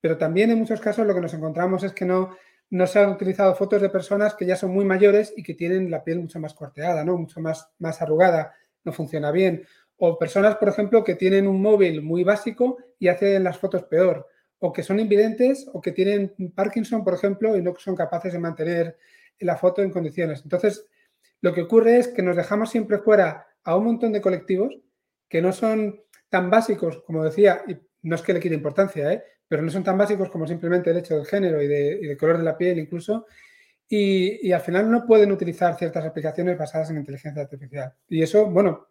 pero 0.00 0.16
también 0.16 0.50
en 0.50 0.58
muchos 0.58 0.80
casos 0.80 1.06
lo 1.06 1.14
que 1.14 1.20
nos 1.20 1.34
encontramos 1.34 1.84
es 1.84 1.92
que 1.92 2.06
no, 2.06 2.36
no 2.70 2.86
se 2.86 2.98
han 2.98 3.10
utilizado 3.10 3.54
fotos 3.54 3.82
de 3.82 3.90
personas 3.90 4.34
que 4.34 4.46
ya 4.46 4.56
son 4.56 4.70
muy 4.72 4.84
mayores 4.84 5.34
y 5.36 5.42
que 5.42 5.54
tienen 5.54 5.90
la 5.90 6.02
piel 6.02 6.20
mucho 6.20 6.40
más 6.40 6.54
corteada, 6.54 7.04
¿no? 7.04 7.18
mucho 7.18 7.40
más, 7.40 7.68
más 7.78 8.00
arrugada, 8.00 8.54
no 8.84 8.92
funciona 8.92 9.30
bien. 9.30 9.66
O 9.98 10.18
personas, 10.18 10.56
por 10.56 10.68
ejemplo, 10.68 11.04
que 11.04 11.16
tienen 11.16 11.46
un 11.46 11.60
móvil 11.60 12.00
muy 12.00 12.24
básico 12.24 12.78
y 12.98 13.08
hacen 13.08 13.44
las 13.44 13.58
fotos 13.58 13.82
peor. 13.84 14.26
O 14.58 14.72
que 14.72 14.82
son 14.82 14.98
invidentes 14.98 15.68
o 15.72 15.80
que 15.80 15.92
tienen 15.92 16.34
Parkinson, 16.54 17.04
por 17.04 17.14
ejemplo, 17.14 17.56
y 17.56 17.62
no 17.62 17.74
son 17.76 17.94
capaces 17.94 18.32
de 18.32 18.38
mantener 18.38 18.96
la 19.40 19.56
foto 19.56 19.82
en 19.82 19.90
condiciones. 19.90 20.40
Entonces, 20.42 20.86
lo 21.40 21.54
que 21.54 21.62
ocurre 21.62 21.98
es 21.98 22.08
que 22.08 22.22
nos 22.22 22.36
dejamos 22.36 22.70
siempre 22.70 22.98
fuera 22.98 23.46
a 23.64 23.76
un 23.76 23.84
montón 23.84 24.12
de 24.12 24.20
colectivos 24.20 24.76
que 25.28 25.40
no 25.40 25.52
son 25.52 26.00
tan 26.28 26.50
básicos, 26.50 27.02
como 27.06 27.24
decía, 27.24 27.62
y 27.66 27.76
no 28.02 28.16
es 28.16 28.22
que 28.22 28.32
le 28.32 28.40
quite 28.40 28.54
importancia, 28.54 29.12
¿eh? 29.12 29.22
pero 29.48 29.62
no 29.62 29.70
son 29.70 29.84
tan 29.84 29.98
básicos 29.98 30.30
como 30.30 30.46
simplemente 30.46 30.90
el 30.90 30.98
hecho 30.98 31.16
del 31.16 31.26
género 31.26 31.62
y, 31.62 31.66
de, 31.66 32.16
color 32.18 32.38
de 32.38 32.44
la 32.44 32.56
piel 32.56 32.78
incluso, 32.78 33.26
y, 33.88 34.52
al 34.52 34.60
final 34.60 34.90
no 34.90 35.04
pueden 35.04 35.32
utilizar 35.32 35.76
ciertas 35.76 36.04
aplicaciones 36.04 36.56
basadas 36.56 36.90
en 36.90 36.98
inteligencia 36.98 37.42
artificial. 37.42 37.92
Y 38.08 38.22
eso, 38.22 38.46
bueno, 38.46 38.88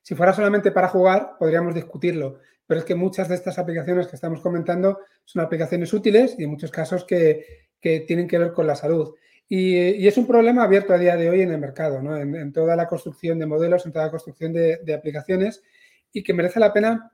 si 0.00 0.14
fuera 0.14 0.32
solamente 0.32 0.72
para 0.72 0.88
jugar, 0.88 1.32
podríamos 1.38 1.74
discutirlo, 1.74 2.38
pero 2.66 2.80
es 2.80 2.86
que 2.86 2.94
muchas 2.94 3.28
de 3.28 3.34
estas 3.34 3.58
aplicaciones 3.58 4.06
que 4.06 4.16
estamos 4.16 4.40
comentando 4.40 5.00
son 5.24 5.42
aplicaciones 5.42 5.92
útiles 5.92 6.34
y 6.38 6.44
en 6.44 6.50
muchos 6.50 6.70
casos 6.70 7.04
que 7.04 7.66
tienen 7.80 8.26
que 8.26 8.38
ver 8.38 8.52
con 8.52 8.66
la 8.66 8.74
salud. 8.74 9.14
Y, 9.48 10.06
es 10.06 10.18
un 10.18 10.26
problema 10.26 10.64
abierto 10.64 10.92
a 10.92 10.98
día 10.98 11.16
de 11.16 11.30
hoy 11.30 11.42
en 11.42 11.52
el 11.52 11.58
mercado, 11.58 12.02
¿no? 12.02 12.16
en, 12.16 12.52
toda 12.52 12.74
la 12.74 12.88
construcción 12.88 13.38
de 13.38 13.46
modelos, 13.46 13.86
en 13.86 13.92
toda 13.92 14.06
la 14.06 14.10
construcción 14.10 14.52
de, 14.52 14.94
aplicaciones 14.94 15.62
y 16.12 16.22
que 16.22 16.34
merece 16.34 16.58
la 16.58 16.72
pena 16.72 17.12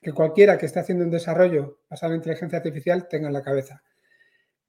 que 0.00 0.12
cualquiera 0.12 0.58
que 0.58 0.66
esté 0.66 0.80
haciendo 0.80 1.04
un 1.04 1.10
desarrollo 1.10 1.78
basado 1.88 2.12
en 2.12 2.18
inteligencia 2.18 2.58
artificial 2.58 3.08
tenga 3.08 3.28
en 3.28 3.32
la 3.32 3.42
cabeza. 3.42 3.82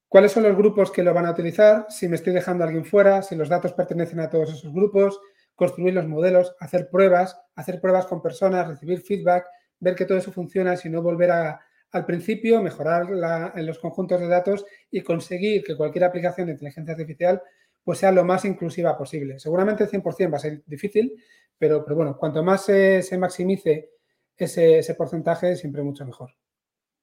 ¿Cuáles 0.07 0.31
son 0.31 0.43
los 0.43 0.55
grupos 0.55 0.91
que 0.91 1.03
lo 1.03 1.13
van 1.13 1.25
a 1.25 1.31
utilizar? 1.31 1.87
Si 1.89 2.07
me 2.07 2.15
estoy 2.15 2.33
dejando 2.33 2.63
alguien 2.63 2.85
fuera, 2.85 3.23
si 3.23 3.35
los 3.35 3.49
datos 3.49 3.73
pertenecen 3.73 4.19
a 4.19 4.29
todos 4.29 4.53
esos 4.53 4.71
grupos, 4.71 5.19
construir 5.55 5.95
los 5.95 6.07
modelos, 6.07 6.55
hacer 6.59 6.89
pruebas, 6.89 7.37
hacer 7.55 7.81
pruebas 7.81 8.05
con 8.05 8.21
personas, 8.21 8.67
recibir 8.67 9.01
feedback, 9.01 9.45
ver 9.79 9.95
que 9.95 10.05
todo 10.05 10.19
eso 10.19 10.31
funciona, 10.31 10.77
si 10.77 10.89
no 10.89 11.01
volver 11.01 11.31
a, 11.31 11.59
al 11.93 12.05
principio, 12.05 12.61
mejorar 12.61 13.07
en 13.55 13.65
los 13.65 13.77
conjuntos 13.77 14.19
de 14.19 14.27
datos 14.27 14.65
y 14.89 15.01
conseguir 15.01 15.63
que 15.63 15.77
cualquier 15.77 16.05
aplicación 16.05 16.47
de 16.47 16.53
inteligencia 16.53 16.93
artificial 16.93 17.41
pues 17.83 17.99
sea 17.99 18.11
lo 18.11 18.23
más 18.23 18.45
inclusiva 18.45 18.97
posible. 18.97 19.39
Seguramente 19.39 19.83
el 19.83 19.89
100% 19.89 20.31
va 20.31 20.37
a 20.37 20.39
ser 20.39 20.63
difícil, 20.65 21.13
pero, 21.57 21.83
pero 21.83 21.95
bueno, 21.95 22.17
cuanto 22.17 22.43
más 22.43 22.65
se, 22.65 23.17
maximice 23.19 23.91
ese, 24.35 24.95
porcentaje, 24.95 25.55
siempre 25.55 25.83
mucho 25.83 26.05
mejor. 26.05 26.31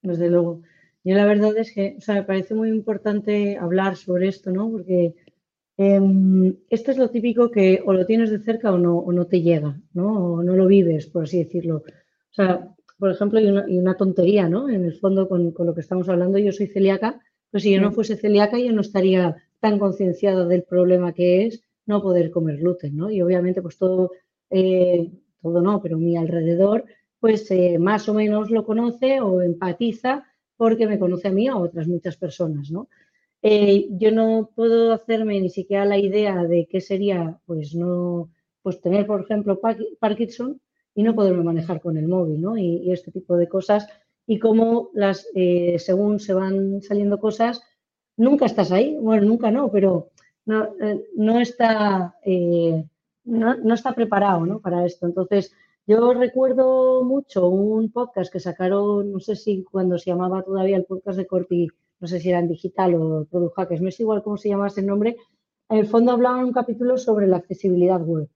Desde 0.01 0.29
luego. 0.29 0.61
Yo 1.03 1.15
la 1.15 1.25
verdad 1.25 1.55
es 1.57 1.73
que, 1.73 1.97
me 2.07 2.23
parece 2.23 2.53
muy 2.53 2.69
importante 2.69 3.57
hablar 3.57 3.95
sobre 3.95 4.27
esto, 4.27 4.51
¿no? 4.51 4.69
Porque 4.69 5.15
em, 5.77 6.57
esto 6.69 6.91
es 6.91 6.97
lo 6.97 7.09
típico 7.09 7.49
que 7.49 7.81
o 7.85 7.93
lo 7.93 8.05
tienes 8.05 8.29
de 8.29 8.39
cerca 8.39 8.71
o 8.71 8.77
no, 8.77 8.97
o 8.97 9.11
no 9.13 9.25
te 9.25 9.41
llega, 9.41 9.79
¿no? 9.93 10.33
O 10.33 10.43
no 10.43 10.55
lo 10.55 10.67
vives, 10.67 11.07
por 11.07 11.23
así 11.23 11.43
decirlo. 11.43 11.77
O 11.77 12.33
sea, 12.33 12.75
por 13.01 13.09
ejemplo, 13.09 13.39
y 13.39 13.79
una, 13.79 13.97
tontería, 13.97 14.47
¿no? 14.47 14.69
En 14.69 14.85
el 14.85 14.93
fondo, 14.93 15.27
con, 15.27 15.55
lo 15.57 15.73
que 15.73 15.81
estamos 15.81 16.07
hablando, 16.07 16.37
yo 16.37 16.51
soy 16.51 16.67
celíaca, 16.67 17.19
pero 17.49 17.59
si 17.59 17.71
yo 17.71 17.81
no 17.81 17.91
fuese 17.91 18.15
celíaca, 18.15 18.59
yo 18.59 18.71
no 18.73 18.81
estaría 18.81 19.37
tan 19.59 19.79
concienciado 19.79 20.47
del 20.47 20.61
problema 20.61 21.11
que 21.11 21.47
es 21.47 21.63
no 21.87 22.03
poder 22.03 22.29
comer 22.29 22.57
gluten, 22.57 22.95
¿no? 22.95 23.09
Y 23.09 23.23
obviamente, 23.23 23.59
pues 23.63 23.79
todo, 23.79 24.11
eh, 24.51 25.09
todo 25.41 25.63
no, 25.63 25.81
pero 25.81 25.97
mi 25.97 26.15
alrededor, 26.15 26.85
pues 27.19 27.49
eh, 27.49 27.79
más 27.79 28.07
o 28.07 28.13
menos 28.13 28.51
lo 28.51 28.63
conoce 28.63 29.19
o 29.19 29.41
empatiza 29.41 30.23
porque 30.55 30.85
me 30.85 30.99
conoce 30.99 31.29
a 31.29 31.31
mí 31.31 31.49
o 31.49 31.53
a 31.53 31.57
otras 31.57 31.87
muchas 31.87 32.17
personas, 32.17 32.69
¿no? 32.69 32.87
Eh, 33.41 33.87
yo 33.93 34.11
no 34.11 34.51
puedo 34.53 34.93
hacerme 34.93 35.41
ni 35.41 35.49
siquiera 35.49 35.85
la 35.85 35.97
idea 35.97 36.43
de 36.43 36.67
qué 36.69 36.81
sería, 36.81 37.39
pues 37.47 37.73
no, 37.73 38.29
pues 38.61 38.79
tener, 38.79 39.07
por 39.07 39.21
ejemplo, 39.21 39.59
Parkinson 39.99 40.61
y 40.95 41.03
no 41.03 41.15
poderme 41.15 41.43
manejar 41.43 41.81
con 41.81 41.97
el 41.97 42.07
móvil, 42.07 42.41
¿no? 42.41 42.57
Y, 42.57 42.91
este 42.91 43.11
tipo 43.11 43.37
de 43.37 43.47
cosas 43.47 43.87
y 44.27 44.39
cómo 44.39 44.89
las, 44.93 45.27
eh, 45.35 45.77
según 45.79 46.19
se 46.19 46.33
van 46.33 46.81
saliendo 46.81 47.19
cosas, 47.19 47.61
nunca 48.17 48.45
estás 48.45 48.71
ahí, 48.71 48.97
bueno, 48.99 49.25
nunca 49.25 49.51
no, 49.51 49.71
pero 49.71 50.09
no, 50.45 50.75
eh, 50.81 51.05
no 51.15 51.39
está, 51.39 52.15
no, 53.25 53.55
no, 53.57 53.73
está 53.73 53.93
preparado, 53.93 54.45
¿no? 54.45 54.59
Para 54.59 54.85
esto. 54.85 55.05
Entonces, 55.05 55.53
yo 55.87 56.13
recuerdo 56.13 57.03
mucho 57.03 57.49
un 57.49 57.91
podcast 57.91 58.31
que 58.31 58.39
sacaron, 58.39 59.11
no 59.11 59.19
sé 59.19 59.35
si 59.35 59.63
cuando 59.63 59.97
se 59.97 60.11
llamaba 60.11 60.43
todavía 60.43 60.77
el 60.77 60.85
podcast 60.85 61.17
de 61.17 61.27
Corti 61.27 61.67
no 62.01 62.07
sé 62.07 62.19
si 62.19 62.29
era 62.29 62.39
en 62.39 62.47
digital 62.47 62.95
o 62.95 63.25
Product 63.25 63.55
Hackers, 63.55 63.81
no 63.81 63.89
es 63.89 63.99
igual 63.99 64.23
cómo 64.23 64.35
se 64.35 64.49
llama 64.49 64.67
ese 64.67 64.81
nombre, 64.81 65.15
en 65.69 65.77
el 65.77 65.85
fondo 65.85 66.11
hablaban 66.11 66.43
un 66.43 66.51
capítulo 66.51 66.97
sobre 66.97 67.27
la 67.27 67.37
accesibilidad 67.37 68.01
web. 68.01 68.27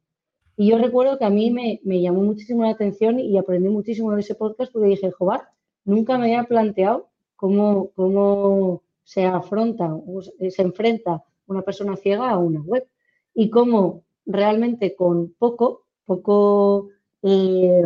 Y 0.58 0.70
yo 0.70 0.78
recuerdo 0.78 1.18
que 1.18 1.26
a 1.26 1.30
mí 1.30 1.52
me, 1.52 1.80
llamó 2.02 2.22
muchísimo 2.22 2.64
la 2.64 2.70
atención 2.72 3.20
y 3.20 3.38
aprendí 3.38 3.70
muchísimo 3.70 4.14
de 4.14 4.22
ese 4.22 4.36
podcast 4.36 4.72
porque 4.72 4.90
dije, 4.90 5.12
joder, 5.12 5.42
nunca 5.84 6.18
me 6.18 6.26
había 6.26 6.44
planteado 6.46 7.10
cómo, 7.36 7.92
cómo 7.96 8.84
se 9.04 9.26
afronta, 9.26 9.96
se 10.50 10.62
enfrenta 10.62 11.24
una 11.48 11.62
persona 11.62 11.96
ciega 11.96 12.30
a 12.30 12.38
una 12.38 12.62
web 12.62 12.88
y 13.34 13.50
cómo 13.50 14.04
realmente 14.26 14.96
con 14.96 15.34
poco, 15.38 15.86
poco, 16.06 16.90
eh, 17.22 17.84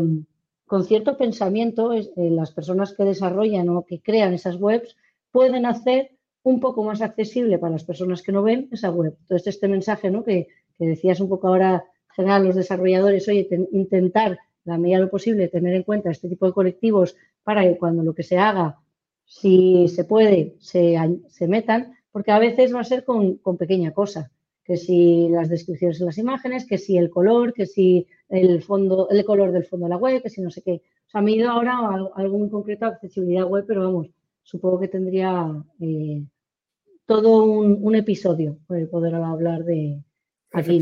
con 0.65 0.83
cierto 0.83 1.17
pensamiento, 1.17 1.93
eh, 1.93 2.09
las 2.15 2.51
personas 2.51 2.93
que 2.93 3.03
desarrollan 3.03 3.69
o 3.69 3.85
que 3.85 4.01
crean 4.01 4.33
esas 4.33 4.55
webs 4.57 4.95
pueden 5.31 5.65
hacer 5.65 6.11
un 6.43 6.59
poco 6.59 6.83
más 6.83 7.01
accesible 7.01 7.59
para 7.59 7.73
las 7.73 7.83
personas 7.83 8.21
que 8.21 8.31
no 8.31 8.43
ven 8.43 8.69
esa 8.71 8.91
web. 8.91 9.15
Entonces, 9.21 9.55
este 9.55 9.67
mensaje 9.67 10.09
¿no? 10.09 10.23
que, 10.23 10.47
decías 10.77 11.19
un 11.19 11.27
poco 11.27 11.47
ahora, 11.47 11.83
general, 12.15 12.45
los 12.45 12.55
desarrolladores, 12.55 13.27
oye, 13.27 13.47
intentar, 13.71 14.39
la 14.65 14.77
medida 14.77 14.97
de 14.97 15.03
lo 15.05 15.09
posible, 15.09 15.47
tener 15.47 15.73
en 15.73 15.83
cuenta 15.83 16.11
este 16.11 16.29
tipo 16.29 16.45
de 16.45 16.53
colectivos 16.53 17.15
para 17.43 17.63
que 17.63 17.77
cuando 17.77 18.03
lo 18.03 18.13
que 18.13 18.23
se 18.23 18.37
haga, 18.37 18.77
si 19.25 19.87
se 19.87 20.03
puede, 20.03 20.55
se, 20.59 20.95
se 21.29 21.47
metan, 21.47 21.93
porque 22.11 22.31
a 22.31 22.39
veces 22.39 22.73
va 22.73 22.81
a 22.81 22.83
ser 22.83 23.03
con, 23.03 23.37
con, 23.37 23.57
pequeña 23.57 23.91
cosa, 23.93 24.31
que 24.63 24.77
si 24.77 25.29
las 25.29 25.49
descripciones 25.49 25.99
en 25.99 26.07
las 26.07 26.17
imágenes, 26.17 26.65
que 26.65 26.77
si 26.77 26.97
el 26.97 27.09
color, 27.09 27.53
que 27.53 27.65
si 27.65 28.07
el 28.27 28.61
fondo, 28.61 29.07
el 29.09 29.23
color 29.25 29.51
del 29.51 29.65
fondo 29.65 29.85
de 29.85 29.91
la 29.91 29.97
web, 29.97 30.21
que 30.21 30.29
si 30.29 30.41
no 30.41 30.51
sé 30.51 30.61
qué. 30.61 30.81
O 31.07 31.09
sea, 31.09 31.21
me 31.21 31.31
he 31.31 31.35
ido 31.35 31.49
ahora 31.49 31.73
a 31.73 32.09
algo 32.15 32.37
muy 32.37 32.49
concreto 32.49 32.85
accesibilidad 32.85 33.47
web, 33.47 33.65
pero 33.67 33.83
vamos, 33.83 34.09
supongo 34.43 34.79
que 34.79 34.87
tendría 34.87 35.47
eh, 35.79 36.23
todo 37.05 37.43
un, 37.43 37.95
episodio 37.95 38.59
para 38.67 38.85
poder 38.85 39.15
hablar 39.15 39.63
de... 39.63 40.03
Aquí, 40.51 40.81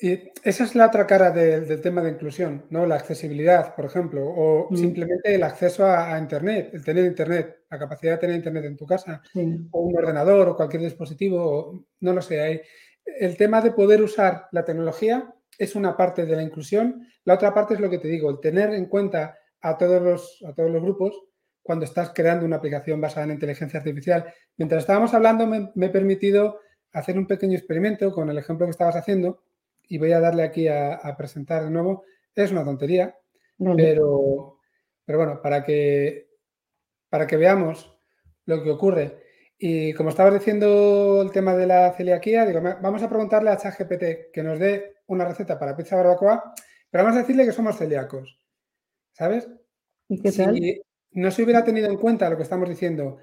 Y 0.00 0.32
esa 0.42 0.64
es 0.64 0.74
la 0.74 0.86
otra 0.86 1.06
cara 1.06 1.30
del 1.30 1.80
tema 1.80 2.02
de 2.02 2.10
inclusión, 2.10 2.66
¿no? 2.70 2.84
La 2.84 2.96
accesibilidad, 2.96 3.74
por 3.76 3.84
ejemplo, 3.84 4.26
o 4.26 4.68
mm. 4.70 4.76
simplemente 4.76 5.34
el 5.34 5.42
acceso 5.44 5.86
a, 5.86 6.18
Internet, 6.18 6.70
el 6.72 6.84
tener 6.84 7.04
Internet, 7.04 7.64
la 7.70 7.78
capacidad 7.78 8.12
de 8.14 8.18
tener 8.18 8.36
Internet 8.36 8.64
en 8.64 8.76
tu 8.76 8.86
casa, 8.86 9.22
o 9.70 9.80
un 9.80 9.96
ordenador, 9.96 10.48
o 10.48 10.56
cualquier 10.56 10.82
dispositivo, 10.82 11.86
no 12.00 12.12
lo 12.12 12.20
sé. 12.20 12.40
Hay, 12.40 12.60
el 13.04 13.36
tema 13.36 13.60
de 13.60 13.70
poder 13.70 14.02
usar 14.02 14.46
la 14.52 14.64
tecnología 14.64 15.32
es 15.56 15.74
una 15.74 15.96
parte 15.96 16.26
de 16.26 16.36
la 16.36 16.42
inclusión. 16.42 17.06
La 17.24 17.34
otra 17.34 17.54
parte 17.54 17.74
es 17.74 17.80
lo 17.80 17.90
que 17.90 17.98
te 17.98 18.08
digo, 18.08 18.30
el 18.30 18.40
tener 18.40 18.72
en 18.74 18.86
cuenta 18.86 19.38
a 19.60 19.76
todos 19.76 20.02
los, 20.02 20.44
a 20.46 20.54
todos 20.54 20.70
los 20.70 20.82
grupos 20.82 21.24
cuando 21.62 21.84
estás 21.84 22.12
creando 22.14 22.46
una 22.46 22.56
aplicación 22.56 23.00
basada 23.00 23.24
en 23.24 23.32
inteligencia 23.32 23.78
artificial. 23.78 24.32
Mientras 24.56 24.84
estábamos 24.84 25.12
hablando, 25.12 25.46
me, 25.46 25.86
he 25.86 25.90
permitido 25.90 26.60
hacer 26.92 27.18
un 27.18 27.26
pequeño 27.26 27.56
experimento 27.56 28.12
con 28.12 28.30
el 28.30 28.38
ejemplo 28.38 28.66
que 28.66 28.70
estabas 28.70 28.96
haciendo 28.96 29.42
y 29.88 29.98
voy 29.98 30.12
a 30.12 30.20
darle 30.20 30.42
aquí 30.42 30.68
a, 30.68 31.14
presentar 31.16 31.64
de 31.64 31.70
nuevo. 31.70 32.04
Es 32.34 32.52
una 32.52 32.64
tontería, 32.64 33.16
pero, 33.76 34.58
pero 35.04 35.18
bueno, 35.18 35.40
para 35.42 35.64
que, 35.64 36.28
para 37.08 37.26
que 37.26 37.36
veamos 37.36 37.96
lo 38.44 38.62
que 38.62 38.70
ocurre. 38.70 39.22
Y 39.58 39.92
como 39.94 40.10
estabas 40.10 40.34
diciendo 40.34 41.20
el 41.22 41.32
tema 41.32 41.56
de 41.56 41.66
la 41.66 41.92
celiaquía, 41.92 42.46
digo, 42.46 42.60
vamos 42.60 43.02
a 43.02 43.08
preguntarle 43.08 43.50
a 43.50 43.56
ChatGPT 43.56 44.30
que 44.32 44.42
nos 44.42 44.58
dé 44.58 44.98
una 45.06 45.24
receta 45.24 45.58
para 45.58 45.76
pizza 45.76 45.96
barbacoa, 45.96 46.54
pero 46.90 47.04
vamos 47.04 47.16
a 47.16 47.22
decirle 47.22 47.44
que 47.44 47.52
somos 47.52 47.76
celíacos. 47.76 48.38
¿Sabes? 49.12 49.48
¿Y 50.08 50.22
qué 50.22 50.32
tal? 50.32 50.56
no 51.12 51.30
se 51.30 51.42
hubiera 51.42 51.64
tenido 51.64 51.88
en 51.88 51.96
cuenta 51.96 52.30
lo 52.30 52.36
que 52.36 52.42
estamos 52.42 52.68
diciendo, 52.68 53.18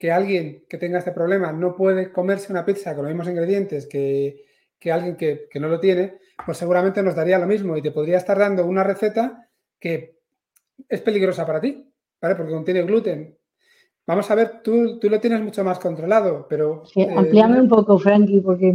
que 0.00 0.10
alguien 0.10 0.64
que 0.66 0.78
tenga 0.78 0.98
este 0.98 1.12
problema 1.12 1.52
no 1.52 1.76
puede 1.76 2.10
comerse 2.10 2.50
una 2.50 2.64
pizza 2.64 2.94
con 2.94 3.04
los 3.04 3.12
mismos 3.12 3.28
ingredientes 3.28 3.86
que, 3.86 4.46
alguien 4.90 5.14
que, 5.14 5.46
no 5.60 5.68
lo 5.68 5.78
tiene, 5.78 6.20
pues 6.46 6.56
seguramente 6.56 7.02
nos 7.02 7.14
daría 7.14 7.38
lo 7.38 7.46
mismo 7.46 7.76
y 7.76 7.82
te 7.82 7.90
podría 7.90 8.16
estar 8.16 8.38
dando 8.38 8.64
una 8.64 8.82
receta 8.82 9.46
que 9.78 10.16
es 10.88 11.02
peligrosa 11.02 11.46
para 11.46 11.60
ti, 11.60 11.86
¿vale? 12.18 12.34
Porque 12.34 12.50
contiene 12.50 12.82
gluten. 12.82 13.36
Vamos 14.06 14.30
a 14.30 14.34
ver, 14.34 14.62
tú, 14.62 14.98
tú 14.98 15.10
lo 15.10 15.20
tienes 15.20 15.42
mucho 15.42 15.62
más 15.62 15.78
controlado, 15.78 16.46
pero... 16.48 16.82
Sí, 16.86 17.02
eh, 17.02 17.14
amplíame 17.14 17.60
un 17.60 17.68
poco, 17.68 17.98
Frankie, 17.98 18.40
porque 18.40 18.72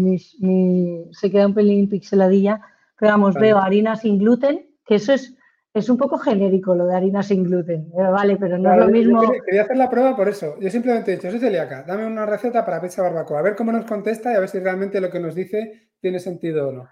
se 1.11 1.31
queda 1.31 1.47
un 1.47 1.55
pelín 1.55 1.89
pixeladilla. 1.89 2.61
Pero 2.99 3.13
vamos, 3.13 3.33
veo 3.33 3.57
harina 3.57 3.95
sin 3.95 4.19
gluten, 4.19 4.69
que 4.85 4.95
eso 4.95 5.13
es 5.13 5.34
es 5.75 5.89
un 5.89 5.97
poco 5.97 6.17
genérico 6.17 6.73
lo 6.73 6.87
de 6.87 6.95
harina 6.95 7.21
sin 7.21 7.43
gluten, 7.43 7.91
eh, 7.97 8.01
vale, 8.01 8.37
pero 8.37 8.57
no 8.57 8.71
es 8.71 8.79
lo 8.79 8.87
mismo. 8.87 9.21
Quería 9.45 9.63
hacer 9.63 9.75
la 9.75 9.89
prueba 9.89 10.15
por 10.15 10.29
eso. 10.29 10.55
Yo 10.61 10.69
simplemente 10.69 11.11
he 11.11 11.15
dicho, 11.17 11.29
soy 11.29 11.39
celíaca, 11.39 11.83
dame 11.83 12.07
una 12.07 12.25
receta 12.25 12.65
para 12.65 12.81
pizza 12.81 13.01
barbacoa, 13.01 13.39
a 13.39 13.41
ver 13.41 13.57
cómo 13.57 13.73
nos 13.73 13.83
contesta 13.83 14.31
y 14.31 14.35
a 14.35 14.39
ver 14.39 14.47
si 14.47 14.59
realmente 14.59 15.01
lo 15.01 15.11
que 15.11 15.19
nos 15.19 15.35
dice 15.35 15.89
tiene 15.99 16.19
sentido 16.19 16.69
o 16.69 16.71
no. 16.71 16.89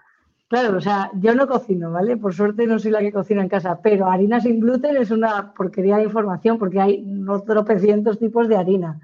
Claro, 0.48 0.76
o 0.76 0.80
sea, 0.82 1.10
yo 1.14 1.34
no 1.34 1.48
cocino, 1.48 1.92
¿vale? 1.92 2.18
Por 2.18 2.34
suerte 2.34 2.66
no 2.66 2.78
soy 2.78 2.90
la 2.90 3.00
que 3.00 3.10
cocina 3.10 3.40
en 3.40 3.48
casa, 3.48 3.80
pero 3.82 4.10
harina 4.10 4.38
sin 4.38 4.60
gluten 4.60 4.98
es 4.98 5.10
una 5.10 5.54
porquería 5.54 5.96
de 5.96 6.04
información 6.04 6.58
porque 6.58 6.78
hay 6.78 7.02
unos 7.02 7.42
tropecientos 7.46 8.18
tipos 8.18 8.48
de 8.48 8.58
harina, 8.58 9.00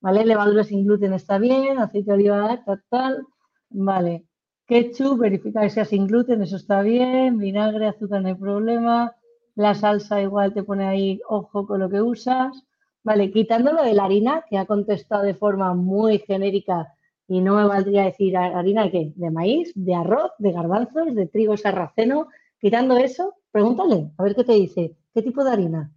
¿vale? 0.00 0.24
Levadura 0.24 0.64
sin 0.64 0.86
gluten 0.86 1.12
está 1.12 1.36
bien, 1.36 1.78
aceite 1.78 2.12
de 2.12 2.14
oliva, 2.14 2.64
tal, 2.64 2.82
tal, 2.88 3.26
vale. 3.68 4.24
Ketchup, 4.66 5.18
verifica 5.20 5.60
que 5.60 5.70
sea 5.70 5.84
sin 5.84 6.06
gluten, 6.06 6.42
eso 6.42 6.56
está 6.56 6.80
bien, 6.80 7.36
vinagre, 7.36 7.88
azúcar, 7.88 8.22
no 8.22 8.28
hay 8.28 8.34
problema, 8.34 9.14
la 9.58 9.74
salsa 9.74 10.22
igual 10.22 10.54
te 10.54 10.62
pone 10.62 10.86
ahí 10.86 11.20
ojo 11.28 11.66
con 11.66 11.80
lo 11.80 11.90
que 11.90 12.00
usas. 12.00 12.64
Vale, 13.02 13.32
quitándolo 13.32 13.82
de 13.82 13.92
la 13.92 14.04
harina, 14.04 14.44
que 14.48 14.56
ha 14.56 14.66
contestado 14.66 15.24
de 15.24 15.34
forma 15.34 15.74
muy 15.74 16.20
genérica 16.20 16.94
y 17.26 17.40
no 17.40 17.56
me 17.56 17.66
valdría 17.66 18.04
decir 18.04 18.36
harina 18.36 18.84
de 18.84 18.90
qué, 18.90 19.12
de 19.16 19.30
maíz, 19.30 19.72
de 19.74 19.94
arroz, 19.94 20.30
de 20.38 20.52
garbanzos, 20.52 21.12
de 21.12 21.26
trigo 21.26 21.56
sarraceno. 21.56 22.28
Quitando 22.60 22.96
eso, 22.98 23.34
pregúntale, 23.50 24.12
a 24.16 24.22
ver 24.22 24.36
qué 24.36 24.44
te 24.44 24.52
dice. 24.52 24.96
¿Qué 25.12 25.22
tipo 25.22 25.42
de 25.42 25.50
harina? 25.50 25.92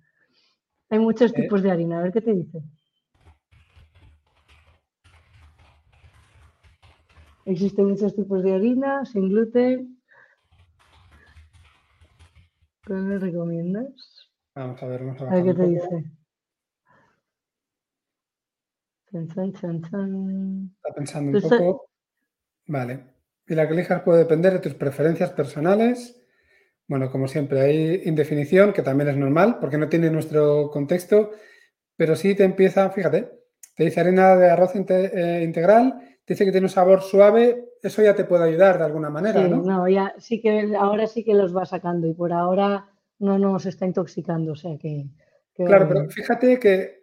Hay 0.89 0.97
muchos 0.97 1.31
eh. 1.31 1.43
tipos 1.43 1.61
de 1.61 1.71
harina, 1.71 1.99
a 1.99 2.03
ver 2.03 2.11
qué 2.11 2.21
te 2.21 2.33
dice. 2.33 2.63
Existen 7.45 7.89
muchos 7.89 8.15
tipos 8.15 8.41
de 8.41 8.53
harina, 8.55 9.05
sin 9.05 9.29
gluten, 9.29 10.00
¿Qué 12.83 12.93
me 12.93 13.19
recomiendas? 13.19 14.31
Vamos 14.55 14.81
a 14.81 14.87
ver, 14.87 15.05
vamos 15.05 15.21
a 15.21 15.25
ver. 15.25 15.43
qué 15.43 15.53
te 15.53 15.67
dice. 15.67 16.03
Está 20.75 20.93
pensando 20.95 21.37
un 21.37 21.41
poco. 21.41 21.89
Vale. 22.67 23.05
Y 23.47 23.55
la 23.55 23.67
que 23.67 23.73
elijas 23.73 24.01
puede 24.01 24.19
depender 24.19 24.53
de 24.53 24.59
tus 24.59 24.73
preferencias 24.73 25.31
personales. 25.31 26.21
Bueno, 26.87 27.11
como 27.11 27.27
siempre, 27.27 27.61
hay 27.61 28.01
indefinición, 28.05 28.73
que 28.73 28.81
también 28.81 29.09
es 29.09 29.17
normal, 29.17 29.59
porque 29.59 29.77
no 29.77 29.87
tiene 29.87 30.09
nuestro 30.09 30.69
contexto, 30.71 31.31
pero 31.95 32.15
sí 32.15 32.35
te 32.35 32.43
empieza, 32.43 32.89
fíjate, 32.89 33.31
te 33.75 33.83
dice 33.83 33.99
harina 33.99 34.35
de 34.35 34.49
arroz 34.49 34.71
eh, 34.75 35.41
integral, 35.43 36.17
te 36.25 36.33
dice 36.33 36.45
que 36.45 36.51
tiene 36.51 36.65
un 36.65 36.69
sabor 36.69 37.01
suave, 37.01 37.65
eso 37.81 38.01
ya 38.01 38.15
te 38.15 38.25
puede 38.25 38.45
ayudar 38.45 38.77
de 38.77 38.85
alguna 38.85 39.09
manera, 39.09 39.47
¿no? 39.47 39.61
No, 39.61 39.87
ya 39.87 40.13
sí 40.17 40.41
que 40.41 40.75
ahora 40.77 41.07
sí 41.07 41.23
que 41.23 41.33
los 41.33 41.55
va 41.55 41.65
sacando 41.65 42.07
y 42.07 42.13
por 42.13 42.33
ahora 42.33 42.87
no 43.19 43.37
nos 43.37 43.65
está 43.65 43.85
intoxicando, 43.85 44.53
o 44.53 44.55
sea 44.55 44.77
que... 44.77 45.05
claro, 45.55 45.87
pero 45.87 46.09
fíjate 46.09 46.59
que 46.59 47.01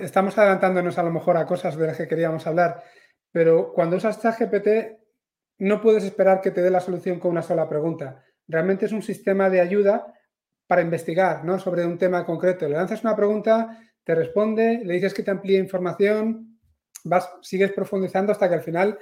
estamos 0.00 0.36
adelantándonos 0.38 0.98
a 0.98 1.02
lo 1.02 1.10
mejor 1.10 1.36
a 1.36 1.46
cosas 1.46 1.76
de 1.76 1.86
las 1.86 1.96
que 1.96 2.08
queríamos 2.08 2.46
hablar, 2.46 2.82
pero 3.30 3.72
cuando 3.72 3.96
usas 3.96 4.20
ChatGPT 4.20 4.68
no 5.58 5.80
puedes 5.80 6.04
esperar 6.04 6.40
que 6.40 6.50
te 6.50 6.62
dé 6.62 6.70
la 6.70 6.80
solución 6.80 7.18
con 7.18 7.30
una 7.30 7.42
sola 7.42 7.68
pregunta. 7.68 8.22
Realmente 8.48 8.86
es 8.86 8.92
un 8.92 9.02
sistema 9.02 9.48
de 9.50 9.60
ayuda 9.60 10.12
para 10.66 10.82
investigar 10.82 11.44
¿no? 11.44 11.58
sobre 11.58 11.86
un 11.86 11.98
tema 11.98 12.24
concreto. 12.24 12.68
Le 12.68 12.76
lanzas 12.76 13.02
una 13.02 13.16
pregunta, 13.16 13.78
te 14.04 14.14
responde, 14.14 14.82
le 14.84 14.94
dices 14.94 15.14
que 15.14 15.22
te 15.22 15.30
amplíe 15.30 15.58
información, 15.58 16.58
vas, 17.04 17.30
sigues 17.42 17.72
profundizando 17.72 18.32
hasta 18.32 18.48
que 18.48 18.54
al 18.56 18.62
final, 18.62 18.98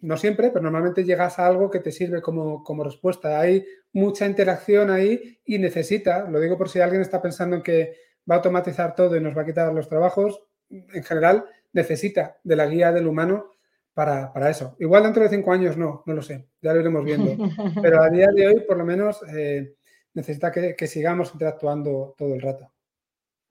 no 0.00 0.16
siempre, 0.16 0.50
pero 0.50 0.62
normalmente 0.62 1.04
llegas 1.04 1.38
a 1.38 1.46
algo 1.46 1.70
que 1.70 1.80
te 1.80 1.92
sirve 1.92 2.20
como, 2.20 2.62
como 2.62 2.84
respuesta. 2.84 3.40
Hay 3.40 3.66
mucha 3.92 4.26
interacción 4.26 4.90
ahí 4.90 5.40
y 5.44 5.58
necesita, 5.58 6.28
lo 6.28 6.40
digo 6.40 6.58
por 6.58 6.68
si 6.68 6.80
alguien 6.80 7.02
está 7.02 7.22
pensando 7.22 7.56
en 7.56 7.62
que 7.62 7.94
va 8.28 8.34
a 8.34 8.38
automatizar 8.38 8.94
todo 8.94 9.16
y 9.16 9.20
nos 9.20 9.36
va 9.36 9.42
a 9.42 9.46
quitar 9.46 9.72
los 9.72 9.88
trabajos, 9.88 10.42
en 10.68 11.02
general 11.02 11.44
necesita 11.72 12.38
de 12.42 12.56
la 12.56 12.66
guía 12.66 12.92
del 12.92 13.06
humano 13.06 13.50
para, 13.94 14.50
eso. 14.50 14.76
Igual 14.78 15.04
dentro 15.04 15.22
de 15.22 15.30
cinco 15.30 15.52
años 15.52 15.76
no, 15.76 16.02
no 16.04 16.12
lo 16.12 16.20
sé, 16.20 16.48
ya 16.60 16.74
lo 16.74 16.80
iremos 16.80 17.04
viendo. 17.04 17.34
Pero 17.82 18.02
a 18.02 18.10
día 18.10 18.28
de 18.34 18.46
hoy, 18.46 18.60
por 18.66 18.76
lo 18.76 18.84
menos, 18.84 19.22
eh, 19.34 19.74
necesita 20.12 20.52
que, 20.52 20.86
sigamos 20.86 21.32
interactuando 21.32 22.14
todo 22.16 22.34
el 22.34 22.42
rato. 22.42 22.70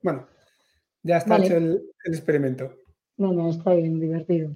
Bueno, 0.03 0.27
ya 1.01 1.17
está 1.17 1.37
hecho 1.37 1.57
el, 1.57 1.81
experimento. 2.05 2.75
No, 3.17 3.33
no, 3.33 3.49
está 3.49 3.73
bien, 3.73 3.99
divertido. 3.99 4.55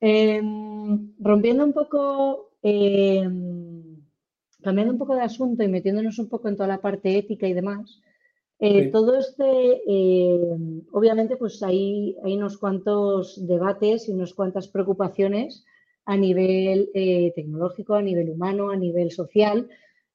Em, 0.00 1.12
rompiendo 1.18 1.64
un 1.64 1.72
poco, 1.74 2.52
em, 2.62 3.96
cambiando 4.62 4.92
un 4.94 4.98
poco 4.98 5.14
de 5.14 5.22
asunto 5.22 5.62
y 5.62 5.68
metiéndonos 5.68 6.18
un 6.18 6.28
poco 6.28 6.48
en 6.48 6.56
toda 6.56 6.68
la 6.68 6.80
parte 6.80 7.18
ética 7.18 7.46
y 7.46 7.52
demás, 7.52 8.00
eh, 8.58 8.88
todo 8.90 9.18
este, 9.18 9.44
em, 9.86 10.82
obviamente, 10.92 11.36
pues 11.36 11.62
hay, 11.62 12.16
hay 12.24 12.36
unos 12.36 12.58
cuantos 12.58 13.46
debates 13.46 14.08
y 14.08 14.12
unas 14.12 14.34
cuantas 14.34 14.68
preocupaciones 14.68 15.64
a 16.04 16.16
nivel 16.16 16.90
eh, 16.94 17.32
tecnológico, 17.34 17.94
a 17.94 18.02
nivel 18.02 18.30
humano, 18.30 18.70
a 18.70 18.76
nivel 18.76 19.10
social, 19.10 19.68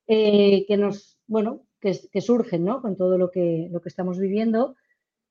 eh, 0.07 0.65
que 0.67 0.77
nos, 0.77 1.17
bueno, 1.27 1.61
que, 1.79 2.21
surgen 2.21 2.65
¿no? 2.65 2.81
con 2.81 2.95
todo 2.95 3.17
lo 3.17 3.29
que, 3.29 3.67
lo 3.71 3.81
que 3.81 3.89
estamos 3.89 4.19
viviendo. 4.19 4.75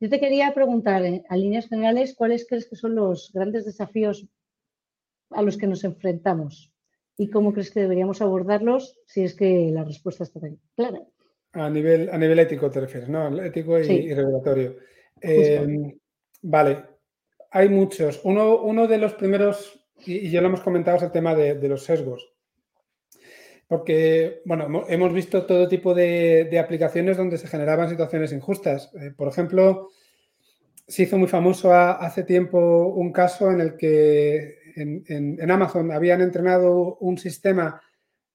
Yo 0.00 0.08
te 0.08 0.20
quería 0.20 0.54
preguntar, 0.54 1.02
a 1.28 1.36
líneas 1.36 1.68
generales, 1.68 2.14
¿cuáles 2.14 2.46
crees 2.48 2.68
que 2.68 2.76
son 2.76 2.94
los 2.94 3.32
grandes 3.32 3.64
desafíos 3.64 4.26
a 5.34 5.42
los 5.42 5.56
que 5.56 5.66
nos 5.66 5.84
enfrentamos? 5.84 6.72
¿Y 7.16 7.30
cómo 7.30 7.52
crees 7.52 7.70
que 7.70 7.80
deberíamos 7.80 8.20
abordarlos 8.22 8.98
si 9.06 9.22
es 9.22 9.34
que 9.34 9.70
la 9.72 9.84
respuesta 9.84 10.24
está 10.24 10.40
tan 10.40 10.58
clara? 10.74 11.00
A 11.52 11.70
nivel, 11.70 12.10
a 12.10 12.18
nivel 12.18 12.38
ético 12.40 12.70
te 12.70 12.80
refieres, 12.80 13.08
¿no? 13.08 13.42
Ético 13.42 13.78
y, 13.78 14.12
regulatorio. 14.12 14.76
Em, 15.20 15.96
vale, 16.42 16.84
hay 17.50 17.68
muchos. 17.68 18.20
Uno, 18.24 18.62
uno 18.62 18.88
de 18.88 18.98
los 18.98 19.14
primeros, 19.14 19.86
y, 20.04 20.30
ya 20.30 20.40
lo 20.40 20.48
hemos 20.48 20.62
comentado, 20.62 20.96
es 20.96 21.04
el 21.04 21.12
tema 21.12 21.34
de 21.34 21.68
los 21.68 21.84
sesgos 21.84 22.34
porque, 23.66 24.42
bueno, 24.44 24.84
hemos 24.88 25.12
visto 25.12 25.46
todo 25.46 25.68
tipo 25.68 25.94
de, 25.94 26.58
aplicaciones 26.62 27.16
donde 27.16 27.38
se 27.38 27.48
generaban 27.48 27.88
situaciones 27.88 28.32
injustas. 28.32 28.90
Eh, 29.00 29.12
por 29.16 29.28
ejemplo, 29.28 29.88
se 30.86 31.04
hizo 31.04 31.18
muy 31.18 31.28
famoso 31.28 31.72
hace 31.74 32.24
tiempo 32.24 32.88
un 32.88 33.12
caso 33.12 33.50
en 33.50 33.60
el 33.60 33.76
que 33.76 34.58
en, 34.76 35.50
Amazon 35.50 35.92
habían 35.92 36.20
entrenado 36.20 36.96
un 36.96 37.18
sistema 37.18 37.80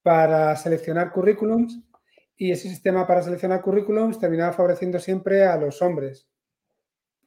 para 0.02 0.56
seleccionar 0.56 1.12
currículums 1.12 1.80
y 2.36 2.52
ese 2.52 2.70
sistema 2.70 3.06
para 3.06 3.22
seleccionar 3.22 3.62
currículums 3.62 4.20
terminaba 4.20 4.54
favoreciendo 4.54 5.00
siempre 5.00 5.46
a 5.46 5.58
los 5.58 5.82
hombres 5.82 6.28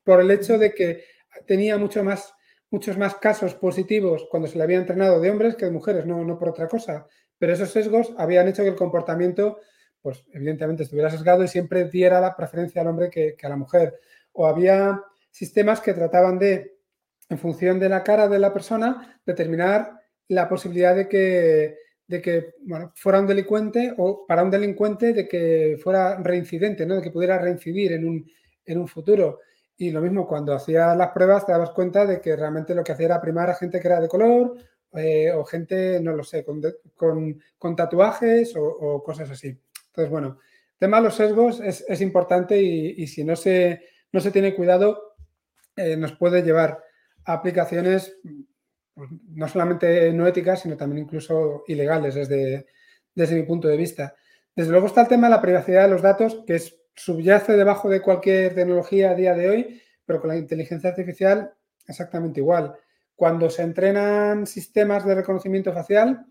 por 0.04 0.20
el 0.20 0.30
hecho 0.30 0.58
de 0.58 0.74
que 0.74 1.04
tenía 1.46 1.78
más, 1.78 2.34
muchos 2.70 2.98
más 2.98 3.14
casos 3.16 3.54
positivos 3.54 4.26
cuando 4.30 4.48
se 4.48 4.56
le 4.56 4.64
había 4.64 4.78
entrenado 4.78 5.20
de 5.20 5.30
hombres 5.30 5.54
que 5.56 5.66
de 5.66 5.70
mujeres, 5.70 6.06
no, 6.06 6.24
no 6.24 6.38
por 6.38 6.48
otra 6.48 6.66
cosa 6.66 7.06
pero 7.42 7.54
esos 7.54 7.72
sesgos 7.72 8.14
habían 8.18 8.46
hecho 8.46 8.62
que 8.62 8.68
el 8.68 8.76
comportamiento, 8.76 9.58
pues 10.00 10.24
evidentemente 10.32 10.84
estuviera 10.84 11.10
sesgado 11.10 11.42
y 11.42 11.48
siempre 11.48 11.88
diera 11.88 12.20
la 12.20 12.36
preferencia 12.36 12.80
al 12.82 12.86
hombre 12.86 13.10
que, 13.10 13.34
a 13.42 13.48
la 13.48 13.56
mujer. 13.56 13.98
O 14.30 14.46
había 14.46 15.02
sistemas 15.28 15.80
que 15.80 15.92
trataban 15.92 16.38
de, 16.38 16.72
en 17.33 17.39
función 17.39 17.80
de 17.80 17.89
la 17.89 18.05
cara 18.05 18.28
de 18.28 18.39
la 18.39 18.53
persona, 18.53 19.20
determinar 19.24 20.01
la 20.28 20.49
posibilidad 20.49 20.95
de 20.95 21.09
que, 21.09 21.78
de 22.07 22.22
que 22.22 22.55
fuera 22.95 23.20
un 23.20 23.26
delincuente 23.26 23.95
o 23.97 24.26
para 24.26 24.43
un 24.43 24.51
delincuente 24.51 25.12
de 25.12 25.26
que 25.26 25.78
fuera 25.83 26.16
reincidente, 26.22 26.87
¿no? 26.87 26.97
de 26.97 27.03
que 27.03 27.11
pudiera 27.11 27.39
reincidir 27.39 27.93
en 27.93 28.07
un, 28.07 28.30
en 28.64 28.78
un 28.78 28.87
futuro. 28.87 29.41
Y 29.76 29.91
lo 29.91 30.01
mismo, 30.01 30.28
cuando 30.28 30.53
hacías 30.53 30.97
las 30.97 31.11
pruebas 31.11 31.47
te 31.47 31.53
dabas 31.53 31.70
cuenta 31.70 32.05
de 32.05 32.20
que 32.20 32.37
realmente 32.37 32.74
lo 32.74 32.85
que 32.85 32.93
hacía 32.93 33.07
era 33.07 33.20
primar 33.20 33.49
a 33.51 33.55
gente 33.55 33.80
que 33.80 33.89
era 33.89 34.01
de 34.01 34.09
color 34.09 34.55
eh, 34.93 35.33
o 35.33 35.45
gente, 35.45 36.01
no 36.01 36.12
lo 36.12 36.22
sé, 36.22 36.45
con, 36.45 37.76
tatuajes 37.76 38.55
o, 38.57 39.03
cosas 39.03 39.30
así. 39.30 39.59
Entonces, 39.87 40.11
bueno, 40.11 40.39
el 40.72 40.78
tema 40.78 40.99
de 40.99 41.05
los 41.05 41.14
sesgos 41.14 41.61
es, 41.61 42.01
importante 42.03 42.61
y, 42.61 43.07
si 43.07 43.24
no 43.24 43.37
se, 43.37 43.87
no 44.12 44.20
se 44.20 44.30
tiene 44.30 44.55
cuidado, 44.55 45.14
eh, 45.76 45.97
nos 45.97 46.12
puede 46.12 46.43
llevar 46.43 46.82
aplicaciones 47.25 48.16
pues, 48.95 49.11
no 49.29 49.49
solamente 49.49 50.12
no 50.12 50.27
éticas, 50.27 50.61
sino 50.61 50.77
también 50.77 51.05
incluso 51.05 51.64
ilegales 51.66 52.14
desde, 52.14 52.66
desde 53.14 53.37
mi 53.37 53.43
punto 53.43 53.68
de 53.68 53.77
vista. 53.77 54.14
Desde 54.55 54.70
luego 54.70 54.87
está 54.87 55.03
el 55.03 55.09
tema 55.09 55.29
de 55.29 55.35
la 55.35 55.43
privacidad 55.43 55.85
de 55.85 55.91
los 55.91 56.03
datos, 56.03 56.43
que 56.47 56.61
subyace 56.95 57.57
debajo 57.57 57.89
de 57.89 58.03
cualquier 58.03 58.55
tecnología 58.55 59.11
a 59.11 59.14
día 59.14 59.35
de 59.35 59.49
hoy, 59.49 59.83
pero 60.05 60.20
con 60.20 60.29
la 60.29 60.37
inteligencia 60.37 60.91
artificial 60.91 61.55
exactamente 61.87 62.41
igual. 62.41 62.75
Cuando 63.16 63.49
se 63.51 63.62
entrenan 63.62 64.47
sistemas 64.47 65.05
de 65.07 65.14
reconocimiento 65.14 65.73
facial, 65.73 66.27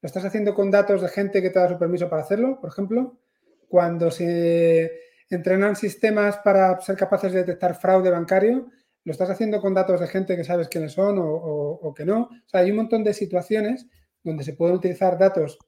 lo 0.00 0.06
estás 0.06 0.24
haciendo 0.24 0.54
con 0.54 0.70
datos 0.70 1.02
de 1.02 1.08
gente 1.08 1.42
que 1.42 1.50
te 1.50 1.58
da 1.58 1.68
su 1.68 1.78
permiso 1.78 2.08
para 2.08 2.22
hacerlo, 2.22 2.60
por 2.60 2.70
ejemplo. 2.70 3.18
Cuando 3.68 4.10
se 4.10 4.92
entrenan 5.30 5.74
sistemas 5.74 6.38
para 6.38 6.80
ser 6.80 6.96
capaces 6.96 7.32
de 7.32 7.40
detectar 7.40 7.74
fraude 7.74 8.10
bancario, 8.10 8.70
lo 9.04 9.12
estás 9.12 9.30
haciendo 9.30 9.60
con 9.60 9.74
datos 9.74 10.00
de 10.00 10.08
gente 10.08 10.36
que 10.36 10.44
sabes 10.44 10.68
quiénes 10.68 10.92
son 10.92 11.16
o, 11.20 11.94
que 11.94 12.04
no. 12.04 12.22
O 12.22 12.48
sea, 12.48 12.60
hay 12.60 12.70
un 12.70 12.76
montón 12.76 13.04
de 13.04 13.12
situaciones 13.12 13.86
donde 14.22 14.44
se 14.44 14.54
pueden 14.54 14.76
utilizar 14.76 15.18
datos 15.18 15.58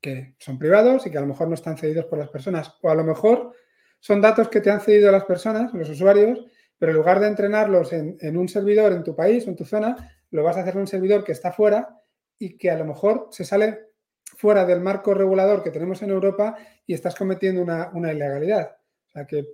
que 0.00 0.34
son 0.38 0.58
privados 0.58 1.06
y 1.06 1.10
que 1.10 1.18
a 1.18 1.20
lo 1.20 1.26
mejor 1.26 1.48
no 1.48 1.54
están 1.54 1.76
cedidos 1.76 2.06
por 2.06 2.18
las 2.18 2.28
personas. 2.28 2.74
O 2.82 2.90
a 2.90 2.94
lo 2.94 3.04
mejor 3.04 3.52
son 3.98 4.20
datos 4.20 4.48
que 4.48 4.60
te 4.60 4.70
han 4.70 4.80
cedido 4.80 5.10
las 5.10 5.24
personas, 5.24 5.74
los 5.74 5.88
usuarios, 5.88 6.44
pero 6.78 6.92
en 6.92 6.98
lugar 6.98 7.20
de 7.20 7.28
entrenarlos 7.28 7.92
en, 7.92 8.36
un 8.36 8.48
servidor 8.48 8.92
en 8.92 9.04
tu 9.04 9.14
país 9.14 9.46
o 9.46 9.50
en 9.50 9.56
tu 9.56 9.64
zona, 9.64 10.12
lo 10.30 10.42
vas 10.42 10.56
a 10.56 10.60
hacer 10.60 10.74
en 10.74 10.80
un 10.80 10.86
servidor 10.86 11.24
que 11.24 11.32
está 11.32 11.52
fuera 11.52 12.00
y 12.38 12.56
que 12.56 12.70
a 12.70 12.76
lo 12.76 12.84
mejor 12.84 13.28
se 13.30 13.44
sale 13.44 13.90
fuera 14.36 14.64
del 14.64 14.80
marco 14.80 15.14
regulador 15.14 15.62
que 15.62 15.70
tenemos 15.70 16.02
en 16.02 16.10
Europa 16.10 16.56
y 16.86 16.94
estás 16.94 17.14
cometiendo 17.14 17.62
una, 17.62 18.12
ilegalidad. 18.12 18.76
O 19.08 19.10
sea 19.10 19.26
que 19.26 19.46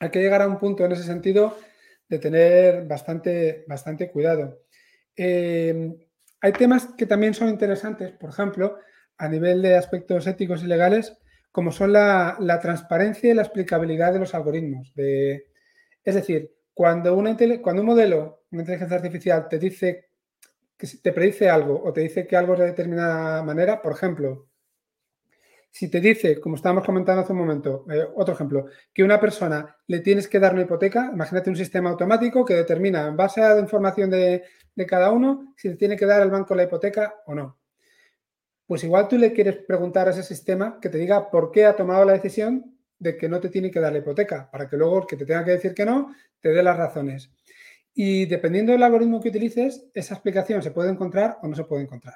hay 0.00 0.10
que 0.10 0.20
llegar 0.20 0.40
a 0.40 0.48
un 0.48 0.58
punto 0.58 0.84
en 0.84 0.92
ese 0.92 1.02
sentido 1.02 1.56
de 2.08 2.18
tener 2.18 2.86
bastante, 2.86 3.64
bastante 3.66 4.10
cuidado. 4.10 4.60
Eh, 5.16 5.94
hay 6.40 6.52
temas 6.52 6.88
que 6.96 7.06
también 7.06 7.34
son 7.34 7.48
interesantes, 7.48 8.12
por 8.12 8.30
ejemplo, 8.30 8.78
a 9.16 9.28
nivel 9.28 9.62
de 9.62 9.76
aspectos 9.76 10.26
éticos 10.26 10.62
y 10.62 10.66
legales, 10.66 11.16
como 11.50 11.72
son 11.72 11.92
la, 11.92 12.36
la 12.40 12.58
transparencia 12.60 13.30
y 13.30 13.34
la 13.34 13.42
explicabilidad 13.42 14.12
de 14.12 14.18
los 14.18 14.34
algoritmos. 14.34 14.92
De, 14.94 15.46
es 16.02 16.14
decir, 16.14 16.52
cuando, 16.74 17.16
cuando 17.62 17.82
un 17.82 17.86
modelo, 17.86 18.44
una 18.50 18.62
inteligencia 18.62 18.96
artificial, 18.96 19.48
te 19.48 19.58
dice 19.58 20.08
que 20.76 20.88
te 21.02 21.12
predice 21.12 21.48
algo 21.48 21.80
o 21.82 21.92
te 21.92 22.00
dice 22.00 22.26
que 22.26 22.36
algo 22.36 22.54
es 22.54 22.60
de 22.60 22.66
determinada 22.66 23.42
manera, 23.42 23.80
por 23.80 23.92
ejemplo, 23.92 24.48
si 25.74 25.88
te 25.88 26.00
dice, 26.00 26.40
como 26.40 26.54
estábamos 26.54 26.84
comentando 26.84 27.22
hace 27.22 27.32
un 27.32 27.40
momento, 27.40 27.84
eh, 27.90 28.06
otro 28.14 28.32
ejemplo, 28.32 28.66
que 28.92 29.02
una 29.02 29.18
persona 29.18 29.76
le 29.88 29.98
tienes 29.98 30.28
que 30.28 30.38
dar 30.38 30.52
una 30.52 30.62
hipoteca, 30.62 31.10
imagínate 31.12 31.50
un 31.50 31.56
sistema 31.56 31.90
automático 31.90 32.44
que 32.44 32.54
determina 32.54 33.08
en 33.08 33.16
base 33.16 33.42
a 33.42 33.54
la 33.54 33.60
información 33.60 34.08
de, 34.08 34.44
de 34.72 34.86
cada 34.86 35.10
uno 35.10 35.52
si 35.56 35.68
le 35.68 35.74
tiene 35.74 35.96
que 35.96 36.06
dar 36.06 36.22
al 36.22 36.30
banco 36.30 36.54
la 36.54 36.62
hipoteca 36.62 37.16
o 37.26 37.34
no. 37.34 37.58
Pues 38.68 38.84
igual 38.84 39.08
tú 39.08 39.18
le 39.18 39.32
quieres 39.32 39.56
preguntar 39.66 40.06
a 40.06 40.12
ese 40.12 40.22
sistema 40.22 40.78
que 40.80 40.88
te 40.90 40.96
diga 40.96 41.28
por 41.28 41.50
qué 41.50 41.64
ha 41.64 41.74
tomado 41.74 42.04
la 42.04 42.12
decisión 42.12 42.78
de 43.00 43.16
que 43.16 43.28
no 43.28 43.40
te 43.40 43.48
tiene 43.48 43.72
que 43.72 43.80
dar 43.80 43.92
la 43.92 43.98
hipoteca, 43.98 44.48
para 44.52 44.68
que 44.68 44.76
luego 44.76 45.00
el 45.00 45.06
que 45.06 45.16
te 45.16 45.26
tenga 45.26 45.44
que 45.44 45.50
decir 45.50 45.74
que 45.74 45.84
no, 45.84 46.14
te 46.38 46.50
dé 46.50 46.62
las 46.62 46.76
razones. 46.76 47.32
Y 47.92 48.26
dependiendo 48.26 48.70
del 48.70 48.84
algoritmo 48.84 49.20
que 49.20 49.30
utilices, 49.30 49.86
esa 49.92 50.14
explicación 50.14 50.62
se 50.62 50.70
puede 50.70 50.90
encontrar 50.90 51.38
o 51.42 51.48
no 51.48 51.56
se 51.56 51.64
puede 51.64 51.82
encontrar. 51.82 52.14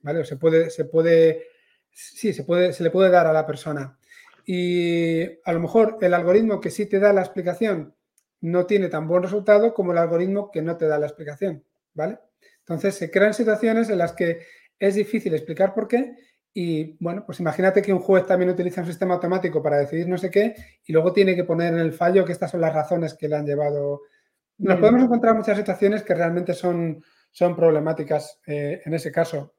¿Vale? 0.00 0.20
O 0.20 0.24
se 0.24 0.38
puede, 0.38 0.70
se 0.70 0.86
puede, 0.86 1.48
sí, 1.94 2.32
se 2.32 2.44
puede, 2.44 2.72
se 2.72 2.82
le 2.82 2.90
puede 2.90 3.10
dar 3.10 3.26
a 3.26 3.32
la 3.32 3.46
persona. 3.46 3.98
Y 4.44 5.22
a 5.44 5.52
lo 5.52 5.60
mejor 5.60 5.98
el 6.02 6.12
algoritmo 6.12 6.60
que 6.60 6.70
sí 6.70 6.86
te 6.86 6.98
da 6.98 7.12
la 7.12 7.22
explicación 7.22 7.94
no 8.40 8.66
tiene 8.66 8.88
tan 8.88 9.08
buen 9.08 9.22
resultado 9.22 9.72
como 9.72 9.92
el 9.92 9.98
algoritmo 9.98 10.50
que 10.50 10.60
no 10.60 10.76
te 10.76 10.86
da 10.86 10.98
la 10.98 11.06
explicación. 11.06 11.64
¿Vale? 11.94 12.18
Entonces 12.58 12.96
se 12.96 13.10
crean 13.10 13.34
situaciones 13.34 13.88
en 13.88 13.98
las 13.98 14.12
que 14.12 14.40
es 14.78 14.96
difícil 14.96 15.32
explicar 15.32 15.72
por 15.72 15.88
qué 15.88 16.16
y 16.56 16.96
bueno, 17.00 17.24
pues 17.26 17.40
imagínate 17.40 17.82
que 17.82 17.92
un 17.92 17.98
juez 17.98 18.26
también 18.26 18.50
utiliza 18.50 18.80
un 18.80 18.86
sistema 18.86 19.14
automático 19.14 19.60
para 19.60 19.78
decidir 19.78 20.08
no 20.08 20.16
sé 20.16 20.30
qué 20.30 20.54
y 20.84 20.92
luego 20.92 21.12
tiene 21.12 21.34
que 21.34 21.44
poner 21.44 21.74
en 21.74 21.80
el 21.80 21.92
fallo 21.92 22.24
que 22.24 22.32
estas 22.32 22.52
son 22.52 22.60
las 22.60 22.72
razones 22.72 23.14
que 23.14 23.28
le 23.28 23.36
han 23.36 23.44
llevado. 23.46 24.02
Nos 24.58 24.78
podemos 24.78 25.02
encontrar 25.02 25.34
muchas 25.34 25.58
situaciones 25.58 26.04
que 26.04 26.14
realmente 26.14 26.54
son, 26.54 27.02
son 27.32 27.56
problemáticas 27.56 28.40
eh, 28.46 28.82
en 28.84 28.94
ese 28.94 29.10
caso. 29.10 29.54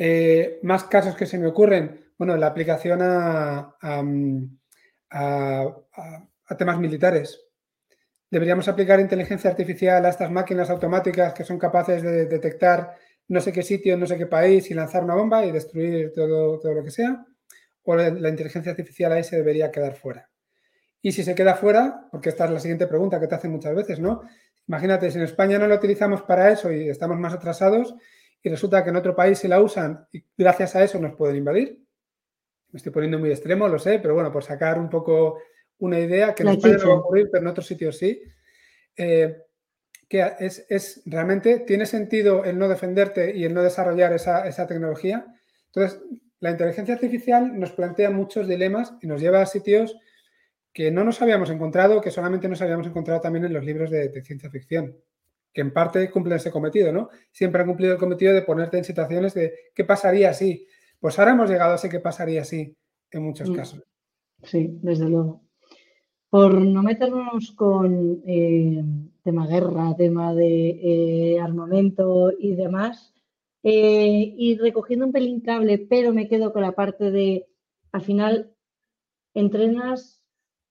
Eh, 0.00 0.60
más 0.62 0.84
casos 0.84 1.16
que 1.16 1.26
se 1.26 1.38
me 1.38 1.48
ocurren, 1.48 2.12
bueno, 2.16 2.36
la 2.36 2.46
aplicación 2.46 3.00
a, 3.02 3.74
temas 6.56 6.78
militares. 6.78 7.40
Deberíamos 8.30 8.68
aplicar 8.68 9.00
inteligencia 9.00 9.50
artificial 9.50 10.04
a 10.04 10.10
estas 10.10 10.30
máquinas 10.30 10.70
automáticas 10.70 11.32
que 11.34 11.44
son 11.44 11.58
capaces 11.58 12.02
de 12.02 12.26
detectar 12.26 12.94
no 13.28 13.40
sé 13.40 13.52
qué 13.52 13.62
sitio, 13.62 13.96
no 13.96 14.06
sé 14.06 14.16
qué 14.16 14.26
país 14.26 14.70
y 14.70 14.74
lanzar 14.74 15.04
una 15.04 15.14
bomba 15.14 15.44
y 15.44 15.50
destruir 15.50 16.12
todo, 16.14 16.58
todo 16.58 16.74
lo 16.74 16.84
que 16.84 16.90
sea. 16.90 17.26
O 17.82 17.96
la, 17.96 18.10
la 18.10 18.28
inteligencia 18.28 18.70
artificial 18.70 19.12
ahí 19.12 19.24
se 19.24 19.36
debería 19.36 19.70
quedar 19.70 19.94
fuera. 19.96 20.30
Y 21.02 21.12
si 21.12 21.22
se 21.24 21.34
queda 21.34 21.54
fuera, 21.54 22.06
porque 22.10 22.28
esta 22.30 22.44
es 22.44 22.50
la 22.50 22.60
siguiente 22.60 22.86
pregunta 22.86 23.20
que 23.20 23.26
te 23.26 23.34
hacen 23.34 23.50
muchas 23.50 23.74
veces, 23.74 24.00
¿no? 24.00 24.22
Imagínate, 24.66 25.10
si 25.10 25.18
en 25.18 25.24
España 25.24 25.58
no 25.58 25.66
lo 25.66 25.74
utilizamos 25.74 26.22
para 26.22 26.50
eso 26.50 26.70
y 26.70 26.88
estamos 26.88 27.18
más 27.18 27.34
atrasados 27.34 27.94
y 28.42 28.48
resulta 28.48 28.82
que 28.82 28.90
en 28.90 28.96
otro 28.96 29.14
país 29.14 29.38
se 29.38 29.48
la 29.48 29.60
usan 29.60 30.06
y 30.12 30.24
gracias 30.36 30.76
a 30.76 30.84
eso 30.84 30.98
nos 30.98 31.14
pueden 31.14 31.36
invadir. 31.36 31.82
Me 32.70 32.76
estoy 32.76 32.92
poniendo 32.92 33.18
muy 33.18 33.30
extremo, 33.30 33.68
lo 33.68 33.78
sé, 33.78 33.98
pero 33.98 34.14
bueno, 34.14 34.30
por 34.30 34.44
sacar 34.44 34.78
un 34.78 34.88
poco 34.88 35.38
una 35.78 35.98
idea 35.98 36.34
que 36.34 36.42
en 36.42 36.50
España 36.50 36.76
no 36.78 36.88
va 36.88 36.94
a 36.94 36.98
ocurrir, 36.98 37.28
pero 37.30 37.42
en 37.42 37.48
otros 37.48 37.66
sitios 37.66 37.96
sí. 37.96 38.22
Eh, 38.96 39.36
que 40.08 40.26
es, 40.38 41.02
realmente, 41.04 41.60
¿tiene 41.60 41.84
sentido 41.84 42.44
el 42.44 42.58
no 42.58 42.68
defenderte 42.68 43.36
y 43.36 43.44
el 43.44 43.52
no 43.52 43.62
desarrollar 43.62 44.12
esa, 44.12 44.46
esa 44.48 44.66
tecnología? 44.66 45.26
Entonces, 45.66 46.00
la 46.40 46.50
inteligencia 46.50 46.94
artificial 46.94 47.58
nos 47.58 47.72
plantea 47.72 48.10
muchos 48.10 48.48
dilemas 48.48 48.94
y 49.02 49.06
nos 49.06 49.20
lleva 49.20 49.42
a 49.42 49.46
sitios 49.46 49.96
que 50.72 50.90
no 50.90 51.04
nos 51.04 51.20
habíamos 51.20 51.50
encontrado, 51.50 52.00
que 52.00 52.10
solamente 52.10 52.48
nos 52.48 52.62
habíamos 52.62 52.86
encontrado 52.86 53.20
también 53.20 53.44
en 53.44 53.52
los 53.52 53.64
libros 53.64 53.90
de, 53.90 54.22
ciencia 54.22 54.50
ficción, 54.50 54.96
que 55.52 55.60
en 55.60 55.72
parte 55.72 56.10
cumplen 56.10 56.36
ese 56.36 56.50
cometido, 56.50 56.92
¿no? 56.92 57.08
Siempre 57.30 57.62
han 57.62 57.68
cumplido 57.68 57.94
el 57.94 57.98
cometido 57.98 58.34
de 58.34 58.42
ponerte 58.42 58.78
en 58.78 58.84
situaciones 58.84 59.34
de 59.34 59.52
qué 59.74 59.84
pasaría 59.84 60.32
si. 60.32 60.66
Pues 61.00 61.18
ahora 61.18 61.32
hemos 61.32 61.50
llegado 61.50 61.72
a 61.72 61.76
ese 61.76 61.88
qué 61.88 62.00
pasaría 62.00 62.44
si 62.44 62.76
en 63.10 63.22
muchos 63.22 63.50
mm. 63.50 63.54
casos. 63.54 63.82
Sí, 64.42 64.78
desde 64.82 65.08
luego. 65.08 65.42
Por 66.30 66.60
no 66.60 66.82
meternos 66.82 67.52
con 67.52 68.22
eh, 68.26 68.84
tema 69.22 69.46
guerra, 69.46 69.96
tema 69.96 70.34
de 70.34 70.68
eh, 70.82 71.40
armamento 71.40 72.32
y 72.38 72.54
demás, 72.54 73.14
eh, 73.62 74.34
y 74.36 74.56
recogiendo 74.58 75.06
un 75.06 75.12
pelín 75.12 75.40
cable, 75.40 75.78
pero 75.78 76.12
me 76.12 76.28
quedo 76.28 76.52
con 76.52 76.62
la 76.62 76.72
parte 76.72 77.10
de, 77.10 77.46
al 77.92 78.02
final, 78.02 78.54
entrenas 79.34 80.17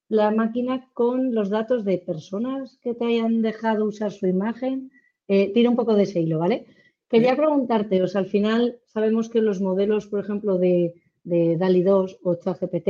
la 0.09 0.31
máquina 0.31 0.87
con 0.93 1.33
los 1.33 1.49
datos 1.49 1.83
de 1.83 1.97
personas 1.97 2.77
que 2.81 2.93
te 2.93 3.05
hayan 3.05 3.41
dejado 3.41 3.85
usar 3.85 4.11
su 4.11 4.27
imagen. 4.27 4.91
Eh, 5.27 5.51
tira 5.53 5.69
un 5.69 5.75
poco 5.75 5.95
de 5.95 6.03
ese 6.03 6.21
hilo, 6.21 6.39
¿vale? 6.39 6.65
Quería 7.09 7.35
preguntarte, 7.35 8.01
o 8.01 8.07
sea, 8.07 8.21
al 8.21 8.27
final 8.27 8.79
sabemos 8.85 9.29
que 9.29 9.41
los 9.41 9.61
modelos, 9.61 10.07
por 10.07 10.19
ejemplo, 10.19 10.57
de, 10.57 10.93
de 11.23 11.57
DALI 11.57 11.83
2 11.83 12.19
o 12.23 12.35
ChatGPT 12.35 12.87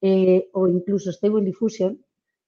eh, 0.00 0.48
o 0.52 0.68
incluso 0.68 1.12
Stable 1.12 1.44
Diffusion, 1.44 1.98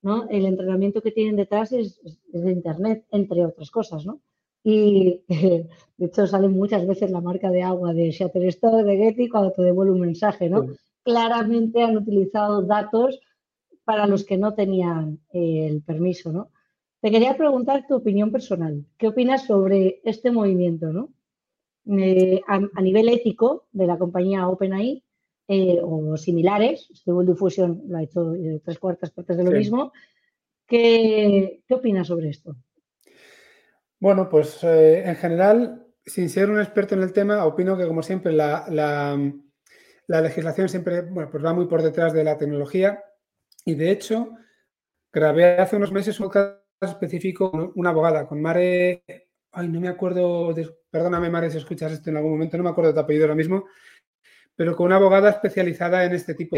¿no? 0.03 0.29
El 0.29 0.47
entrenamiento 0.47 1.03
que 1.03 1.11
tienen 1.11 1.37
detrás 1.37 1.73
es, 1.73 2.01
de 2.29 2.53
Internet, 2.53 3.07
entre 3.11 3.45
otras 3.45 3.71
cosas, 3.71 4.05
¿no? 4.05 4.21
Y 4.63 5.23
de 5.29 6.07
hecho 6.07 6.27
sale 6.27 6.49
muchas 6.49 6.87
veces 6.87 7.11
la 7.11 7.21
marca 7.21 7.51
de 7.51 7.63
agua 7.63 7.95
de 7.95 8.11
Shutterstock, 8.11 8.85
de 8.85 8.97
Getty, 8.97 9.29
cuando 9.29 9.53
te 9.53 9.63
devuelve 9.63 9.93
un 9.93 10.01
mensaje, 10.01 10.49
¿no? 10.49 10.67
Claramente 11.03 11.83
han 11.83 11.97
utilizado 11.97 12.63
datos 12.63 13.21
para 13.87 14.09
los 14.09 14.25
que 14.25 14.37
no 14.37 14.53
tenían 14.53 15.21
eh, 15.33 15.69
el 15.71 15.81
permiso, 15.81 16.33
¿no? 16.33 16.51
Te 17.01 17.11
quería 17.13 17.37
preguntar 17.37 17.87
tu 17.87 17.95
opinión 17.95 18.33
personal. 18.33 18.85
¿Qué 18.99 19.07
opinas 19.07 19.47
sobre 19.47 20.01
este 20.03 20.33
movimiento, 20.33 20.93
¿no? 20.93 21.13
Eh, 21.97 22.41
a, 22.49 22.83
nivel 22.83 23.09
ético 23.09 23.69
de 23.71 23.87
la 23.87 23.97
compañía 23.97 24.49
OpenAI 24.49 25.05
eh, 25.47 25.79
o 25.81 26.17
similares, 26.17 26.89
Stable 26.93 27.27
Diffusion 27.27 27.85
lo 27.87 27.99
ha 27.99 28.03
hecho 28.03 28.33
tres 28.65 28.79
cuartas 28.81 29.13
partes 29.13 29.37
de 29.37 29.45
lo 29.45 29.53
mismo. 29.53 29.93
¿Qué, 30.67 31.63
opinas 31.71 32.09
sobre 32.09 32.31
esto? 32.31 32.57
Bueno, 34.01 34.29
pues 34.29 34.65
en 34.65 35.15
general, 35.15 35.87
sin 36.05 36.29
ser 36.29 36.51
un 36.51 36.59
experto 36.59 36.97
en 36.97 37.03
el 37.03 37.13
tema, 37.13 37.47
opino 37.47 37.79
que 37.79 37.87
como 37.87 38.03
siempre 38.03 38.33
la, 38.33 38.67
la 38.69 40.21
legislación 40.21 40.69
siempre 40.69 41.03
bueno, 41.03 41.31
pues 41.31 41.45
va 41.45 41.53
muy 41.53 41.67
por 41.67 41.83
detrás 41.83 42.13
de 42.13 42.25
la 42.25 42.37
tecnología 42.37 43.01
y 43.67 43.75
de 43.75 43.91
hecho, 43.91 44.31
grabé 45.13 45.59
hace 45.59 45.75
unos 45.75 45.91
meses 45.91 46.21
un 46.21 46.29
caso 46.29 46.63
específico 46.81 47.51
con 47.51 47.73
una 47.75 47.91
abogada, 47.91 48.27
con 48.27 48.41
Mare. 48.41 49.03
Ay, 49.51 49.69
no 49.69 49.81
me 49.81 49.89
acuerdo, 49.89 50.55
perdóname 50.89 51.31
Mare 51.31 51.51
si 51.51 51.59
escuchas 51.59 51.91
esto 51.91 52.11
en 52.11 52.17
algún 52.17 52.33
momento, 52.33 52.57
no 52.57 52.63
me 52.63 52.71
acuerdo 52.71 52.93
de 52.93 52.95
tu 52.95 53.01
apellido 53.01 53.25
ahora 53.25 53.35
mismo, 53.35 53.65
pero 54.55 54.77
con 54.77 54.87
una 54.87 54.97
abogada 54.97 55.31
especializada 55.31 56.05
en 56.05 56.15
este 56.15 56.35
tipo 56.35 56.57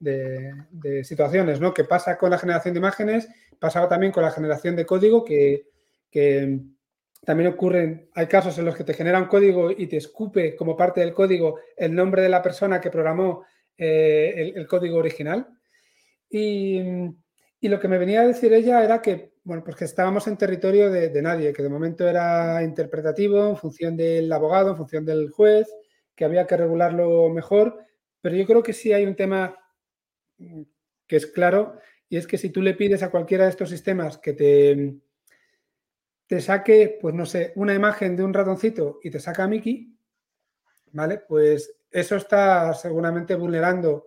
de, 0.00 1.04
situaciones, 1.04 1.60
¿no? 1.60 1.74
Que 1.74 1.84
pasa 1.84 2.16
con 2.16 2.30
la 2.30 2.38
generación 2.38 2.72
de 2.72 2.80
imágenes, 2.80 3.28
pasaba 3.58 3.88
también 3.88 4.10
con 4.10 4.22
la 4.22 4.30
generación 4.30 4.74
de 4.74 4.86
código, 4.86 5.24
que, 5.24 5.66
también 7.26 7.52
ocurren, 7.52 8.08
hay 8.14 8.26
casos 8.26 8.58
en 8.58 8.64
los 8.64 8.74
que 8.74 8.84
te 8.84 8.94
genera 8.94 9.20
un 9.20 9.28
código 9.28 9.70
y 9.70 9.86
te 9.86 9.98
escupe 9.98 10.56
como 10.56 10.76
parte 10.76 11.00
del 11.00 11.12
código 11.12 11.60
el 11.76 11.94
nombre 11.94 12.22
de 12.22 12.28
la 12.30 12.42
persona 12.42 12.80
que 12.80 12.90
programó 12.90 13.44
eh, 13.76 14.52
el, 14.56 14.66
código 14.66 14.96
original. 14.96 15.46
Y, 16.32 16.80
lo 17.68 17.78
que 17.78 17.88
me 17.88 17.98
venía 17.98 18.22
a 18.22 18.26
decir 18.26 18.52
ella 18.52 18.82
era 18.82 19.02
que, 19.02 19.34
bueno, 19.44 19.62
pues 19.62 19.76
que 19.76 19.84
estábamos 19.84 20.26
en 20.26 20.38
territorio 20.38 20.90
de, 20.90 21.22
nadie, 21.22 21.52
que 21.52 21.62
de 21.62 21.68
momento 21.68 22.08
era 22.08 22.62
interpretativo 22.64 23.50
en 23.50 23.56
función 23.56 23.96
del 23.96 24.32
abogado, 24.32 24.70
en 24.70 24.76
función 24.76 25.04
del 25.04 25.30
juez, 25.30 25.68
que 26.16 26.24
había 26.24 26.46
que 26.46 26.56
regularlo 26.56 27.28
mejor, 27.28 27.78
pero 28.20 28.34
yo 28.34 28.46
creo 28.46 28.62
que 28.62 28.72
sí 28.72 28.92
hay 28.92 29.04
un 29.04 29.14
tema 29.14 29.56
mm, 30.38 30.62
que 31.06 31.16
es 31.16 31.26
claro, 31.26 31.78
y 32.08 32.16
es 32.16 32.26
que 32.26 32.38
si 32.38 32.50
tú 32.50 32.62
le 32.62 32.74
pides 32.74 33.02
a 33.02 33.10
cualquiera 33.10 33.44
de 33.44 33.50
estos 33.50 33.70
sistemas 33.70 34.18
que 34.18 34.32
te, 34.32 35.00
saque, 36.40 36.98
pues 37.00 37.14
no 37.14 37.26
sé, 37.26 37.52
una 37.56 37.74
imagen 37.74 38.16
de 38.16 38.24
un 38.24 38.34
ratoncito 38.34 38.98
y 39.02 39.10
te 39.10 39.20
saca 39.20 39.44
a 39.44 39.48
Mickey, 39.48 39.94
¿vale? 40.92 41.18
Pues 41.18 41.74
eso 41.90 42.16
está 42.16 42.72
seguramente 42.74 43.34
vulnerando 43.34 44.06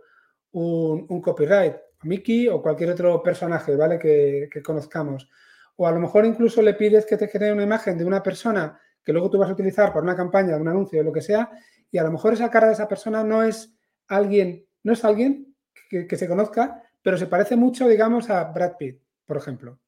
un 0.52 1.22
copyright. 1.22 1.85
Mickey 2.06 2.47
o 2.47 2.62
cualquier 2.62 2.91
otro 2.91 3.22
personaje, 3.22 3.76
¿vale? 3.76 3.99
Que, 3.99 4.49
conozcamos. 4.64 5.30
O 5.76 5.88
a 5.88 5.91
lo 5.91 5.99
mejor 5.99 6.26
incluso 6.26 6.62
le 6.62 6.74
pides 6.74 7.06
que 7.06 7.18
te 7.18 7.28
genere 7.28 7.53
una 7.53 7.64
imagen 7.64 7.97
de 7.97 8.06
una 8.06 8.24
persona 8.24 8.80
que 9.03 9.12
luego 9.12 9.30
tú 9.30 9.38
vas 9.38 9.49
a 9.49 9.53
utilizar 9.53 9.89
para 9.89 10.03
una 10.03 10.16
campaña, 10.16 10.58
un 10.58 10.68
anuncio, 10.68 11.03
lo 11.03 11.12
que 11.12 11.22
sea, 11.22 11.51
y 11.91 11.97
a 11.97 12.03
lo 12.03 12.12
mejor 12.12 12.34
esa 12.34 12.49
cara 12.49 12.68
de 12.68 12.74
esa 12.74 12.88
persona 12.88 13.24
no 13.24 13.43
es 13.43 13.76
alguien, 14.08 14.66
no 14.84 14.93
es 14.93 15.03
alguien 15.06 15.56
que, 15.89 16.18
se 16.18 16.28
conozca, 16.28 16.82
pero 17.01 17.18
se 17.18 17.28
parece 17.28 17.56
mucho, 17.56 17.88
digamos, 17.88 18.30
a 18.30 18.43
Brad 18.45 18.78
Pitt, 18.78 18.99
por 19.26 19.38
ejemplo. 19.38 19.80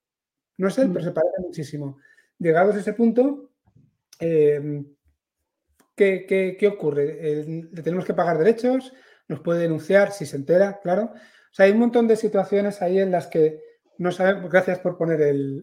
No 0.58 0.68
es 0.68 0.78
él, 0.78 0.90
pero 0.90 1.02
mm. 1.02 1.08
se 1.08 1.12
parece 1.12 1.42
muchísimo. 1.42 1.98
Llegados 2.38 2.76
a 2.76 2.80
ese 2.80 2.94
punto, 2.94 3.52
eh, 4.20 4.84
¿qué, 5.96 6.70
ocurre? 6.72 7.46
¿Le 7.72 7.82
tenemos 7.82 8.06
que 8.06 8.14
pagar 8.14 8.38
derechos? 8.38 8.94
¿Nos 9.28 9.40
puede 9.40 9.62
denunciar 9.62 10.12
si 10.12 10.26
se 10.26 10.36
entera? 10.36 10.80
Claro 10.82 11.14
sea, 11.58 11.66
hay 11.66 11.72
un 11.72 11.80
montón 11.80 12.08
de 12.08 12.16
situaciones 12.16 12.82
ahí 12.82 13.00
en 13.00 13.12
las 13.12 13.28
que 13.28 13.60
no 13.98 14.12
sabemos, 14.12 14.52
gracias 14.52 14.80
por 14.80 14.96
poner 14.96 15.20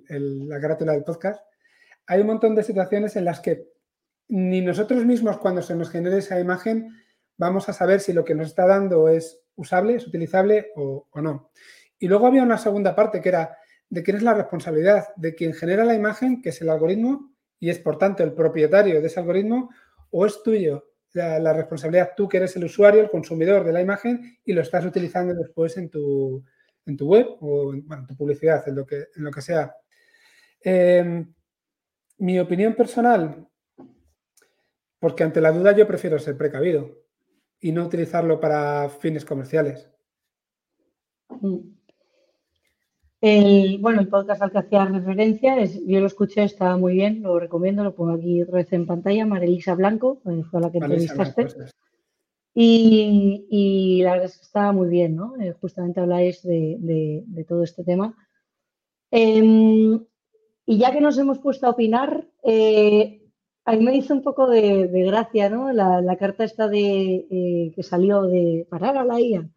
la 0.08 0.60
carátula 0.60 0.92
del 0.92 1.04
podcast, 1.04 1.40
hay 2.06 2.20
un 2.20 2.26
montón 2.26 2.56
de 2.56 2.64
situaciones 2.64 3.14
en 3.14 3.24
las 3.24 3.38
que 3.38 3.68
ni 4.28 4.60
nosotros 4.60 5.04
mismos 5.04 5.38
cuando 5.38 5.62
se 5.62 5.76
nos 5.76 5.90
genere 5.90 6.18
esa 6.18 6.40
imagen 6.40 6.90
vamos 7.36 7.68
a 7.68 7.72
saber 7.72 8.00
si 8.00 8.12
lo 8.12 8.24
que 8.24 8.34
nos 8.34 8.48
está 8.48 8.66
dando 8.66 9.08
es 9.08 9.40
usable, 9.54 9.94
es 9.94 10.06
utilizable 10.06 10.72
o, 10.74 11.06
no. 11.14 11.50
Y 11.98 12.08
luego 12.08 12.26
había 12.26 12.42
una 12.42 12.58
segunda 12.58 12.96
parte 12.96 13.20
que 13.20 13.28
era 13.28 13.56
de 13.88 14.02
quién 14.02 14.16
es 14.16 14.24
la 14.24 14.34
responsabilidad, 14.34 15.14
de 15.14 15.36
quien 15.36 15.54
genera 15.54 15.84
la 15.84 15.94
imagen, 15.94 16.42
que 16.42 16.48
es 16.48 16.60
el 16.60 16.70
algoritmo, 16.70 17.32
y 17.60 17.70
es 17.70 17.78
por 17.78 17.98
tanto 17.98 18.24
el 18.24 18.32
propietario 18.32 19.00
de 19.00 19.06
ese 19.06 19.20
algoritmo, 19.20 19.70
o 20.10 20.26
es 20.26 20.42
tuyo 20.42 20.88
la, 21.14 21.52
responsabilidad 21.52 22.12
tú 22.16 22.28
que 22.28 22.38
eres 22.38 22.54
el 22.56 22.64
usuario, 22.64 23.00
el 23.00 23.10
consumidor 23.10 23.64
de 23.64 23.72
la 23.72 23.80
imagen 23.80 24.38
y 24.44 24.52
lo 24.52 24.62
estás 24.62 24.84
utilizando 24.84 25.32
después 25.34 25.76
en 25.76 25.88
tu, 25.88 26.44
en 26.86 26.96
tu 26.96 27.08
web 27.08 27.26
o 27.40 27.72
en, 27.72 28.06
tu 28.06 28.16
publicidad, 28.16 28.66
en 28.68 28.74
lo 28.74 28.84
que, 28.84 29.06
en 29.14 29.24
lo 29.24 29.30
que 29.30 29.40
sea. 29.40 29.74
Em, 30.60 31.32
mi 32.18 32.38
opinión 32.38 32.74
personal, 32.74 33.46
porque 34.98 35.24
ante 35.24 35.40
la 35.40 35.52
duda 35.52 35.72
yo 35.72 35.86
prefiero 35.86 36.18
ser 36.18 36.36
precavido 36.36 37.04
y 37.60 37.72
no 37.72 37.84
utilizarlo 37.84 38.40
para 38.40 38.88
fines 38.88 39.24
comerciales. 39.24 39.88
Mm. 41.28 41.73
El, 43.26 43.78
bueno, 43.78 44.02
el 44.02 44.08
podcast 44.08 44.42
al 44.42 44.52
que 44.52 44.58
hacía 44.58 44.84
referencia, 44.84 45.58
es, 45.58 45.82
yo 45.86 45.98
lo 45.98 46.08
escuché, 46.08 46.44
estaba 46.44 46.76
muy 46.76 46.92
bien, 46.92 47.22
lo 47.22 47.38
recomiendo, 47.38 47.82
lo 47.82 47.94
pongo 47.94 48.12
aquí 48.12 48.42
otra 48.42 48.56
vez 48.56 48.70
en 48.74 48.84
pantalla, 48.84 49.24
Marilisa 49.24 49.74
Blanco, 49.74 50.20
eh, 50.26 50.42
fue 50.50 50.60
la 50.60 50.70
que 50.70 50.76
entrevistaste. 50.76 51.46
Y, 52.54 54.02
la 54.02 54.10
verdad 54.10 54.26
es 54.26 54.36
que 54.36 54.44
estaba 54.44 54.72
muy 54.72 54.90
bien, 54.90 55.16
¿no? 55.16 55.40
Eh, 55.40 55.54
justamente 55.58 56.00
habláis 56.00 56.42
de, 56.42 57.24
todo 57.48 57.62
este 57.62 57.82
tema. 57.82 58.14
Em, 59.10 60.04
y 60.66 60.76
ya 60.76 60.92
que 60.92 61.00
nos 61.00 61.16
hemos 61.16 61.38
puesto 61.38 61.66
a 61.66 61.70
opinar, 61.70 62.28
eh, 62.42 63.22
a 63.64 63.72
mí 63.72 63.82
me 63.82 63.96
hizo 63.96 64.12
un 64.12 64.22
poco 64.22 64.48
de, 64.48 64.86
gracia, 64.86 65.48
¿no? 65.48 65.72
La, 65.72 66.16
carta 66.18 66.44
esta 66.44 66.68
de 66.68 67.72
que 67.74 67.82
salió 67.82 68.24
de 68.24 68.66
parar 68.68 68.98
a 68.98 69.04
la 69.06 69.18
IA, 69.18 69.48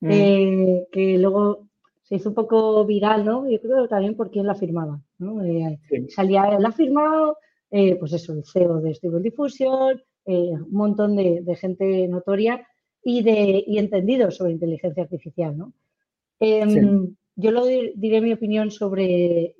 mm. 0.00 0.88
que 0.90 1.18
luego 1.18 1.69
se 2.10 2.16
hizo 2.16 2.28
un 2.28 2.34
poco 2.34 2.84
viral, 2.84 3.24
¿no? 3.24 3.48
Yo 3.48 3.58
creo 3.58 3.88
también 3.88 4.14
por 4.16 4.30
quién 4.30 4.46
la 4.46 4.54
firmaba, 4.54 5.00
¿no? 5.18 5.42
Eh, 5.42 5.78
salía, 6.08 6.58
la 6.58 6.68
ha 6.68 6.72
firmado, 6.72 7.38
pues 7.70 8.12
eso, 8.12 8.34
el 8.34 8.44
CEO 8.44 8.80
de 8.80 8.94
Stable 8.94 9.20
Diffusion, 9.20 10.02
un 10.26 10.66
montón 10.70 11.16
de, 11.16 11.56
gente 11.58 12.06
notoria 12.08 12.66
y, 13.02 13.22
de, 13.22 13.64
y 13.66 13.78
entendido 13.78 14.30
sobre 14.30 14.52
inteligencia 14.52 15.04
artificial, 15.04 15.56
¿no? 15.56 15.72
Em, 16.38 17.14
yo 17.36 17.50
lo 17.50 17.64
diré 17.64 18.20
mi 18.20 18.32
opinión 18.32 18.70
sobre 18.70 19.54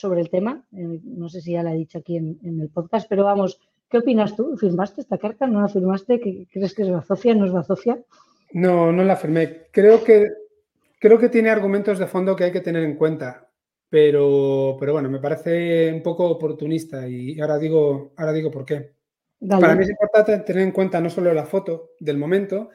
sobre 0.00 0.20
el 0.20 0.30
tema. 0.30 0.64
Eh, 0.76 1.00
no 1.04 1.28
sé 1.28 1.40
si 1.40 1.52
ya 1.52 1.62
la 1.62 1.74
he 1.74 1.78
dicho 1.78 1.98
aquí 1.98 2.16
en, 2.16 2.38
el 2.42 2.68
podcast, 2.70 3.08
pero 3.08 3.24
vamos, 3.24 3.60
¿qué 3.88 3.98
opinas 3.98 4.34
tú? 4.34 4.56
¿Firmaste 4.56 5.02
esta 5.02 5.18
carta? 5.18 5.46
¿No 5.46 5.60
la 5.60 5.68
firmaste? 5.68 6.20
¿Crees 6.50 6.74
que 6.74 6.82
es 6.82 6.90
bazofia? 6.90 7.34
¿No 7.34 7.44
es 7.44 7.52
bazofia? 7.52 7.98
No, 8.52 8.92
no 8.92 9.04
la 9.04 9.16
firmé. 9.16 9.66
Creo 9.70 10.02
que, 10.02 10.28
creo 11.00 11.18
que 11.18 11.30
tiene 11.30 11.50
argumentos 11.50 11.98
de 11.98 12.06
fondo 12.06 12.36
que 12.36 12.44
hay 12.44 12.52
que 12.52 12.60
tener 12.60 12.84
en 12.84 12.94
cuenta. 12.94 13.50
Pero, 13.88 14.76
pero 14.78 14.92
bueno, 14.92 15.10
me 15.10 15.18
parece 15.18 15.92
un 15.92 16.02
poco 16.02 16.28
oportunista 16.28 17.08
y 17.08 17.40
ahora 17.40 17.58
digo, 17.58 18.12
ahora 18.16 18.32
digo 18.32 18.48
por 18.48 18.64
qué. 18.64 18.92
Para 19.48 19.74
mí 19.74 19.82
es 19.82 19.90
importante 19.90 20.38
tener 20.40 20.62
en 20.62 20.70
cuenta 20.70 21.00
no 21.00 21.10
solo 21.10 21.34
la 21.34 21.46
foto 21.46 21.90
del 21.98 22.18
momento, 22.18 22.70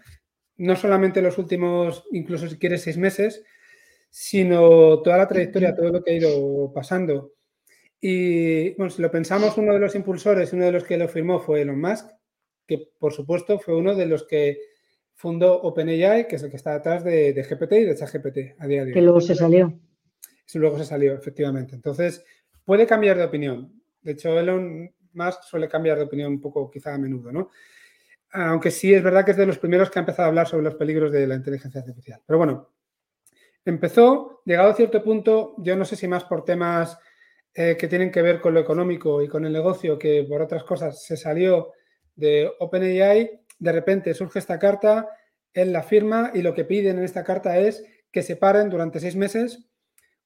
no 0.58 0.76
solamente 0.76 1.22
los 1.22 1.38
últimos, 1.38 2.04
incluso 2.12 2.50
si 2.50 2.58
quieres, 2.58 2.82
seis 2.82 2.98
meses, 2.98 3.44
sino 4.10 5.02
toda 5.02 5.18
la 5.18 5.28
trayectoria, 5.28 5.76
todo 5.76 5.90
lo 5.90 6.04
que 6.04 6.12
ha 6.12 6.16
ido 6.16 6.74
pasando. 6.74 7.34
Y 8.02 8.74
bueno, 8.76 8.90
si 8.90 9.02
lo 9.02 9.12
pensamos, 9.12 9.58
uno 9.58 9.74
de 9.74 9.80
los 9.80 9.96
impulsores, 9.96 10.52
uno 10.52 10.66
de 10.66 10.72
los 10.72 10.84
que 10.84 10.98
lo 10.98 11.08
firmó 11.08 11.40
fue 11.40 11.62
Elon 11.62 11.80
Musk, 11.80 12.10
que 12.68 12.90
por 13.00 13.14
supuesto 13.14 13.58
fue 13.60 13.78
uno 13.78 13.96
de 13.96 14.08
los 14.08 14.26
que 14.28 14.58
fundó 15.16 15.62
OpenAI, 15.62 16.28
que 16.28 16.36
es 16.36 16.44
el 16.44 16.50
que 16.50 16.58
está 16.58 16.74
detrás 16.74 17.04
de, 17.04 17.34
GPT 17.34 17.72
y 17.74 17.86
de 17.86 17.96
ChatGPT 17.96 18.38
a 18.60 18.68
día 18.68 18.84
de 18.84 18.92
hoy. 18.92 18.94
Que 18.94 19.02
luego 19.02 19.20
se 19.20 19.36
salió. 19.36 19.80
Sí, 20.46 20.60
luego 20.60 20.78
se 20.78 20.86
salió, 20.86 21.16
efectivamente. 21.16 21.76
Entonces, 21.76 22.24
puede 22.64 22.86
cambiar 22.86 23.18
de 23.18 23.24
opinión. 23.24 23.82
De 24.02 24.12
hecho, 24.12 24.40
Elon 24.40 24.94
Musk 25.14 25.42
suele 25.44 25.68
cambiar 25.68 25.98
de 25.98 26.04
opinión 26.04 26.34
un 26.34 26.42
poco, 26.42 26.70
quizá 26.70 26.94
a 26.94 26.98
menudo, 27.00 27.32
¿no? 27.32 27.50
Aunque 28.32 28.70
sí 28.70 28.94
es 28.94 29.02
verdad 29.02 29.26
que 29.26 29.32
es 29.32 29.38
de 29.38 29.46
los 29.46 29.58
primeros 29.58 29.90
que 29.90 29.98
ha 29.98 30.02
empezado 30.02 30.26
a 30.26 30.30
hablar 30.30 30.48
sobre 30.48 30.66
los 30.66 30.76
peligros 30.76 31.12
de 31.12 31.26
la 31.26 31.36
inteligencia 31.36 31.80
artificial. 31.80 32.22
Pero 32.26 32.38
bueno, 32.38 32.76
Empezó, 33.66 34.44
llegado 34.46 34.70
a 34.70 34.76
cierto 34.76 35.04
punto, 35.04 35.56
yo 35.58 35.76
no 35.76 35.86
sé 35.86 35.96
si 35.96 36.08
más 36.08 36.24
por 36.24 36.46
temas 36.46 37.00
eh, 37.52 37.76
que 37.80 37.88
tienen 37.88 38.12
que 38.12 38.22
ver 38.22 38.40
con 38.40 38.54
lo 38.54 38.60
económico 38.60 39.24
y 39.24 39.28
con 39.28 39.44
el 39.44 39.54
negocio, 39.54 39.98
que 39.98 40.24
por 40.30 40.44
otras 40.44 40.64
cosas 40.64 41.04
se 41.04 41.18
salió 41.18 41.72
de 42.16 42.52
OpenAI, 42.60 43.42
de 43.60 43.72
repente 43.72 44.14
surge 44.14 44.40
esta 44.40 44.60
carta, 44.60 45.10
él 45.54 45.72
la 45.72 45.84
firma 45.84 46.32
y 46.34 46.42
lo 46.42 46.54
que 46.54 46.66
piden 46.66 46.98
en 46.98 47.04
esta 47.04 47.24
carta 47.24 47.58
es 47.58 47.84
que 48.12 48.24
se 48.24 48.36
paren 48.36 48.70
durante 48.70 49.00
seis 49.00 49.16
meses 49.16 49.66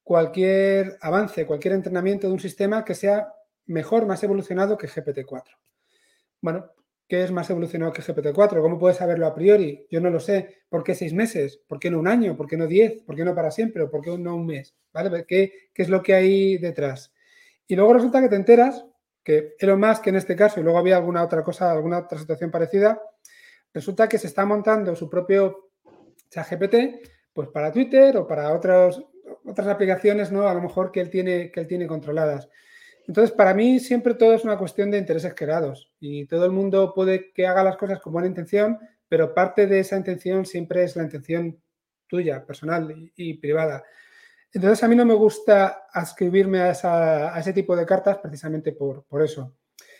cualquier 0.02 0.98
avance, 1.00 1.46
cualquier 1.46 1.74
entrenamiento 1.74 2.26
de 2.26 2.32
un 2.32 2.40
sistema 2.40 2.84
que 2.84 2.94
sea 2.94 3.32
mejor, 3.66 4.06
más 4.06 4.22
evolucionado 4.22 4.76
que 4.76 4.88
GPT-4. 4.88 5.44
Bueno, 6.40 6.72
¿Qué 7.10 7.24
es 7.24 7.32
más 7.32 7.50
evolucionado 7.50 7.92
que 7.92 8.02
GPT-4? 8.02 8.62
¿Cómo 8.62 8.78
puedes 8.78 8.98
saberlo 8.98 9.26
a 9.26 9.34
priori? 9.34 9.84
Yo 9.90 10.00
no 10.00 10.10
lo 10.10 10.20
sé. 10.20 10.62
¿Por 10.68 10.84
qué 10.84 10.94
seis 10.94 11.12
meses? 11.12 11.60
¿Por 11.66 11.80
qué 11.80 11.90
no 11.90 11.98
un 11.98 12.06
año? 12.06 12.36
¿Por 12.36 12.46
qué 12.46 12.56
no 12.56 12.68
diez? 12.68 13.02
¿Por 13.02 13.16
qué 13.16 13.24
no 13.24 13.34
para 13.34 13.50
siempre? 13.50 13.84
¿Por 13.88 14.00
qué 14.00 14.16
no 14.16 14.36
un 14.36 14.46
mes? 14.46 14.76
¿Vale? 14.92 15.24
¿Qué, 15.26 15.70
¿Qué, 15.74 15.82
es 15.82 15.88
lo 15.88 16.04
que 16.04 16.14
hay 16.14 16.58
detrás? 16.58 17.12
Y 17.66 17.74
luego 17.74 17.94
resulta 17.94 18.22
que 18.22 18.28
te 18.28 18.36
enteras 18.36 18.86
que 19.24 19.54
lo 19.58 19.76
más 19.76 19.98
que 19.98 20.10
en 20.10 20.16
este 20.16 20.36
caso, 20.36 20.60
y 20.60 20.62
luego 20.62 20.78
había 20.78 20.98
alguna 20.98 21.24
otra 21.24 21.42
cosa, 21.42 21.72
alguna 21.72 21.98
otra 21.98 22.16
situación 22.16 22.52
parecida, 22.52 23.02
resulta 23.72 24.08
que 24.08 24.18
se 24.18 24.26
está 24.26 24.44
montando 24.44 24.94
su 24.96 25.08
propio 25.08 25.70
chat 26.30 26.48
GPT 26.50 27.06
pues 27.32 27.48
para 27.48 27.72
Twitter 27.72 28.16
o 28.16 28.26
para 28.26 28.52
otros, 28.52 29.04
otras 29.44 29.68
aplicaciones, 29.68 30.32
¿no? 30.32 30.48
A 30.48 30.54
lo 30.54 30.60
mejor 30.60 30.90
que 30.90 31.00
él 31.00 31.10
tiene, 31.10 31.50
que 31.50 31.60
él 31.60 31.66
tiene 31.66 31.86
controladas. 31.86 32.48
Entonces, 33.06 33.34
para 33.34 33.54
mí 33.54 33.80
siempre 33.80 34.14
todo 34.14 34.34
es 34.34 34.44
una 34.44 34.58
cuestión 34.58 34.90
de 34.90 34.98
intereses 34.98 35.34
creados 35.34 35.90
y 35.98 36.26
todo 36.26 36.44
el 36.44 36.52
mundo 36.52 36.92
puede 36.94 37.32
que 37.32 37.46
haga 37.46 37.64
las 37.64 37.76
cosas 37.76 38.00
con 38.00 38.12
buena 38.12 38.28
intención, 38.28 38.78
pero 39.08 39.34
parte 39.34 39.66
de 39.66 39.80
esa 39.80 39.96
intención 39.96 40.46
siempre 40.46 40.84
es 40.84 40.96
la 40.96 41.02
intención 41.02 41.60
tuya, 42.06 42.44
personal 42.44 43.10
y, 43.16 43.34
privada. 43.34 43.82
Entonces, 44.52 44.82
a 44.84 44.88
mí 44.88 44.96
no 44.96 45.04
me 45.04 45.14
gusta 45.14 45.86
ascribirme 45.92 46.60
a, 46.60 47.34
ese 47.38 47.52
tipo 47.52 47.74
de 47.74 47.86
cartas 47.86 48.18
precisamente 48.18 48.72
por, 48.72 49.04
eso. 49.22 49.56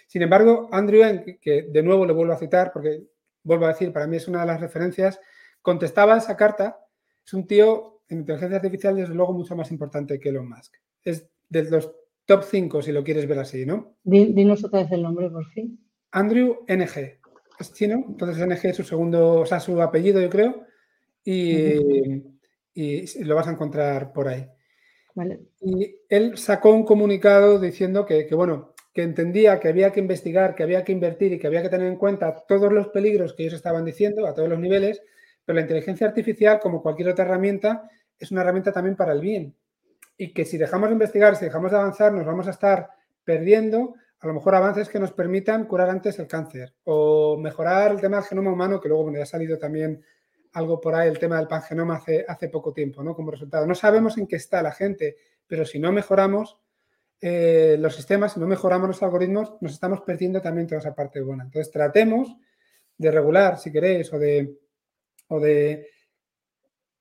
Sin 0.06 0.22
embargo, 0.22 0.68
Andrew 0.72 1.02
que 1.40 1.62
de 1.62 1.82
nuevo 1.82 2.04
le 2.04 2.12
vuelvo 2.12 2.32
a 2.32 2.38
citar, 2.38 2.72
porque 2.72 3.09
vuelvo 3.42 3.66
a 3.66 3.68
decir, 3.68 3.92
para 3.92 4.06
mí 4.06 4.16
es 4.16 4.28
una 4.28 4.40
de 4.40 4.46
las 4.46 4.60
referencias, 4.60 5.20
contestaba 5.62 6.16
esa 6.16 6.36
carta, 6.36 6.78
es 7.24 7.34
un 7.34 7.46
tío 7.46 8.02
en 8.08 8.18
inteligencia 8.18 8.56
artificial, 8.56 8.96
desde 8.96 9.14
luego, 9.14 9.32
mucho 9.32 9.54
más 9.54 9.70
importante 9.70 10.18
que 10.18 10.30
Elon 10.30 10.48
Musk. 10.48 10.74
Es 11.04 11.28
de 11.48 11.70
los 11.70 11.92
top 12.26 12.42
5, 12.44 12.82
si 12.82 12.92
lo 12.92 13.04
quieres 13.04 13.26
ver 13.26 13.38
así, 13.38 13.64
¿no? 13.64 13.96
Dinos 14.02 14.64
otra 14.64 14.82
vez 14.82 14.92
el 14.92 15.02
nombre, 15.02 15.30
por 15.30 15.46
fin. 15.46 15.78
Andrew 16.10 16.64
NG. 16.66 17.18
Es 17.58 17.72
chino, 17.72 18.04
entonces 18.08 18.44
NG 18.44 18.70
es 18.70 18.76
su 18.76 18.84
segundo, 18.84 19.40
o 19.40 19.46
sea, 19.46 19.60
su 19.60 19.80
apellido, 19.80 20.20
yo 20.20 20.30
creo. 20.30 20.64
Y, 21.24 21.74
lo 23.22 23.34
vas 23.34 23.46
a 23.46 23.52
encontrar 23.52 24.12
por 24.12 24.28
ahí. 24.28 24.46
Vale. 25.14 25.40
Y 25.60 25.96
él 26.08 26.38
sacó 26.38 26.70
un 26.70 26.84
comunicado 26.84 27.60
diciendo 27.60 28.06
que, 28.06 28.26
que, 28.26 28.34
bueno, 28.34 28.69
que 28.92 29.02
entendía 29.02 29.60
que 29.60 29.68
había 29.68 29.92
que 29.92 30.00
investigar, 30.00 30.54
que 30.54 30.62
había 30.62 30.84
que 30.84 30.92
invertir 30.92 31.32
y 31.32 31.38
que 31.38 31.46
había 31.46 31.62
que 31.62 31.68
tener 31.68 31.86
en 31.86 31.96
cuenta 31.96 32.34
todos 32.48 32.72
los 32.72 32.88
peligros 32.88 33.34
que 33.34 33.44
ellos 33.44 33.54
estaban 33.54 33.84
diciendo 33.84 34.26
a 34.26 34.34
todos 34.34 34.48
los 34.48 34.58
niveles, 34.58 35.02
pero 35.44 35.54
la 35.56 35.62
inteligencia 35.62 36.06
artificial, 36.06 36.58
como 36.60 36.82
cualquier 36.82 37.10
otra 37.10 37.24
herramienta, 37.24 37.88
es 38.18 38.30
una 38.30 38.42
herramienta 38.42 38.72
también 38.72 38.96
para 38.96 39.12
el 39.12 39.20
bien 39.20 39.54
y 40.20 40.34
que 40.34 40.44
si 40.44 40.58
dejamos 40.58 40.90
de 40.90 40.92
investigar, 40.92 41.34
si 41.34 41.46
dejamos 41.46 41.70
de 41.70 41.78
avanzar, 41.78 42.12
nos 42.12 42.26
vamos 42.26 42.46
a 42.46 42.50
estar 42.50 42.90
perdiendo 43.24 43.94
a 44.20 44.26
lo 44.26 44.34
mejor 44.34 44.54
avances 44.54 44.90
que 44.90 44.98
nos 44.98 45.12
permitan 45.12 45.64
curar 45.64 45.88
antes 45.88 46.18
el 46.18 46.26
cáncer 46.26 46.74
o 46.84 47.38
mejorar 47.38 47.92
el 47.92 48.02
tema 48.02 48.18
del 48.18 48.26
genoma 48.26 48.52
humano, 48.52 48.78
que 48.80 48.90
luego 48.90 49.10
ya 49.10 49.22
ha 49.22 49.26
salido 49.26 49.56
también 49.56 50.04
algo 50.52 50.78
por 50.78 50.94
ahí, 50.94 51.08
el 51.08 51.18
tema 51.18 51.38
del 51.38 51.48
pangenoma 51.48 51.96
hace, 51.96 52.26
hace 52.28 52.50
poco 52.50 52.70
tiempo, 52.74 53.02
¿no? 53.02 53.14
Como 53.14 53.30
resultado. 53.30 53.66
No 53.66 53.74
sabemos 53.74 54.18
en 54.18 54.26
qué 54.26 54.36
está 54.36 54.62
la 54.62 54.72
gente, 54.72 55.16
pero 55.46 55.64
si 55.64 55.78
no 55.78 55.90
mejoramos 55.90 56.58
eh, 57.20 57.76
los 57.78 57.94
sistemas, 57.94 58.32
si 58.32 58.40
no 58.40 58.46
mejoramos 58.46 58.88
los 58.88 59.02
algoritmos, 59.02 59.54
nos 59.60 59.72
estamos 59.72 60.00
perdiendo 60.02 60.40
también 60.40 60.66
toda 60.66 60.80
esa 60.80 60.94
parte 60.94 61.20
buena. 61.20 61.44
Entonces, 61.44 61.70
tratemos 61.70 62.36
de 62.96 63.10
regular, 63.10 63.58
si 63.58 63.70
queréis, 63.70 64.12
o 64.12 64.18
de, 64.18 64.58
o 65.28 65.38
de, 65.40 65.88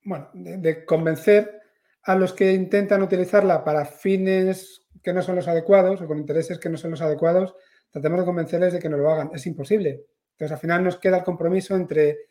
bueno, 0.03 0.29
de 0.33 0.85
convencer 0.85 1.61
a 2.03 2.15
los 2.15 2.33
que 2.33 2.53
intentan 2.53 3.01
utilizarla 3.01 3.63
para 3.63 3.85
fines 3.85 4.81
que 5.01 5.13
no 5.13 5.21
son 5.21 5.35
los 5.35 5.47
adecuados 5.47 6.01
o 6.01 6.07
con 6.07 6.17
intereses 6.17 6.59
que 6.59 6.69
no 6.69 6.77
son 6.77 6.91
los 6.91 7.01
adecuados, 7.01 7.55
tratemos 7.91 8.19
de 8.19 8.25
convencerles 8.25 8.73
de 8.73 8.79
que 8.79 8.89
no 8.89 8.97
lo 8.97 9.09
hagan. 9.09 9.31
Es 9.33 9.45
imposible. 9.45 10.05
Entonces, 10.31 10.51
al 10.51 10.59
final 10.59 10.83
nos 10.83 10.97
queda 10.97 11.17
el 11.17 11.23
compromiso 11.23 11.75
entre 11.75 12.27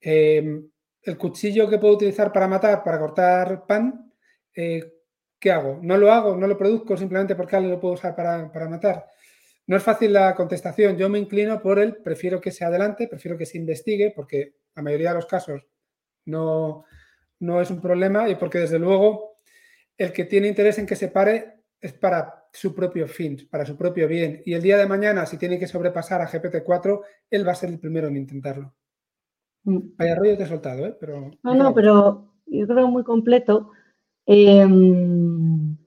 eh, 0.00 0.62
el 1.02 1.18
cuchillo 1.18 1.68
que 1.68 1.78
puedo 1.78 1.94
utilizar 1.94 2.32
para 2.32 2.48
matar, 2.48 2.82
para 2.82 2.98
cortar 2.98 3.66
pan, 3.66 4.12
eh, 4.54 4.97
¿qué 5.38 5.50
hago? 5.50 5.78
¿No 5.82 5.96
lo 5.96 6.12
hago? 6.12 6.36
¿No 6.36 6.46
lo 6.46 6.58
produzco 6.58 6.96
simplemente 6.96 7.34
porque 7.34 7.56
alguien 7.56 7.72
lo 7.72 7.80
puedo 7.80 7.94
usar 7.94 8.14
para, 8.14 8.50
para 8.50 8.68
matar? 8.68 9.06
No 9.66 9.76
es 9.76 9.82
fácil 9.82 10.12
la 10.12 10.34
contestación. 10.34 10.96
Yo 10.96 11.08
me 11.08 11.18
inclino 11.18 11.60
por 11.60 11.78
el 11.78 11.96
prefiero 11.96 12.40
que 12.40 12.50
se 12.50 12.64
adelante, 12.64 13.06
prefiero 13.06 13.36
que 13.36 13.46
se 13.46 13.58
investigue, 13.58 14.12
porque 14.14 14.54
la 14.74 14.82
mayoría 14.82 15.10
de 15.10 15.16
los 15.16 15.26
casos 15.26 15.66
no, 16.24 16.84
no 17.40 17.60
es 17.60 17.70
un 17.70 17.80
problema 17.80 18.28
y 18.28 18.34
porque 18.36 18.58
desde 18.58 18.78
luego 18.78 19.36
el 19.96 20.12
que 20.12 20.24
tiene 20.24 20.48
interés 20.48 20.78
en 20.78 20.86
que 20.86 20.96
se 20.96 21.08
pare 21.08 21.64
es 21.80 21.92
para 21.92 22.46
su 22.52 22.74
propio 22.74 23.06
fin, 23.06 23.46
para 23.50 23.66
su 23.66 23.76
propio 23.76 24.08
bien. 24.08 24.42
Y 24.44 24.54
el 24.54 24.62
día 24.62 24.78
de 24.78 24.86
mañana, 24.86 25.26
si 25.26 25.36
tiene 25.36 25.58
que 25.58 25.66
sobrepasar 25.66 26.20
a 26.20 26.28
GPT-4, 26.28 27.00
él 27.30 27.46
va 27.46 27.52
a 27.52 27.56
ser 27.56 27.70
el 27.70 27.78
primero 27.78 28.08
en 28.08 28.16
intentarlo. 28.16 28.74
Mm. 29.64 29.96
Vaya 29.96 30.14
rollo 30.14 30.36
te 30.36 30.44
he 30.44 30.46
soltado, 30.46 30.86
¿eh? 30.86 30.96
Pero, 30.98 31.30
no, 31.42 31.54
no, 31.54 31.74
pero 31.74 32.32
yo 32.46 32.66
creo 32.66 32.88
muy 32.88 33.04
completo. 33.04 33.70
Em, 34.30 35.78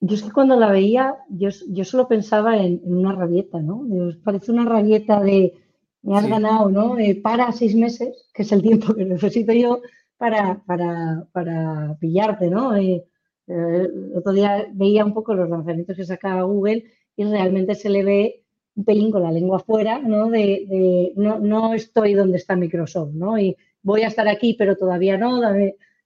yo 0.00 0.14
es 0.16 0.22
que 0.24 0.32
cuando 0.32 0.56
la 0.56 0.72
veía, 0.72 1.14
yo, 1.28 1.50
yo 1.68 1.84
solo 1.84 2.08
pensaba 2.08 2.56
en, 2.56 2.80
una 2.82 3.12
rabieta, 3.12 3.60
¿no? 3.60 3.86
parece 4.24 4.50
una 4.50 4.64
rabieta 4.64 5.22
de 5.22 5.54
me 6.02 6.18
has 6.18 6.28
ganado, 6.28 6.70
¿no? 6.70 6.96
para 7.22 7.52
seis 7.52 7.76
meses, 7.76 8.30
que 8.34 8.42
es 8.42 8.50
el 8.50 8.62
tiempo 8.62 8.94
que 8.94 9.04
necesito 9.04 9.52
yo 9.52 9.80
para, 10.16 10.60
para, 10.66 11.28
para 11.32 11.96
pillarte, 12.00 12.50
¿no? 12.50 12.74
Eh, 12.76 13.04
eh, 13.46 13.86
el 13.86 14.12
otro 14.16 14.32
día 14.32 14.66
veía 14.72 15.04
un 15.04 15.14
poco 15.14 15.34
los 15.34 15.48
lanzamientos 15.48 15.96
que 15.96 16.04
sacaba 16.04 16.42
Google 16.42 16.84
y 17.16 17.24
realmente 17.24 17.76
se 17.76 17.90
le 17.90 18.02
ve 18.02 18.44
un 18.74 18.84
pelín 18.84 19.12
con 19.12 19.22
la 19.22 19.30
lengua 19.30 19.58
afuera, 19.58 20.00
¿no? 20.00 20.30
De, 20.30 21.12
no, 21.14 21.38
no, 21.38 21.74
estoy 21.74 22.14
donde 22.14 22.38
está 22.38 22.56
Microsoft, 22.56 23.12
¿no? 23.14 23.38
Y 23.38 23.56
voy 23.82 24.02
a 24.02 24.08
estar 24.08 24.26
aquí, 24.26 24.54
pero 24.58 24.76
todavía 24.76 25.16
no. 25.16 25.40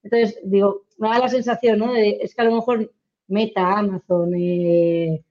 Entonces, 0.03 0.39
digo, 0.45 0.83
me 0.99 1.09
da 1.09 1.19
la 1.19 1.29
sensación, 1.29 1.79
¿no? 1.79 1.93
De, 1.93 2.19
es 2.21 2.35
que 2.35 2.43
a 2.43 2.45
lo 2.45 2.55
mejor 2.55 2.93
Meta, 3.29 3.79
Amazon, 3.79 4.35
eh, 4.35 5.25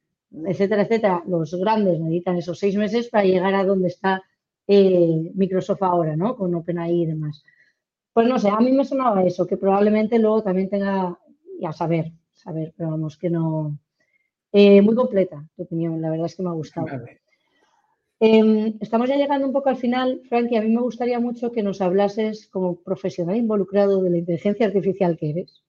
etcétera, 0.46 0.84
etcétera, 0.84 1.24
los 1.28 1.54
grandes 1.56 2.00
necesitan 2.00 2.38
esos 2.38 2.58
seis 2.58 2.76
meses 2.76 3.10
para 3.10 3.26
llegar 3.26 3.54
a 3.54 3.66
donde 3.66 3.90
está 3.90 4.24
eh, 4.68 5.32
Microsoft 5.36 5.84
ahora, 5.84 6.16
¿no? 6.16 6.36
Con 6.36 6.56
OpenAI 6.56 7.02
y 7.02 7.06
demás. 7.06 7.44
Pues 8.14 8.28
no 8.28 8.40
sé, 8.40 8.50
a 8.50 8.60
mí 8.60 8.72
me 8.72 8.86
sonaba 8.86 9.24
eso, 9.24 9.46
que 9.46 9.58
probablemente 9.58 10.20
luego 10.20 10.44
también 10.44 10.70
tenga, 10.70 11.18
ya 11.60 11.72
saber, 11.72 12.12
saber, 12.34 12.74
pero 12.76 12.92
vamos, 12.92 13.18
que 13.18 13.30
no. 13.30 13.78
Eh, 14.54 14.82
muy 14.82 14.96
completa 14.96 15.46
tu 15.56 15.64
opinión, 15.64 16.02
la 16.02 16.10
verdad 16.10 16.26
es 16.26 16.36
que 16.36 16.44
me 16.44 16.50
ha 16.50 16.54
gustado. 16.54 16.88
Em, 18.24 18.78
estamos 18.80 19.10
ya 19.10 19.16
llegando 19.16 19.48
un 19.48 19.52
poco 19.52 19.70
al 19.70 19.78
final, 19.78 20.22
Frankie. 20.30 20.56
A 20.56 20.62
mí 20.62 20.70
me 20.70 20.82
gustaría 20.82 21.20
mucho 21.20 21.52
que 21.52 21.64
nos 21.64 21.82
hablases 21.82 22.48
como 22.50 22.76
profesional 22.76 23.36
involucrado 23.36 24.04
de 24.04 24.12
la 24.12 24.20
inteligencia 24.20 24.68
artificial 24.68 25.18
que 25.18 25.32
eres, 25.32 25.64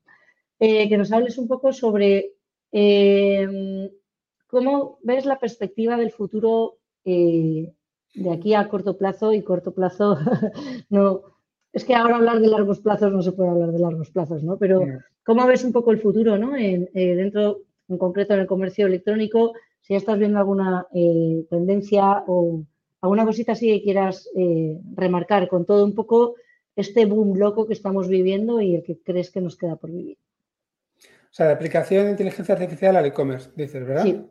eh, 0.61 0.87
que 0.87 0.99
nos 0.99 1.11
hables 1.13 1.39
un 1.39 1.49
poco 1.49 1.73
sobre 1.73 2.35
em, 2.71 3.89
cómo 4.49 4.99
ves 5.03 5.25
la 5.25 5.39
perspectiva 5.39 5.97
del 5.97 6.11
futuro 6.11 6.77
eh, 7.07 7.73
de 8.15 8.31
aquí 8.31 8.53
a 8.53 8.69
corto 8.69 8.99
plazo 8.99 9.33
y 9.33 9.43
corto 9.43 9.73
plazo 9.73 10.19
no. 10.91 11.23
Es 11.73 11.87
que 11.87 11.95
ahora 11.95 12.17
hablar 12.17 12.39
de 12.41 12.49
largos 12.49 12.81
plazos 12.81 13.11
no 13.11 13.23
se 13.23 13.33
puede 13.33 13.49
hablar 13.49 13.73
de 13.73 13.79
largos 13.79 14.11
plazos, 14.11 14.43
¿no? 14.45 14.59
Pero 14.59 14.83
¿cómo 15.25 15.47
ves 15.47 15.65
un 15.65 15.73
poco 15.73 15.91
el 15.91 16.03
futuro, 16.03 16.37
¿no? 16.37 16.55
En, 16.55 16.91
eh, 16.93 17.15
dentro, 17.15 17.63
en 17.89 17.97
concreto 17.97 18.35
en 18.35 18.41
el 18.41 18.47
comercio 18.47 18.87
electrónico, 18.87 19.55
si 19.83 19.95
ya 19.95 19.99
estás 19.99 20.19
viendo 20.19 20.39
alguna 20.39 20.87
eh, 20.95 21.45
tendencia 21.51 22.25
o 22.27 22.65
alguna 23.01 23.27
cosita 23.27 23.53
así 23.53 23.67
que 23.67 23.83
quieras 23.83 24.29
eh, 24.37 24.81
remarcar 24.95 25.49
con 25.49 25.67
todo 25.67 25.85
un 25.85 25.95
poco 25.95 26.37
este 26.77 27.05
boom 27.05 27.39
loco 27.39 27.67
que 27.67 27.75
estamos 27.75 28.09
viviendo 28.09 28.61
y 28.61 28.77
el 28.77 28.83
que 28.83 29.01
crees 29.03 29.31
que 29.31 29.41
nos 29.41 29.57
queda 29.57 29.77
por 29.77 29.91
vivir. 29.91 30.19
O 30.99 31.35
sea, 31.35 31.47
de 31.47 31.53
aplicación 31.53 32.05
de 32.05 32.11
inteligencia 32.13 32.55
artificial 32.55 32.97
al 32.97 33.07
e-commerce, 33.07 33.51
dices, 33.57 33.87
¿verdad? 33.87 34.05
Sí. 34.05 34.25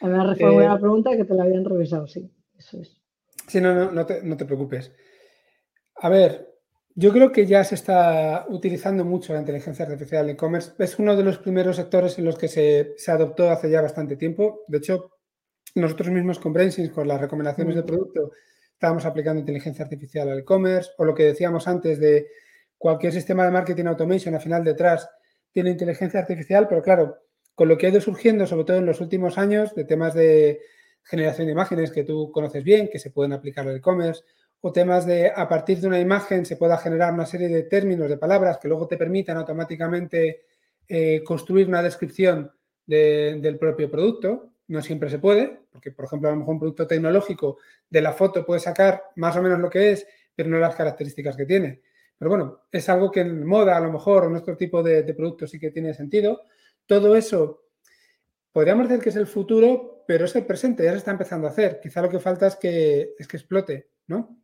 Me 0.00 0.18
ha 0.18 0.24
reformulado 0.24 0.74
la 0.74 0.80
pregunta 0.80 1.16
que 1.16 1.24
te 1.24 1.34
la 1.34 1.44
habían 1.44 1.64
revisado, 1.64 2.06
sí. 2.08 2.28
Eso 2.58 2.80
es. 2.80 3.00
Sí, 3.46 3.60
no, 3.60 3.74
no, 3.74 3.92
no 3.92 4.06
te, 4.06 4.22
no 4.22 4.36
te 4.36 4.44
preocupes. 4.44 4.92
A 5.96 6.08
ver, 6.08 6.51
yo 6.94 7.12
creo 7.12 7.32
que 7.32 7.46
ya 7.46 7.64
se 7.64 7.74
está 7.74 8.46
utilizando 8.48 9.04
mucho 9.04 9.32
la 9.32 9.40
inteligencia 9.40 9.84
artificial 9.84 10.26
en 10.26 10.34
e-commerce. 10.34 10.72
Es 10.78 10.98
uno 10.98 11.16
de 11.16 11.24
los 11.24 11.38
primeros 11.38 11.76
sectores 11.76 12.18
en 12.18 12.24
los 12.24 12.36
que 12.36 12.48
se, 12.48 12.94
adoptó 13.10 13.50
hace 13.50 13.70
ya 13.70 13.80
bastante 13.80 14.16
tiempo. 14.16 14.60
De 14.68 14.78
hecho, 14.78 15.10
nosotros 15.74 16.10
mismos 16.10 16.38
con 16.38 16.52
Brainsins, 16.52 16.90
con 16.90 17.08
las 17.08 17.20
recomendaciones 17.20 17.76
de 17.76 17.82
producto, 17.82 18.32
estábamos 18.72 19.06
aplicando 19.06 19.40
inteligencia 19.40 19.84
artificial 19.84 20.28
al 20.28 20.40
e-commerce 20.40 20.90
o 20.98 21.04
lo 21.04 21.14
que 21.14 21.24
decíamos 21.24 21.66
antes 21.66 21.98
de 21.98 22.26
cualquier 22.76 23.12
sistema 23.12 23.44
de 23.44 23.52
marketing 23.52 23.86
automation, 23.86 24.34
al 24.34 24.40
final 24.40 24.64
detrás 24.64 25.08
tiene 25.52 25.70
inteligencia 25.70 26.20
artificial, 26.20 26.66
pero 26.68 26.82
claro, 26.82 27.18
con 27.54 27.68
lo 27.68 27.78
que 27.78 27.86
ha 27.86 27.90
ido 27.90 28.00
surgiendo, 28.00 28.46
sobre 28.46 28.64
todo 28.64 28.78
en 28.78 28.86
los 28.86 29.00
últimos 29.00 29.38
años, 29.38 29.74
de 29.74 29.84
temas 29.84 30.14
de 30.14 30.60
generación 31.04 31.46
de 31.46 31.52
imágenes 31.52 31.92
que 31.92 32.04
tú 32.04 32.30
conoces 32.32 32.64
bien, 32.64 32.88
que 32.90 32.98
se 32.98 33.10
pueden 33.10 33.32
aplicar 33.32 33.68
al 33.68 33.76
e-commerce, 33.76 34.24
o 34.64 34.72
temas 34.72 35.04
de 35.06 35.30
a 35.34 35.48
partir 35.48 35.80
de 35.80 35.88
una 35.88 35.98
imagen 35.98 36.46
se 36.46 36.56
pueda 36.56 36.78
generar 36.78 37.12
una 37.12 37.26
serie 37.26 37.48
de 37.48 37.64
términos, 37.64 38.08
de 38.08 38.16
palabras 38.16 38.58
que 38.58 38.68
luego 38.68 38.86
te 38.86 38.96
permitan 38.96 39.36
automáticamente 39.36 40.44
eh, 40.88 41.22
construir 41.24 41.66
una 41.66 41.82
descripción 41.82 42.50
del 42.86 43.58
propio 43.58 43.90
producto. 43.90 44.52
No 44.68 44.80
siempre 44.80 45.10
se 45.10 45.18
puede, 45.18 45.62
porque 45.70 45.90
por 45.90 46.04
ejemplo 46.04 46.28
a 46.28 46.32
lo 46.32 46.38
mejor 46.38 46.54
un 46.54 46.60
producto 46.60 46.86
tecnológico 46.86 47.58
de 47.90 48.02
la 48.02 48.12
foto 48.12 48.46
puede 48.46 48.60
sacar 48.60 49.02
más 49.16 49.36
o 49.36 49.42
menos 49.42 49.58
lo 49.58 49.68
que 49.68 49.92
es, 49.92 50.06
pero 50.34 50.48
no 50.48 50.58
las 50.58 50.76
características 50.76 51.36
que 51.36 51.44
tiene. 51.44 51.82
Pero 52.16 52.28
bueno, 52.28 52.62
es 52.70 52.88
algo 52.88 53.10
que 53.10 53.20
en 53.20 53.44
moda 53.44 53.76
a 53.76 53.80
lo 53.80 53.90
mejor 53.90 54.22
o 54.22 54.26
en 54.26 54.32
nuestro 54.32 54.56
tipo 54.56 54.80
de, 54.80 55.02
de 55.02 55.14
productos 55.14 55.50
sí 55.50 55.58
que 55.58 55.72
tiene 55.72 55.92
sentido. 55.92 56.42
Todo 56.86 57.16
eso 57.16 57.64
podríamos 58.52 58.88
decir 58.88 59.02
que 59.02 59.08
es 59.08 59.16
el 59.16 59.26
futuro, 59.26 60.04
pero 60.06 60.26
es 60.26 60.36
el 60.36 60.46
presente, 60.46 60.84
ya 60.84 60.92
se 60.92 60.98
está 60.98 61.10
empezando 61.10 61.48
a 61.48 61.50
hacer. 61.50 61.80
Quizá 61.82 62.00
lo 62.00 62.08
que 62.08 62.20
falta 62.20 62.46
es 62.46 62.54
que, 62.54 63.14
es 63.18 63.26
que 63.26 63.36
explote, 63.36 63.88
¿no? 64.06 64.41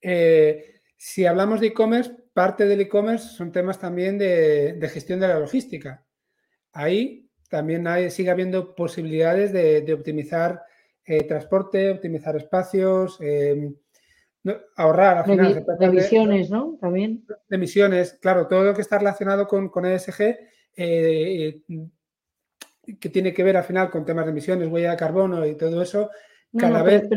Eh, 0.00 0.80
si 0.96 1.26
hablamos 1.26 1.60
de 1.60 1.68
e-commerce, 1.68 2.12
parte 2.32 2.66
del 2.66 2.80
e-commerce 2.82 3.28
son 3.28 3.52
temas 3.52 3.78
también 3.78 4.18
de, 4.18 4.78
gestión 4.92 5.20
de 5.20 5.28
la 5.28 5.38
logística. 5.38 6.04
Ahí 6.72 7.28
también 7.48 7.86
hay, 7.86 8.10
sigue 8.10 8.30
habiendo 8.30 8.74
posibilidades 8.74 9.52
de, 9.52 9.92
optimizar 9.92 10.62
eh, 11.04 11.24
transporte, 11.24 11.90
optimizar 11.90 12.36
espacios, 12.36 13.18
eh, 13.20 13.72
ahorrar 14.76 15.18
al 15.18 15.24
final. 15.24 15.64
De, 15.78 15.86
emisiones, 15.86 16.50
¿no? 16.50 16.78
También. 16.80 17.24
De 17.48 17.56
emisiones, 17.56 18.12
claro, 18.20 18.46
todo 18.46 18.64
lo 18.64 18.74
que 18.74 18.82
está 18.82 18.98
relacionado 18.98 19.48
con, 19.48 19.68
con 19.68 19.86
ESG, 19.86 20.36
que 22.98 23.08
tiene 23.08 23.32
que 23.32 23.42
ver 23.42 23.56
al 23.56 23.64
final 23.64 23.90
con 23.90 24.04
temas 24.04 24.24
de 24.24 24.32
emisiones, 24.32 24.68
huella 24.68 24.92
de 24.92 24.96
carbono 24.96 25.46
y 25.46 25.56
todo 25.56 25.82
eso, 25.82 26.10
cada 26.56 26.82
vez... 26.82 27.08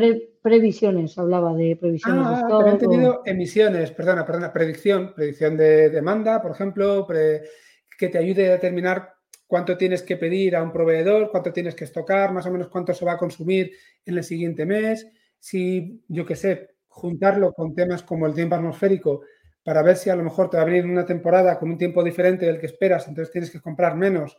previsiones, 0.42 1.16
hablaba 1.18 1.54
de 1.54 1.76
previsiones. 1.76 2.22
Ah, 2.26 2.44
pero 2.46 2.66
he 2.66 2.70
entendido 2.70 3.22
emisiones, 3.24 3.90
perdona, 3.92 4.24
perdona, 4.24 4.52
predicción, 4.52 5.14
predicción 5.14 5.56
de 5.56 5.90
demanda, 5.90 6.40
por 6.40 6.52
ejemplo, 6.52 7.06
que 7.06 8.08
te 8.08 8.18
ayude 8.18 8.48
a 8.48 8.52
determinar 8.52 9.14
cuánto 9.46 9.76
tienes 9.76 10.02
que 10.02 10.16
pedir 10.16 10.56
a 10.56 10.62
un 10.62 10.72
proveedor, 10.72 11.30
cuánto 11.30 11.52
tienes 11.52 11.74
que 11.74 11.84
estocar, 11.84 12.32
más 12.32 12.46
o 12.46 12.50
menos 12.50 12.68
cuánto 12.68 12.92
se 12.92 13.04
va 13.04 13.12
a 13.12 13.18
consumir 13.18 13.72
en 14.04 14.18
el 14.18 14.24
siguiente 14.24 14.66
mes. 14.66 15.06
Si, 15.38 16.02
yo 16.08 16.24
qué 16.24 16.36
sé, 16.36 16.76
juntarlo 16.88 17.52
con 17.52 17.74
temas 17.74 18.02
como 18.02 18.26
el 18.26 18.34
tiempo 18.34 18.54
atmosférico 18.54 19.22
para 19.62 19.82
ver 19.82 19.96
si 19.96 20.10
a 20.10 20.16
lo 20.16 20.22
mejor 20.22 20.50
te 20.50 20.56
va 20.56 20.62
a 20.62 20.66
venir 20.66 20.84
una 20.84 21.06
temporada 21.06 21.58
con 21.58 21.70
un 21.70 21.78
tiempo 21.78 22.04
diferente 22.04 22.46
del 22.46 22.58
que 22.58 22.66
esperas, 22.66 23.08
entonces 23.08 23.32
tienes 23.32 23.50
que 23.50 23.60
comprar 23.60 23.96
menos 23.96 24.38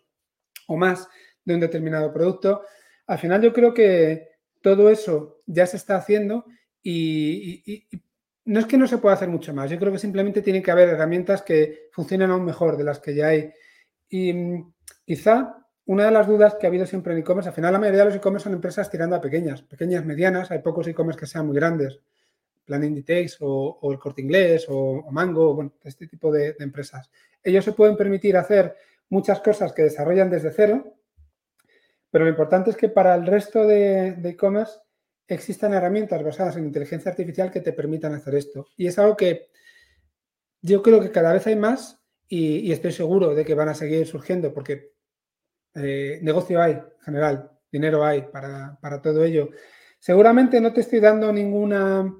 o 0.67 0.77
más 0.77 1.07
de 1.43 1.55
un 1.55 1.59
determinado 1.59 2.13
producto. 2.13 2.61
Al 3.07 3.17
final 3.17 3.41
yo 3.41 3.51
creo 3.51 3.73
que, 3.73 4.34
todo 4.65 4.89
eso 4.89 5.43
ya 5.45 5.67
se 5.67 5.77
está 5.77 5.95
haciendo 5.95 6.47
y, 6.81 7.85
no 8.45 8.59
es 8.59 8.65
que 8.65 8.79
no 8.79 8.87
se 8.87 8.97
pueda 8.97 9.13
hacer 9.13 9.29
mucho 9.29 9.53
más, 9.53 9.69
yo 9.69 9.77
creo 9.77 9.91
que 9.91 9.99
simplemente 9.99 10.41
tiene 10.41 10.63
que 10.63 10.71
haber 10.71 10.89
herramientas 10.89 11.43
que 11.43 11.89
funcionen 11.91 12.31
aún 12.31 12.43
mejor 12.43 12.75
de 12.75 12.83
las 12.83 12.99
que 12.99 13.13
ya 13.13 13.27
hay. 13.27 13.51
Y 14.09 14.33
mm, 14.33 14.73
quizá 15.05 15.55
una 15.85 16.05
de 16.05 16.11
las 16.11 16.25
dudas 16.25 16.55
que 16.55 16.65
ha 16.65 16.69
habido 16.69 16.87
siempre 16.87 17.13
en 17.13 17.19
e-commerce, 17.19 17.49
al 17.49 17.53
final 17.53 17.73
la 17.73 17.77
mayoría 17.77 17.99
de 17.99 18.05
los 18.05 18.15
e-commerce 18.15 18.45
son 18.45 18.53
empresas 18.53 18.89
tirando 18.89 19.15
a 19.15 19.21
pequeñas, 19.21 19.61
pequeñas, 19.61 20.03
medianas, 20.03 20.49
hay 20.49 20.59
pocos 20.63 20.87
e-commerce 20.87 21.19
que 21.19 21.27
sean 21.27 21.45
muy 21.45 21.55
grandes, 21.55 21.99
Planning 22.65 22.95
Details 22.95 23.37
o, 23.41 23.77
o 23.79 23.91
el 23.91 23.99
Corte 23.99 24.23
Inglés 24.23 24.65
o, 24.67 25.11
Mango, 25.11 25.53
bueno, 25.53 25.73
este 25.83 26.07
tipo 26.07 26.31
de, 26.31 26.53
de 26.53 26.63
empresas. 26.63 27.11
Ellos 27.43 27.63
se 27.63 27.73
pueden 27.73 27.95
permitir 27.95 28.35
hacer 28.35 28.75
muchas 29.09 29.41
cosas 29.41 29.73
que 29.73 29.83
desarrollan 29.83 30.31
desde 30.31 30.49
cero, 30.49 30.95
pero 32.15 32.23
lo 32.23 32.31
importante 32.31 32.69
es 32.69 32.77
que 32.77 32.87
para 32.87 33.13
el 33.13 33.25
resto 33.25 33.67
de 33.67 34.15
e-commerce 34.23 34.79
existan 35.27 35.73
herramientas 35.73 36.23
basadas 36.23 36.55
en 36.55 36.63
inteligencia 36.63 37.11
artificial 37.11 37.51
que 37.51 37.59
te 37.59 37.73
permitan 37.73 38.13
hacer 38.13 38.35
esto. 38.35 38.67
Y 38.77 38.87
es 38.87 38.97
algo 38.97 39.17
que 39.17 39.49
yo 40.61 40.81
creo 40.81 41.01
que 41.01 41.11
cada 41.11 41.33
vez 41.33 41.45
hay 41.45 41.57
más 41.57 42.01
y, 42.29 42.71
estoy 42.71 42.93
seguro 42.93 43.35
de 43.35 43.43
que 43.43 43.53
van 43.53 43.67
a 43.67 43.75
seguir 43.75 44.07
surgiendo 44.07 44.53
porque 44.53 44.93
eh, 45.73 46.19
negocio 46.21 46.61
hay 46.61 46.71
en 46.71 47.03
general, 47.03 47.51
dinero 47.69 48.05
hay 48.05 48.21
para, 48.21 48.79
para, 48.79 49.01
todo 49.01 49.25
ello. 49.25 49.49
Seguramente 49.99 50.61
no 50.61 50.71
te 50.71 50.79
estoy 50.79 51.01
dando 51.01 51.33
ninguna, 51.33 52.15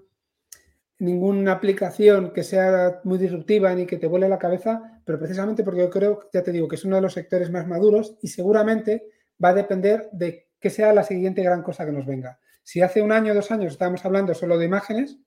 ninguna 1.00 1.54
aplicación 1.54 2.34
que 2.34 2.44
sea 2.44 3.00
muy 3.06 3.18
disruptiva 3.18 3.74
ni 3.74 3.86
que 3.86 3.96
te 3.96 4.08
vuele 4.08 4.28
la 4.28 4.40
cabeza, 4.40 5.00
pero 5.06 5.18
precisamente 5.18 5.64
porque 5.64 5.80
yo 5.80 5.90
creo, 5.90 6.30
ya 6.34 6.44
te 6.44 6.52
digo, 6.52 6.68
que 6.68 6.76
es 6.76 6.84
uno 6.84 6.98
de 6.98 7.02
los 7.02 7.14
sectores 7.14 7.50
más 7.50 7.66
maduros 7.66 8.18
y 8.22 8.28
seguramente 8.28 9.15
va 9.44 9.50
a 9.50 9.54
depender 9.54 10.10
de 10.12 10.48
qué 10.60 10.70
sea 10.70 10.94
la 10.94 11.04
siguiente 11.04 11.44
gran 11.44 11.62
cosa 11.62 11.86
que 11.86 11.92
nos 11.92 12.06
venga. 12.06 12.40
Si 12.64 12.82
hace 12.82 13.02
un 13.02 13.12
año 13.12 13.34
dos 13.34 13.52
años 13.52 13.74
estábamos 13.74 14.04
hablando 14.06 14.34
solo 14.34 14.58
de 14.58 14.66
imágenes, 14.66 15.20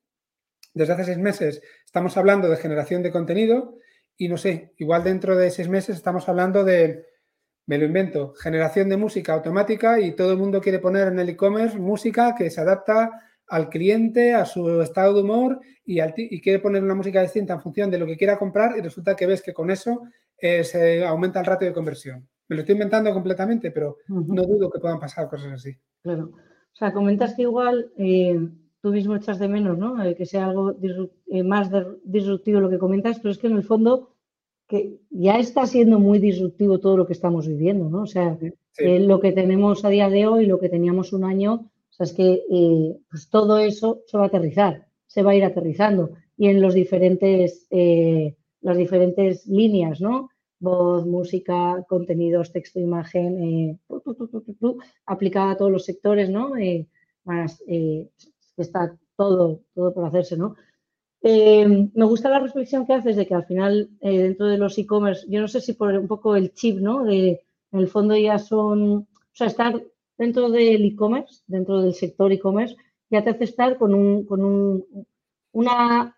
desde 0.75 0.93
hace 0.93 1.05
seis 1.05 1.19
meses 1.19 1.63
estamos 1.85 2.17
hablando 2.17 2.49
de 2.49 2.57
generación 2.57 3.03
de 3.03 3.11
contenido 3.11 3.79
y 4.17 4.29
no 4.29 4.37
sé, 4.37 4.73
igual 4.77 5.05
dentro 5.05 5.37
de 5.37 5.51
seis 5.51 5.69
meses 5.69 5.97
estamos 5.97 6.29
hablando 6.29 6.65
de, 6.65 7.07
me 7.67 7.79
lo 7.79 7.85
invento, 7.85 8.35
generación 8.35 8.89
de 8.89 8.97
música 8.97 9.35
automática 9.35 10.01
y 10.01 10.13
todo 10.13 10.33
el 10.33 10.39
mundo 10.39 10.61
quiere 10.61 10.79
poner 10.79 11.09
en 11.09 11.19
el 11.19 11.29
e-commerce 11.29 11.79
música 11.79 12.35
que 12.37 12.51
se 12.51 12.61
adapta 12.61 13.11
al 13.47 13.69
cliente, 13.69 14.35
a 14.35 14.45
su 14.45 14.83
estado 14.83 15.15
de 15.15 15.23
humor 15.23 15.61
y, 15.85 16.01
y, 16.03 16.41
quiere 16.41 16.59
poner 16.59 16.83
una 16.83 16.95
música 16.95 17.23
distinta 17.23 17.55
en 17.55 17.63
función 17.63 17.91
de 17.91 17.99
lo 17.99 18.07
que 18.07 18.17
quiera 18.17 18.39
comprar 18.39 18.77
y 18.77 18.81
resulta 18.83 19.17
que 19.17 19.27
ves 19.27 19.43
que 19.43 19.55
con 19.55 19.71
eso 19.71 20.03
eh, 20.37 20.65
se 20.65 21.05
aumenta 21.05 21.41
el 21.41 21.47
ratio 21.47 21.69
de 21.69 21.75
conversión. 21.75 22.29
Me 22.49 22.57
lo 22.57 22.63
estoy 22.63 22.75
inventando 22.75 23.13
completamente, 23.13 23.71
pero 23.71 23.99
no 24.09 24.43
dudo 24.43 24.71
que 24.71 24.81
puedan 24.81 24.99
pasar 24.99 25.29
cosas 25.29 25.53
así. 25.53 25.77
Claro. 26.03 26.33
O 26.73 26.77
sea, 26.79 26.93
comentas 26.93 27.35
que 27.35 27.43
igual 27.43 27.91
eh, 27.97 28.39
tú 28.81 28.91
mismo 28.91 29.17
echas 29.17 29.41
de 29.41 29.49
menos, 29.49 29.77
¿no? 29.77 30.03
Eh, 30.03 30.15
que 30.15 30.27
sea 30.27 30.47
algo 30.47 30.77
eh, 31.27 31.43
más 31.43 31.71
disruptivo 32.05 32.61
lo 32.61 32.71
que 32.71 32.79
comentas, 32.79 33.19
pero 33.19 33.33
es 33.33 33.39
que 33.39 33.49
en 33.49 33.57
el 33.57 33.65
fondo 33.65 34.15
que 34.69 35.01
ya 35.11 35.39
está 35.39 35.67
siendo 35.67 35.99
muy 35.99 36.21
disruptivo 36.21 36.79
todo 36.79 36.97
lo 36.97 37.07
que 37.07 37.15
estamos 37.15 37.49
viviendo, 37.49 37.89
¿no? 37.89 38.03
O 38.03 38.07
sea, 38.07 38.39
lo 38.79 39.19
que 39.19 39.33
tenemos 39.33 39.85
a 39.85 39.89
día 39.89 40.09
de 40.09 40.27
hoy, 40.27 40.47
lo 40.47 40.61
que 40.61 40.69
teníamos 40.69 41.13
un 41.13 41.25
año, 41.25 41.55
o 41.55 41.91
sea, 41.91 42.05
es 42.05 42.13
que 42.13 42.45
pues 43.11 43.29
todo 43.31 43.59
eso 43.59 44.03
se 44.07 44.19
va 44.19 44.25
a 44.25 44.27
aterrizar, 44.27 44.87
se 45.07 45.23
va 45.23 45.31
a 45.31 45.35
ir 45.35 45.45
aterrizando 45.45 46.11
y 46.37 46.49
en 46.49 46.61
los 46.61 46.75
diferentes, 46.75 47.67
las 48.61 48.77
diferentes 48.77 49.47
líneas, 49.47 50.03
¿no? 50.03 50.29
Voz, 50.61 51.07
música, 51.07 51.85
contenidos, 51.89 52.53
texto, 52.53 52.81
imagen, 52.81 53.43
eh, 53.43 53.79
aplicada 55.07 55.53
a 55.53 55.57
todos 55.57 55.71
los 55.71 55.85
sectores, 55.85 56.31
¿no? 56.31 56.57
Eh, 56.57 56.87
más, 57.25 57.63
eh, 57.67 58.09
está 58.57 58.97
todo, 59.17 59.61
todo 59.75 59.93
por 59.95 60.07
hacerse, 60.07 60.37
¿no? 60.37 60.57
me 61.21 62.05
gusta 62.05 62.31
la 62.31 62.39
reflexión 62.39 62.87
que 62.87 62.95
haces 62.95 63.17
de 63.17 63.27
que 63.27 63.35
al 63.35 63.45
final, 63.45 63.91
dentro 64.01 64.47
de 64.47 64.57
los 64.57 64.79
e-commerce, 64.79 65.27
yo 65.29 65.41
no 65.41 65.49
sé 65.49 65.61
si 65.61 65.73
por 65.73 65.93
un 65.93 66.07
poco 66.07 66.37
el 66.37 66.55
chip, 66.55 66.79
¿no? 66.79 67.03
De, 67.03 67.43
en 67.73 67.81
el 67.81 67.89
fondo 67.89 68.17
ya 68.17 68.39
son, 68.39 68.81
o 68.93 69.07
sea, 69.33 69.49
estar 69.49 69.83
dentro 70.17 70.49
del 70.49 70.85
e-commerce, 70.85 71.43
dentro 71.49 71.83
del 71.83 71.95
sector 71.95 72.33
e-commerce, 72.33 72.77
ya 73.11 73.25
te 73.25 73.31
hace 73.31 73.45
estar 73.45 73.77
con 73.77 73.95
un, 73.95 74.25
con 74.27 74.45
un, 74.45 74.85
una, 75.53 76.17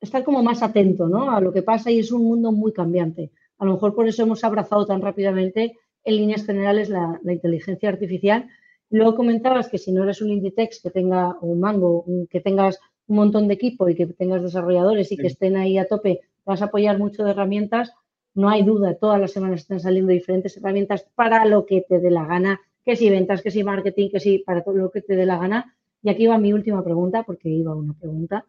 estar 0.00 0.24
como 0.24 0.42
más 0.42 0.62
atento, 0.62 1.08
¿no? 1.08 1.30
A 1.30 1.40
lo 1.40 1.52
que 1.52 1.62
pasa 1.62 1.90
y 1.90 1.98
es 1.98 2.12
un 2.12 2.24
mundo 2.24 2.52
muy 2.52 2.72
cambiante. 2.72 3.30
A 3.58 3.64
lo 3.64 3.72
mejor 3.72 3.94
por 3.94 4.06
eso 4.08 4.22
hemos 4.22 4.44
abrazado 4.44 4.86
tan 4.86 5.02
rápidamente 5.02 5.76
en 6.04 6.16
líneas 6.16 6.46
generales 6.46 6.88
la, 6.88 7.20
inteligencia 7.24 7.88
artificial. 7.88 8.48
Luego 8.90 9.16
comentabas 9.16 9.68
que 9.68 9.78
si 9.78 9.92
no 9.92 10.04
eres 10.04 10.22
un 10.22 10.30
Inditex 10.30 10.80
que 10.80 10.90
tenga 10.90 11.36
un 11.40 11.60
mango, 11.60 12.04
que 12.30 12.40
tengas 12.40 12.78
un 13.06 13.16
montón 13.16 13.48
de 13.48 13.54
equipo 13.54 13.88
y 13.88 13.94
que 13.94 14.06
tengas 14.06 14.42
desarrolladores 14.42 15.12
y 15.12 15.16
que 15.16 15.26
estén 15.26 15.56
ahí 15.56 15.76
a 15.76 15.86
tope, 15.86 16.20
vas 16.44 16.62
a 16.62 16.66
apoyar 16.66 16.98
mucho 16.98 17.24
de 17.24 17.32
herramientas. 17.32 17.92
No 18.34 18.48
hay 18.48 18.62
duda, 18.62 18.94
todas 18.94 19.20
las 19.20 19.32
semanas 19.32 19.60
están 19.60 19.80
saliendo 19.80 20.12
diferentes 20.12 20.56
herramientas 20.56 21.06
para 21.14 21.44
lo 21.44 21.66
que 21.66 21.84
te 21.86 21.98
dé 21.98 22.10
la 22.10 22.24
gana, 22.24 22.60
que 22.84 22.96
si 22.96 23.10
ventas, 23.10 23.42
que 23.42 23.50
si 23.50 23.64
marketing, 23.64 24.10
que 24.10 24.20
si 24.20 24.38
para 24.38 24.62
todo 24.62 24.74
lo 24.74 24.90
que 24.90 25.02
te 25.02 25.16
dé 25.16 25.26
la 25.26 25.38
gana. 25.38 25.74
Y 26.02 26.10
aquí 26.10 26.26
va 26.26 26.38
mi 26.38 26.52
última 26.52 26.82
pregunta, 26.84 27.24
porque 27.24 27.48
iba 27.48 27.74
una 27.74 27.92
pregunta. 27.94 28.46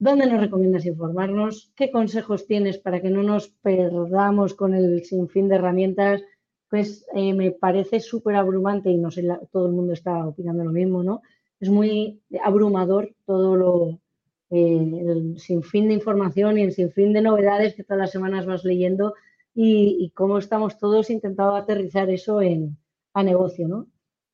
¿Dónde 0.00 0.26
nos 0.26 0.40
recomiendas 0.40 0.86
informarnos? 0.86 1.70
¿Qué 1.76 1.90
consejos 1.90 2.46
tienes 2.46 2.78
para 2.78 3.02
que 3.02 3.10
no 3.10 3.22
nos 3.22 3.48
perdamos 3.48 4.54
con 4.54 4.72
el 4.72 5.04
sinfín 5.04 5.46
de 5.46 5.56
herramientas? 5.56 6.22
Pues 6.70 7.04
eh, 7.14 7.34
me 7.34 7.50
parece 7.50 8.00
súper 8.00 8.36
abrumante 8.36 8.88
y 8.88 8.96
no 8.96 9.10
sé, 9.10 9.28
todo 9.52 9.66
el 9.66 9.72
mundo 9.72 9.92
está 9.92 10.26
opinando 10.26 10.64
lo 10.64 10.72
mismo, 10.72 11.02
¿no? 11.02 11.20
Es 11.60 11.68
muy 11.68 12.18
abrumador 12.42 13.14
todo 13.26 13.56
lo, 13.56 14.00
eh, 14.48 15.02
el 15.06 15.38
sinfín 15.38 15.88
de 15.88 15.94
información 15.94 16.56
y 16.56 16.62
el 16.62 16.72
sinfín 16.72 17.12
de 17.12 17.20
novedades 17.20 17.74
que 17.74 17.84
todas 17.84 18.00
las 18.00 18.10
semanas 18.10 18.46
vas 18.46 18.64
leyendo 18.64 19.12
y, 19.54 20.10
cómo 20.14 20.38
estamos 20.38 20.78
todos 20.78 21.10
intentando 21.10 21.54
aterrizar 21.56 22.08
eso 22.08 22.40
en, 22.40 22.78
a 23.12 23.22
negocio, 23.22 23.68
¿no? 23.68 23.86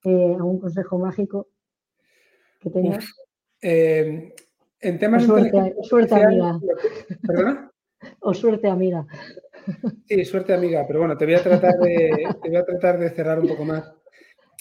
Eh, 0.05 0.33
¿Algún 0.37 0.61
consejo 0.61 0.97
mágico 0.97 1.49
que 2.61 2.71
tengas? 2.71 3.05
En 4.81 4.99
temas 4.99 5.25
o 5.25 5.27
suerte, 5.27 5.75
suerte 5.83 6.15
amiga. 6.15 6.59
¿Perdona? 7.27 7.71
O 8.21 8.35
suerte 8.35 8.69
amiga. 8.69 9.05
Sí, 10.07 10.25
suerte 10.25 10.55
amiga, 10.55 10.85
pero 10.87 11.01
bueno, 11.01 11.17
te 11.17 11.25
voy, 11.25 11.35
a 11.35 11.43
tratar 11.43 11.77
de, 11.79 12.29
voy 12.41 12.57
a 12.57 12.65
tratar 12.65 12.99
de 13.01 13.11
cerrar 13.11 13.41
un 13.41 13.49
poco 13.49 13.65
más. 13.65 13.91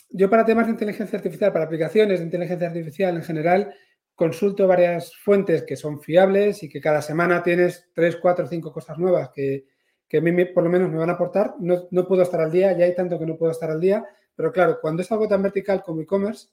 Yo 0.10 0.30
para 0.30 0.46
temas 0.46 0.66
de 0.66 0.72
inteligencia 0.72 1.18
artificial, 1.18 1.52
para 1.52 1.66
aplicaciones 1.66 2.20
de 2.20 2.26
inteligencia 2.26 2.68
artificial 2.68 3.16
en 3.16 3.24
general, 3.24 3.76
consulto 4.16 4.68
varias 4.68 5.16
fuentes 5.18 5.64
que 5.64 5.76
son 5.76 6.00
fiables 6.00 6.64
y 6.64 6.70
que 6.70 6.82
cada 6.82 7.02
semana 7.02 7.44
tienes 7.44 7.90
tres, 7.94 8.16
cuatro, 8.16 8.48
cinco 8.48 8.72
cosas 8.72 8.98
nuevas 8.98 9.30
que, 9.36 9.66
que 10.08 10.18
a 10.18 10.22
mí 10.22 10.46
por 10.46 10.64
lo 10.64 10.70
menos 10.70 10.90
me 10.90 10.98
van 10.98 11.10
a 11.10 11.14
aportar. 11.14 11.56
No, 11.60 11.88
no 11.92 12.08
puedo 12.08 12.24
estar 12.24 12.40
al 12.40 12.52
día, 12.52 12.76
ya 12.76 12.86
hay 12.86 12.96
tanto 12.96 13.20
que 13.20 13.26
no 13.26 13.38
puedo 13.38 13.52
estar 13.52 13.70
al 13.70 13.82
día, 13.82 14.04
pero 14.36 14.52
claro, 14.52 14.80
cuando 14.82 15.02
es 15.02 15.12
algo 15.12 15.28
tan 15.28 15.44
vertical 15.44 15.84
como 15.84 16.02
e-commerce, 16.02 16.48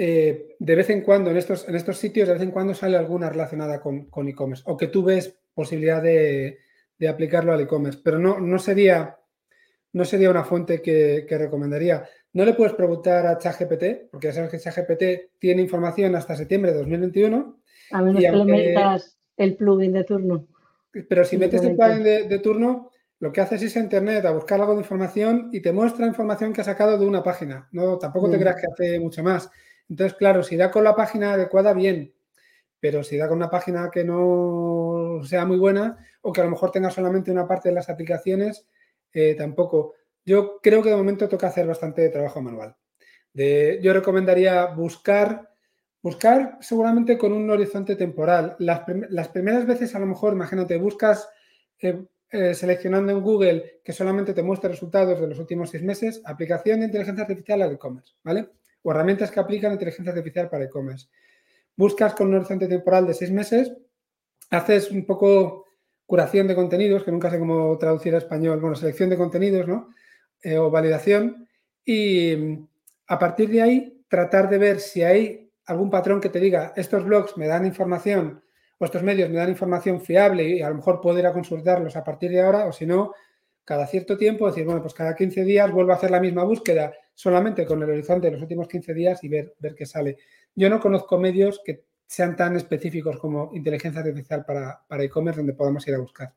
eh, 0.00 0.54
de 0.60 0.74
vez 0.76 0.90
en 0.90 1.00
cuando, 1.00 1.32
en 1.32 1.36
estos, 1.36 1.68
en 1.68 1.74
estos 1.74 1.98
sitios, 1.98 2.28
de 2.28 2.34
vez 2.34 2.42
en 2.44 2.52
cuando 2.52 2.72
sale 2.72 2.96
alguna 2.96 3.28
relacionada 3.28 3.80
con, 3.80 4.06
e-commerce 4.28 4.62
o 4.64 4.76
que 4.76 4.86
tú 4.86 5.02
ves 5.02 5.36
posibilidad 5.52 6.00
de, 6.00 6.58
aplicarlo 7.08 7.52
al 7.52 7.62
e-commerce, 7.62 7.98
pero 8.04 8.20
no, 8.20 8.38
no, 8.38 8.60
sería, 8.60 9.18
no 9.92 10.04
sería 10.04 10.30
una 10.30 10.44
fuente 10.44 10.80
que, 10.80 11.26
recomendaría. 11.28 12.04
No 12.32 12.44
le 12.44 12.54
puedes 12.54 12.74
preguntar 12.74 13.26
a 13.26 13.38
ChatGPT, 13.38 14.08
porque 14.12 14.28
ya 14.28 14.34
sabes 14.34 14.50
que 14.52 14.60
ChatGPT 14.60 15.36
tiene 15.40 15.62
información 15.62 16.14
hasta 16.14 16.36
septiembre 16.36 16.70
de 16.70 16.78
2021. 16.78 17.60
A 17.90 18.00
menos 18.00 18.22
que 18.22 18.30
le 18.30 18.44
metas 18.44 19.18
el 19.36 19.56
plugin 19.56 19.94
de 19.94 20.04
turno. 20.04 20.46
Pero 21.08 21.24
si 21.24 21.36
metes 21.38 21.64
el 21.64 21.74
plugin 21.74 22.04
de, 22.04 22.38
turno, 22.38 22.92
lo 23.18 23.32
que 23.32 23.40
haces 23.40 23.62
es 23.62 23.76
a 23.76 23.80
internet 23.80 24.24
a 24.26 24.30
buscar 24.30 24.60
algo 24.60 24.74
de 24.74 24.82
información 24.82 25.50
y 25.52 25.60
te 25.60 25.72
muestra 25.72 26.06
información 26.06 26.52
que 26.52 26.60
ha 26.60 26.64
sacado 26.64 26.96
de 26.96 27.04
una 27.04 27.24
página. 27.24 27.68
No, 27.72 27.98
tampoco 27.98 28.30
te 28.30 28.36
mm. 28.36 28.40
creas 28.40 28.56
que 28.60 28.66
hace 28.72 29.00
mucho 29.00 29.24
más. 29.24 29.50
Entonces, 29.88 30.16
claro, 30.16 30.42
si 30.42 30.56
da 30.56 30.70
con 30.70 30.84
la 30.84 30.94
página 30.94 31.32
adecuada, 31.32 31.72
bien, 31.72 32.14
pero 32.80 33.02
si 33.02 33.16
da 33.16 33.28
con 33.28 33.38
una 33.38 33.50
página 33.50 33.90
que 33.90 34.04
no 34.04 35.20
sea 35.24 35.44
muy 35.46 35.58
buena 35.58 35.98
o 36.22 36.32
que 36.32 36.40
a 36.40 36.44
lo 36.44 36.50
mejor 36.50 36.70
tenga 36.70 36.90
solamente 36.90 37.30
una 37.30 37.46
parte 37.46 37.70
de 37.70 37.74
las 37.74 37.88
aplicaciones, 37.88 38.66
eh, 39.12 39.34
tampoco. 39.34 39.94
Yo 40.24 40.60
creo 40.62 40.82
que 40.82 40.90
de 40.90 40.96
momento 40.96 41.28
toca 41.28 41.48
hacer 41.48 41.66
bastante 41.66 42.08
trabajo 42.10 42.42
manual. 42.42 42.76
yo 43.34 43.92
recomendaría 43.92 44.66
buscar, 44.66 45.50
buscar 46.02 46.58
seguramente 46.60 47.16
con 47.16 47.32
un 47.32 47.48
horizonte 47.50 47.96
temporal. 47.96 48.56
Las, 48.58 48.80
primeras 49.30 49.66
veces 49.66 49.94
a 49.94 49.98
lo 49.98 50.06
mejor, 50.06 50.34
imagínate, 50.34 50.76
buscas 50.76 51.28
eh, 51.80 52.04
eh, 52.30 52.54
seleccionando 52.54 53.12
en 53.12 53.22
Google 53.22 53.80
que 53.82 53.92
solamente 53.92 54.34
te 54.34 54.42
muestre 54.42 54.70
resultados 54.70 55.20
de 55.20 55.28
los 55.28 55.38
últimos 55.38 55.70
seis 55.70 55.82
meses, 55.82 56.20
aplicación 56.24 56.80
de 56.80 56.86
inteligencia 56.86 57.22
artificial 57.22 57.62
al 57.62 57.72
e-commerce, 57.72 58.14
¿vale? 58.22 58.50
O 58.82 58.90
herramientas 58.90 59.30
que 59.30 59.40
aplican 59.40 59.72
inteligencia 59.72 60.12
artificial 60.12 60.48
para 60.48 60.64
e-commerce. 60.64 61.08
Buscas 61.76 62.14
con 62.14 62.28
un 62.28 62.34
horizonte 62.34 62.66
temporal 62.66 63.06
de 63.06 63.14
seis 63.14 63.30
meses, 63.30 63.72
haces 64.50 64.90
un 64.90 65.06
poco 65.06 65.66
curación 66.06 66.48
de 66.48 66.54
contenidos, 66.54 67.04
que 67.04 67.12
nunca 67.12 67.30
sé 67.30 67.38
cómo 67.38 67.76
traducir 67.78 68.14
a 68.14 68.18
español, 68.18 68.60
bueno, 68.60 68.74
selección 68.76 69.10
de 69.10 69.16
contenidos, 69.16 69.68
¿no? 69.68 69.90
Eh, 70.42 70.56
o 70.56 70.70
validación. 70.70 71.46
Y 71.84 72.58
a 73.06 73.18
partir 73.18 73.50
de 73.50 73.62
ahí, 73.62 74.04
tratar 74.08 74.48
de 74.48 74.58
ver 74.58 74.80
si 74.80 75.02
hay 75.02 75.50
algún 75.66 75.90
patrón 75.90 76.20
que 76.20 76.30
te 76.30 76.40
diga, 76.40 76.72
estos 76.76 77.04
blogs 77.04 77.36
me 77.36 77.46
dan 77.46 77.66
información 77.66 78.42
o 78.78 78.84
estos 78.84 79.02
medios 79.02 79.28
me 79.28 79.36
dan 79.36 79.50
información 79.50 80.00
fiable 80.00 80.48
y 80.48 80.62
a 80.62 80.70
lo 80.70 80.76
mejor 80.76 81.00
ir 81.18 81.26
a 81.26 81.32
consultarlos 81.32 81.96
a 81.96 82.04
partir 82.04 82.30
de 82.30 82.40
ahora, 82.40 82.66
o 82.66 82.72
si 82.72 82.86
no, 82.86 83.12
cada 83.68 83.86
cierto 83.86 84.16
tiempo 84.16 84.46
decir, 84.46 84.64
bueno, 84.64 84.80
pues 84.80 84.94
cada 84.94 85.14
15 85.14 85.44
días 85.44 85.70
vuelvo 85.70 85.92
a 85.92 85.96
hacer 85.96 86.10
la 86.10 86.20
misma 86.20 86.42
búsqueda 86.42 86.90
solamente 87.12 87.66
con 87.66 87.82
el 87.82 87.90
horizonte 87.90 88.28
de 88.28 88.32
los 88.32 88.40
últimos 88.40 88.66
15 88.66 88.94
días 88.94 89.22
y 89.22 89.28
ver, 89.28 89.54
ver 89.60 89.74
qué 89.74 89.84
sale. 89.84 90.16
Yo 90.54 90.70
no 90.70 90.80
conozco 90.80 91.18
medios 91.18 91.60
que 91.62 91.84
sean 92.06 92.34
tan 92.34 92.56
específicos 92.56 93.18
como 93.18 93.50
inteligencia 93.52 94.00
artificial 94.00 94.42
para, 94.46 94.80
para 94.88 95.04
e-commerce 95.04 95.40
donde 95.40 95.52
podamos 95.52 95.86
ir 95.86 95.96
a 95.96 95.98
buscar. 95.98 96.32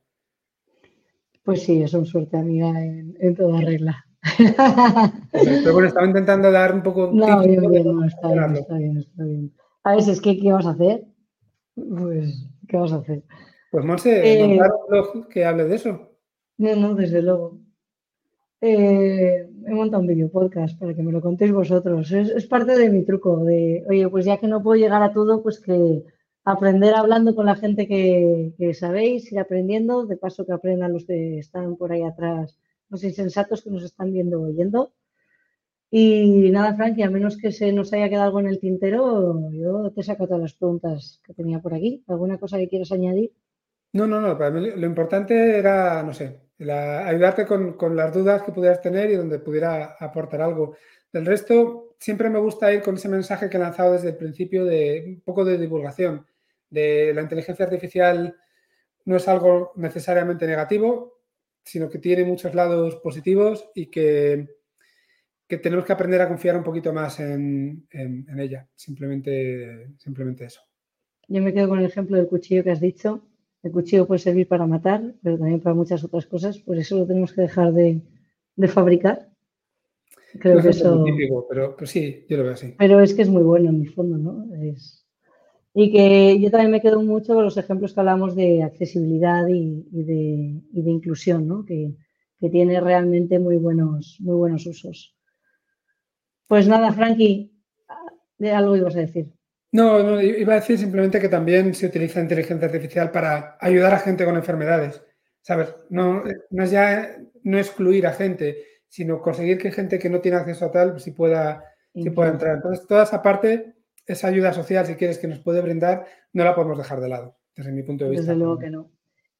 Pues 1.41 1.63
sí, 1.63 1.81
es 1.81 1.93
un 1.93 2.05
suerte 2.05 2.35
amiga 2.35 2.67
en, 2.83 3.15
en 3.17 3.33
toda 3.33 3.61
regla. 3.61 4.05
Pero 5.31 5.71
bueno, 5.71 5.87
estaba 5.87 6.05
intentando 6.05 6.51
dar 6.51 6.75
un 6.75 6.83
poco... 6.83 7.11
No, 7.13 7.47
bien, 7.47 7.61
bien, 7.71 7.95
no, 7.95 8.05
está 8.05 8.27
bien, 8.27 8.55
está 8.57 8.75
bien, 8.75 8.97
está 8.97 9.23
bien. 9.23 9.53
A 9.83 9.95
ver, 9.95 10.09
es 10.09 10.19
que, 10.19 10.37
¿qué 10.37 10.51
vas 10.51 10.65
a 10.65 10.71
hacer? 10.71 11.05
Pues, 11.75 12.45
¿qué 12.67 12.75
vas 12.75 12.91
a 12.91 12.97
hacer? 12.97 13.23
Pues 13.71 13.85
Monse, 13.85 14.33
eh, 14.33 14.45
montar 14.45 14.69
un 14.73 14.89
blog 14.89 15.29
que 15.29 15.45
hable 15.45 15.63
de 15.63 15.75
eso. 15.75 16.10
No, 16.61 16.75
no, 16.75 16.93
desde 16.93 17.23
luego. 17.23 17.57
Eh, 18.61 19.49
he 19.65 19.73
montado 19.73 20.01
un 20.01 20.07
vídeo 20.07 20.29
podcast 20.29 20.77
para 20.79 20.93
que 20.93 21.01
me 21.01 21.11
lo 21.11 21.19
contéis 21.19 21.51
vosotros. 21.51 22.11
Es, 22.11 22.45
parte 22.45 22.77
de 22.77 22.87
mi 22.91 23.03
truco 23.03 23.43
de, 23.43 23.83
oye, 23.89 24.07
pues 24.09 24.25
ya 24.25 24.37
que 24.37 24.47
no 24.47 24.61
puedo 24.61 24.79
llegar 24.79 25.01
a 25.01 25.11
todo, 25.11 25.41
pues 25.41 25.59
que 25.59 26.03
aprender 26.43 26.93
hablando 26.93 27.33
con 27.33 27.47
la 27.47 27.55
gente 27.55 27.87
que, 27.87 28.73
sabéis, 28.75 29.31
ir 29.31 29.39
aprendiendo, 29.39 30.05
de 30.05 30.17
paso 30.17 30.45
que 30.45 30.53
aprendan 30.53 30.93
los 30.93 31.05
que 31.05 31.39
están 31.39 31.77
por 31.77 31.91
ahí 31.91 32.03
atrás, 32.03 32.59
los 32.89 33.03
insensatos 33.03 33.63
que 33.63 33.71
nos 33.71 33.83
están 33.83 34.13
viendo 34.13 34.39
oyendo. 34.39 34.93
Y 35.89 36.51
nada, 36.51 36.75
Frankie, 36.75 37.01
a 37.01 37.09
menos 37.09 37.37
que 37.37 37.51
se 37.51 37.73
nos 37.73 37.91
haya 37.91 38.07
quedado 38.07 38.27
algo 38.27 38.39
en 38.39 38.49
el 38.49 38.59
tintero, 38.59 39.49
yo 39.51 39.91
te 39.95 40.03
saco 40.03 40.27
todas 40.27 40.43
las 40.43 40.53
preguntas 40.53 41.19
que 41.25 41.33
tenía 41.33 41.59
por 41.59 41.73
aquí. 41.73 42.03
¿Alguna 42.05 42.37
cosa 42.37 42.59
que 42.59 42.69
quieras 42.69 42.91
añadir? 42.91 43.31
No, 43.93 44.07
no, 44.07 44.21
no. 44.21 44.37
Para 44.37 44.51
mí 44.51 44.71
lo 44.75 44.85
importante 44.85 45.57
era, 45.57 46.01
no 46.03 46.13
sé, 46.13 46.39
ayudarte 46.69 47.45
con, 47.45 47.95
las 47.95 48.13
dudas 48.13 48.43
que 48.43 48.51
pudieras 48.51 48.81
tener 48.81 49.09
y 49.09 49.15
donde 49.15 49.39
pudiera 49.39 49.95
aportar 49.99 50.41
algo. 50.41 50.75
Del 51.11 51.25
resto, 51.25 51.95
siempre 51.99 52.29
me 52.29 52.39
gusta 52.39 52.71
ir 52.73 52.81
con 52.81 52.95
ese 52.95 53.09
mensaje 53.09 53.49
que 53.49 53.57
he 53.57 53.59
lanzado 53.59 53.93
desde 53.93 54.09
el 54.09 54.17
principio 54.17 54.65
de 54.65 55.03
un 55.07 55.21
poco 55.21 55.43
de 55.43 55.57
divulgación, 55.57 56.25
de 56.69 57.13
la 57.13 57.21
inteligencia 57.21 57.65
artificial 57.65 58.35
no 59.05 59.15
es 59.15 59.27
algo 59.27 59.73
necesariamente 59.75 60.45
negativo, 60.45 61.19
sino 61.63 61.89
que 61.89 61.99
tiene 61.99 62.23
muchos 62.23 62.53
lados 62.53 62.95
positivos 62.97 63.69
y 63.75 63.87
que, 63.87 64.47
tenemos 65.47 65.85
que 65.85 65.93
aprender 65.93 66.21
a 66.21 66.29
confiar 66.29 66.55
un 66.55 66.63
poquito 66.63 66.93
más 66.93 67.19
en, 67.19 67.85
en, 67.91 68.39
ella. 68.39 68.69
Simplemente, 68.73 69.89
simplemente 69.97 70.45
eso. 70.45 70.61
Yo 71.27 71.41
me 71.41 71.53
quedo 71.53 71.67
con 71.67 71.79
el 71.79 71.85
ejemplo 71.85 72.15
del 72.15 72.27
cuchillo 72.27 72.63
que 72.63 72.71
has 72.71 72.79
dicho. 72.79 73.21
El 73.63 73.71
cuchillo 73.71 74.07
puede 74.07 74.19
servir 74.19 74.47
para 74.47 74.65
matar, 74.65 75.13
pero 75.21 75.37
también 75.37 75.59
para 75.59 75.75
muchas 75.75 76.03
otras 76.03 76.25
cosas. 76.25 76.57
Por 76.57 76.77
eso 76.77 76.97
lo 76.97 77.05
tenemos 77.05 77.31
que 77.31 77.41
dejar 77.41 77.71
de, 77.73 78.01
fabricar. 78.67 79.29
Creo 80.39 80.61
que 80.61 80.69
eso. 80.69 81.03
Típico, 81.03 81.45
pero, 81.47 81.75
sí, 81.85 82.25
yo 82.27 82.37
lo 82.37 82.43
veo 82.43 82.53
así. 82.53 82.73
Pero 82.77 83.01
es 83.01 83.13
que 83.13 83.21
es 83.21 83.29
muy 83.29 83.43
bueno 83.43 83.69
en 83.69 83.79
mi 83.79 83.87
fondo, 83.87 84.17
¿no? 84.17 84.47
Es, 84.55 85.05
Y 85.73 85.91
que 85.91 86.39
yo 86.39 86.49
también 86.49 86.71
me 86.71 86.81
quedo 86.81 87.01
mucho 87.03 87.35
con 87.35 87.43
los 87.43 87.57
ejemplos 87.57 87.93
que 87.93 87.99
hablamos 87.99 88.35
de 88.35 88.63
accesibilidad 88.63 89.47
y, 89.47 89.85
de, 89.91 90.91
inclusión, 90.91 91.47
¿no? 91.47 91.63
que, 91.65 91.93
tiene 92.49 92.81
realmente 92.81 93.37
muy 93.37 93.57
buenos, 93.57 94.17
muy 94.19 94.35
buenos 94.35 94.65
usos. 94.65 95.15
Pues 96.47 96.67
nada, 96.67 96.91
Frankie, 96.91 97.53
algo 98.39 98.75
ibas 98.75 98.95
a 98.95 99.01
decir. 99.01 99.31
No, 99.71 100.03
no, 100.03 100.21
iba 100.21 100.53
a 100.53 100.59
decir 100.59 100.77
simplemente 100.77 101.19
que 101.19 101.29
también 101.29 101.73
se 101.73 101.87
utiliza 101.87 102.19
inteligencia 102.19 102.67
artificial 102.67 103.09
para 103.11 103.57
ayudar 103.59 103.93
a 103.93 103.99
gente 103.99 104.25
con 104.25 104.35
enfermedades. 104.35 105.01
¿Sabes? 105.41 105.73
No, 105.89 106.23
no 106.49 106.63
es 106.63 106.71
ya 106.71 107.17
no 107.43 107.57
excluir 107.57 108.05
a 108.05 108.13
gente, 108.13 108.63
sino 108.87 109.21
conseguir 109.21 109.57
que 109.57 109.71
gente 109.71 109.97
que 109.97 110.09
no 110.09 110.19
tiene 110.19 110.37
acceso 110.37 110.65
a 110.65 110.71
tal, 110.71 110.99
si 110.99 111.11
pueda, 111.11 111.63
si 111.95 112.09
pueda 112.09 112.31
entrar. 112.31 112.55
Entonces, 112.57 112.85
toda 112.85 113.03
esa 113.03 113.23
parte, 113.23 113.75
esa 114.05 114.27
ayuda 114.27 114.53
social, 114.53 114.85
si 114.85 114.95
quieres, 114.95 115.17
que 115.17 115.27
nos 115.27 115.39
puede 115.39 115.61
brindar, 115.61 116.05
no 116.33 116.43
la 116.43 116.53
podemos 116.53 116.77
dejar 116.77 116.99
de 116.99 117.09
lado, 117.09 117.37
desde 117.55 117.71
mi 117.71 117.83
punto 117.83 118.03
de 118.03 118.11
vista. 118.11 118.25
Desde 118.25 118.35
luego 118.35 118.59
que 118.59 118.69
no. 118.69 118.91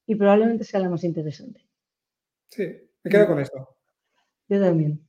Y 0.08 0.16
probablemente 0.16 0.64
sea 0.64 0.80
la 0.80 0.90
más 0.90 1.04
interesante. 1.04 1.68
Sí, 2.48 2.64
me 3.04 3.12
quedo 3.12 3.28
con 3.28 3.40
eso. 3.40 3.78
Yo 4.48 4.60
también. 4.60 5.06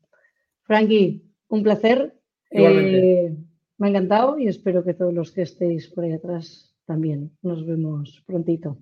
Frankie, 0.62 1.24
un 1.48 1.62
placer. 1.62 2.14
Eh, 2.50 3.34
me 3.82 3.88
ha 3.88 3.90
encantado 3.90 4.38
y 4.38 4.46
espero 4.46 4.84
que 4.84 4.94
todos 4.94 5.12
los 5.12 5.32
que 5.32 5.42
estéis 5.42 5.88
por 5.88 6.04
ahí 6.04 6.12
atrás 6.12 6.72
también. 6.86 7.36
Nos 7.42 7.66
vemos 7.66 8.22
prontito. 8.24 8.78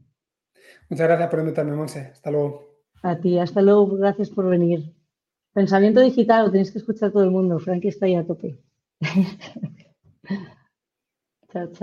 Muchas 0.90 1.08
gracias 1.08 1.30
por 1.30 1.40
invitarme, 1.40 1.74
Monse. 1.74 2.00
Hasta 2.00 2.30
luego. 2.30 2.76
A 3.02 3.18
ti, 3.18 3.38
hasta 3.38 3.62
luego. 3.62 3.96
Gracias 3.96 4.28
por 4.28 4.46
venir. 4.46 4.94
Pensamiento 5.54 6.00
digital, 6.00 6.44
lo 6.44 6.50
tenéis 6.50 6.70
que 6.70 6.78
escuchar 6.78 7.12
todo 7.12 7.24
el 7.24 7.30
mundo. 7.30 7.58
Frankie 7.58 7.88
está 7.88 8.04
ahí 8.04 8.14
a 8.14 8.26
tope. 8.26 8.60
chao, 11.50 11.66
chao. 11.68 11.78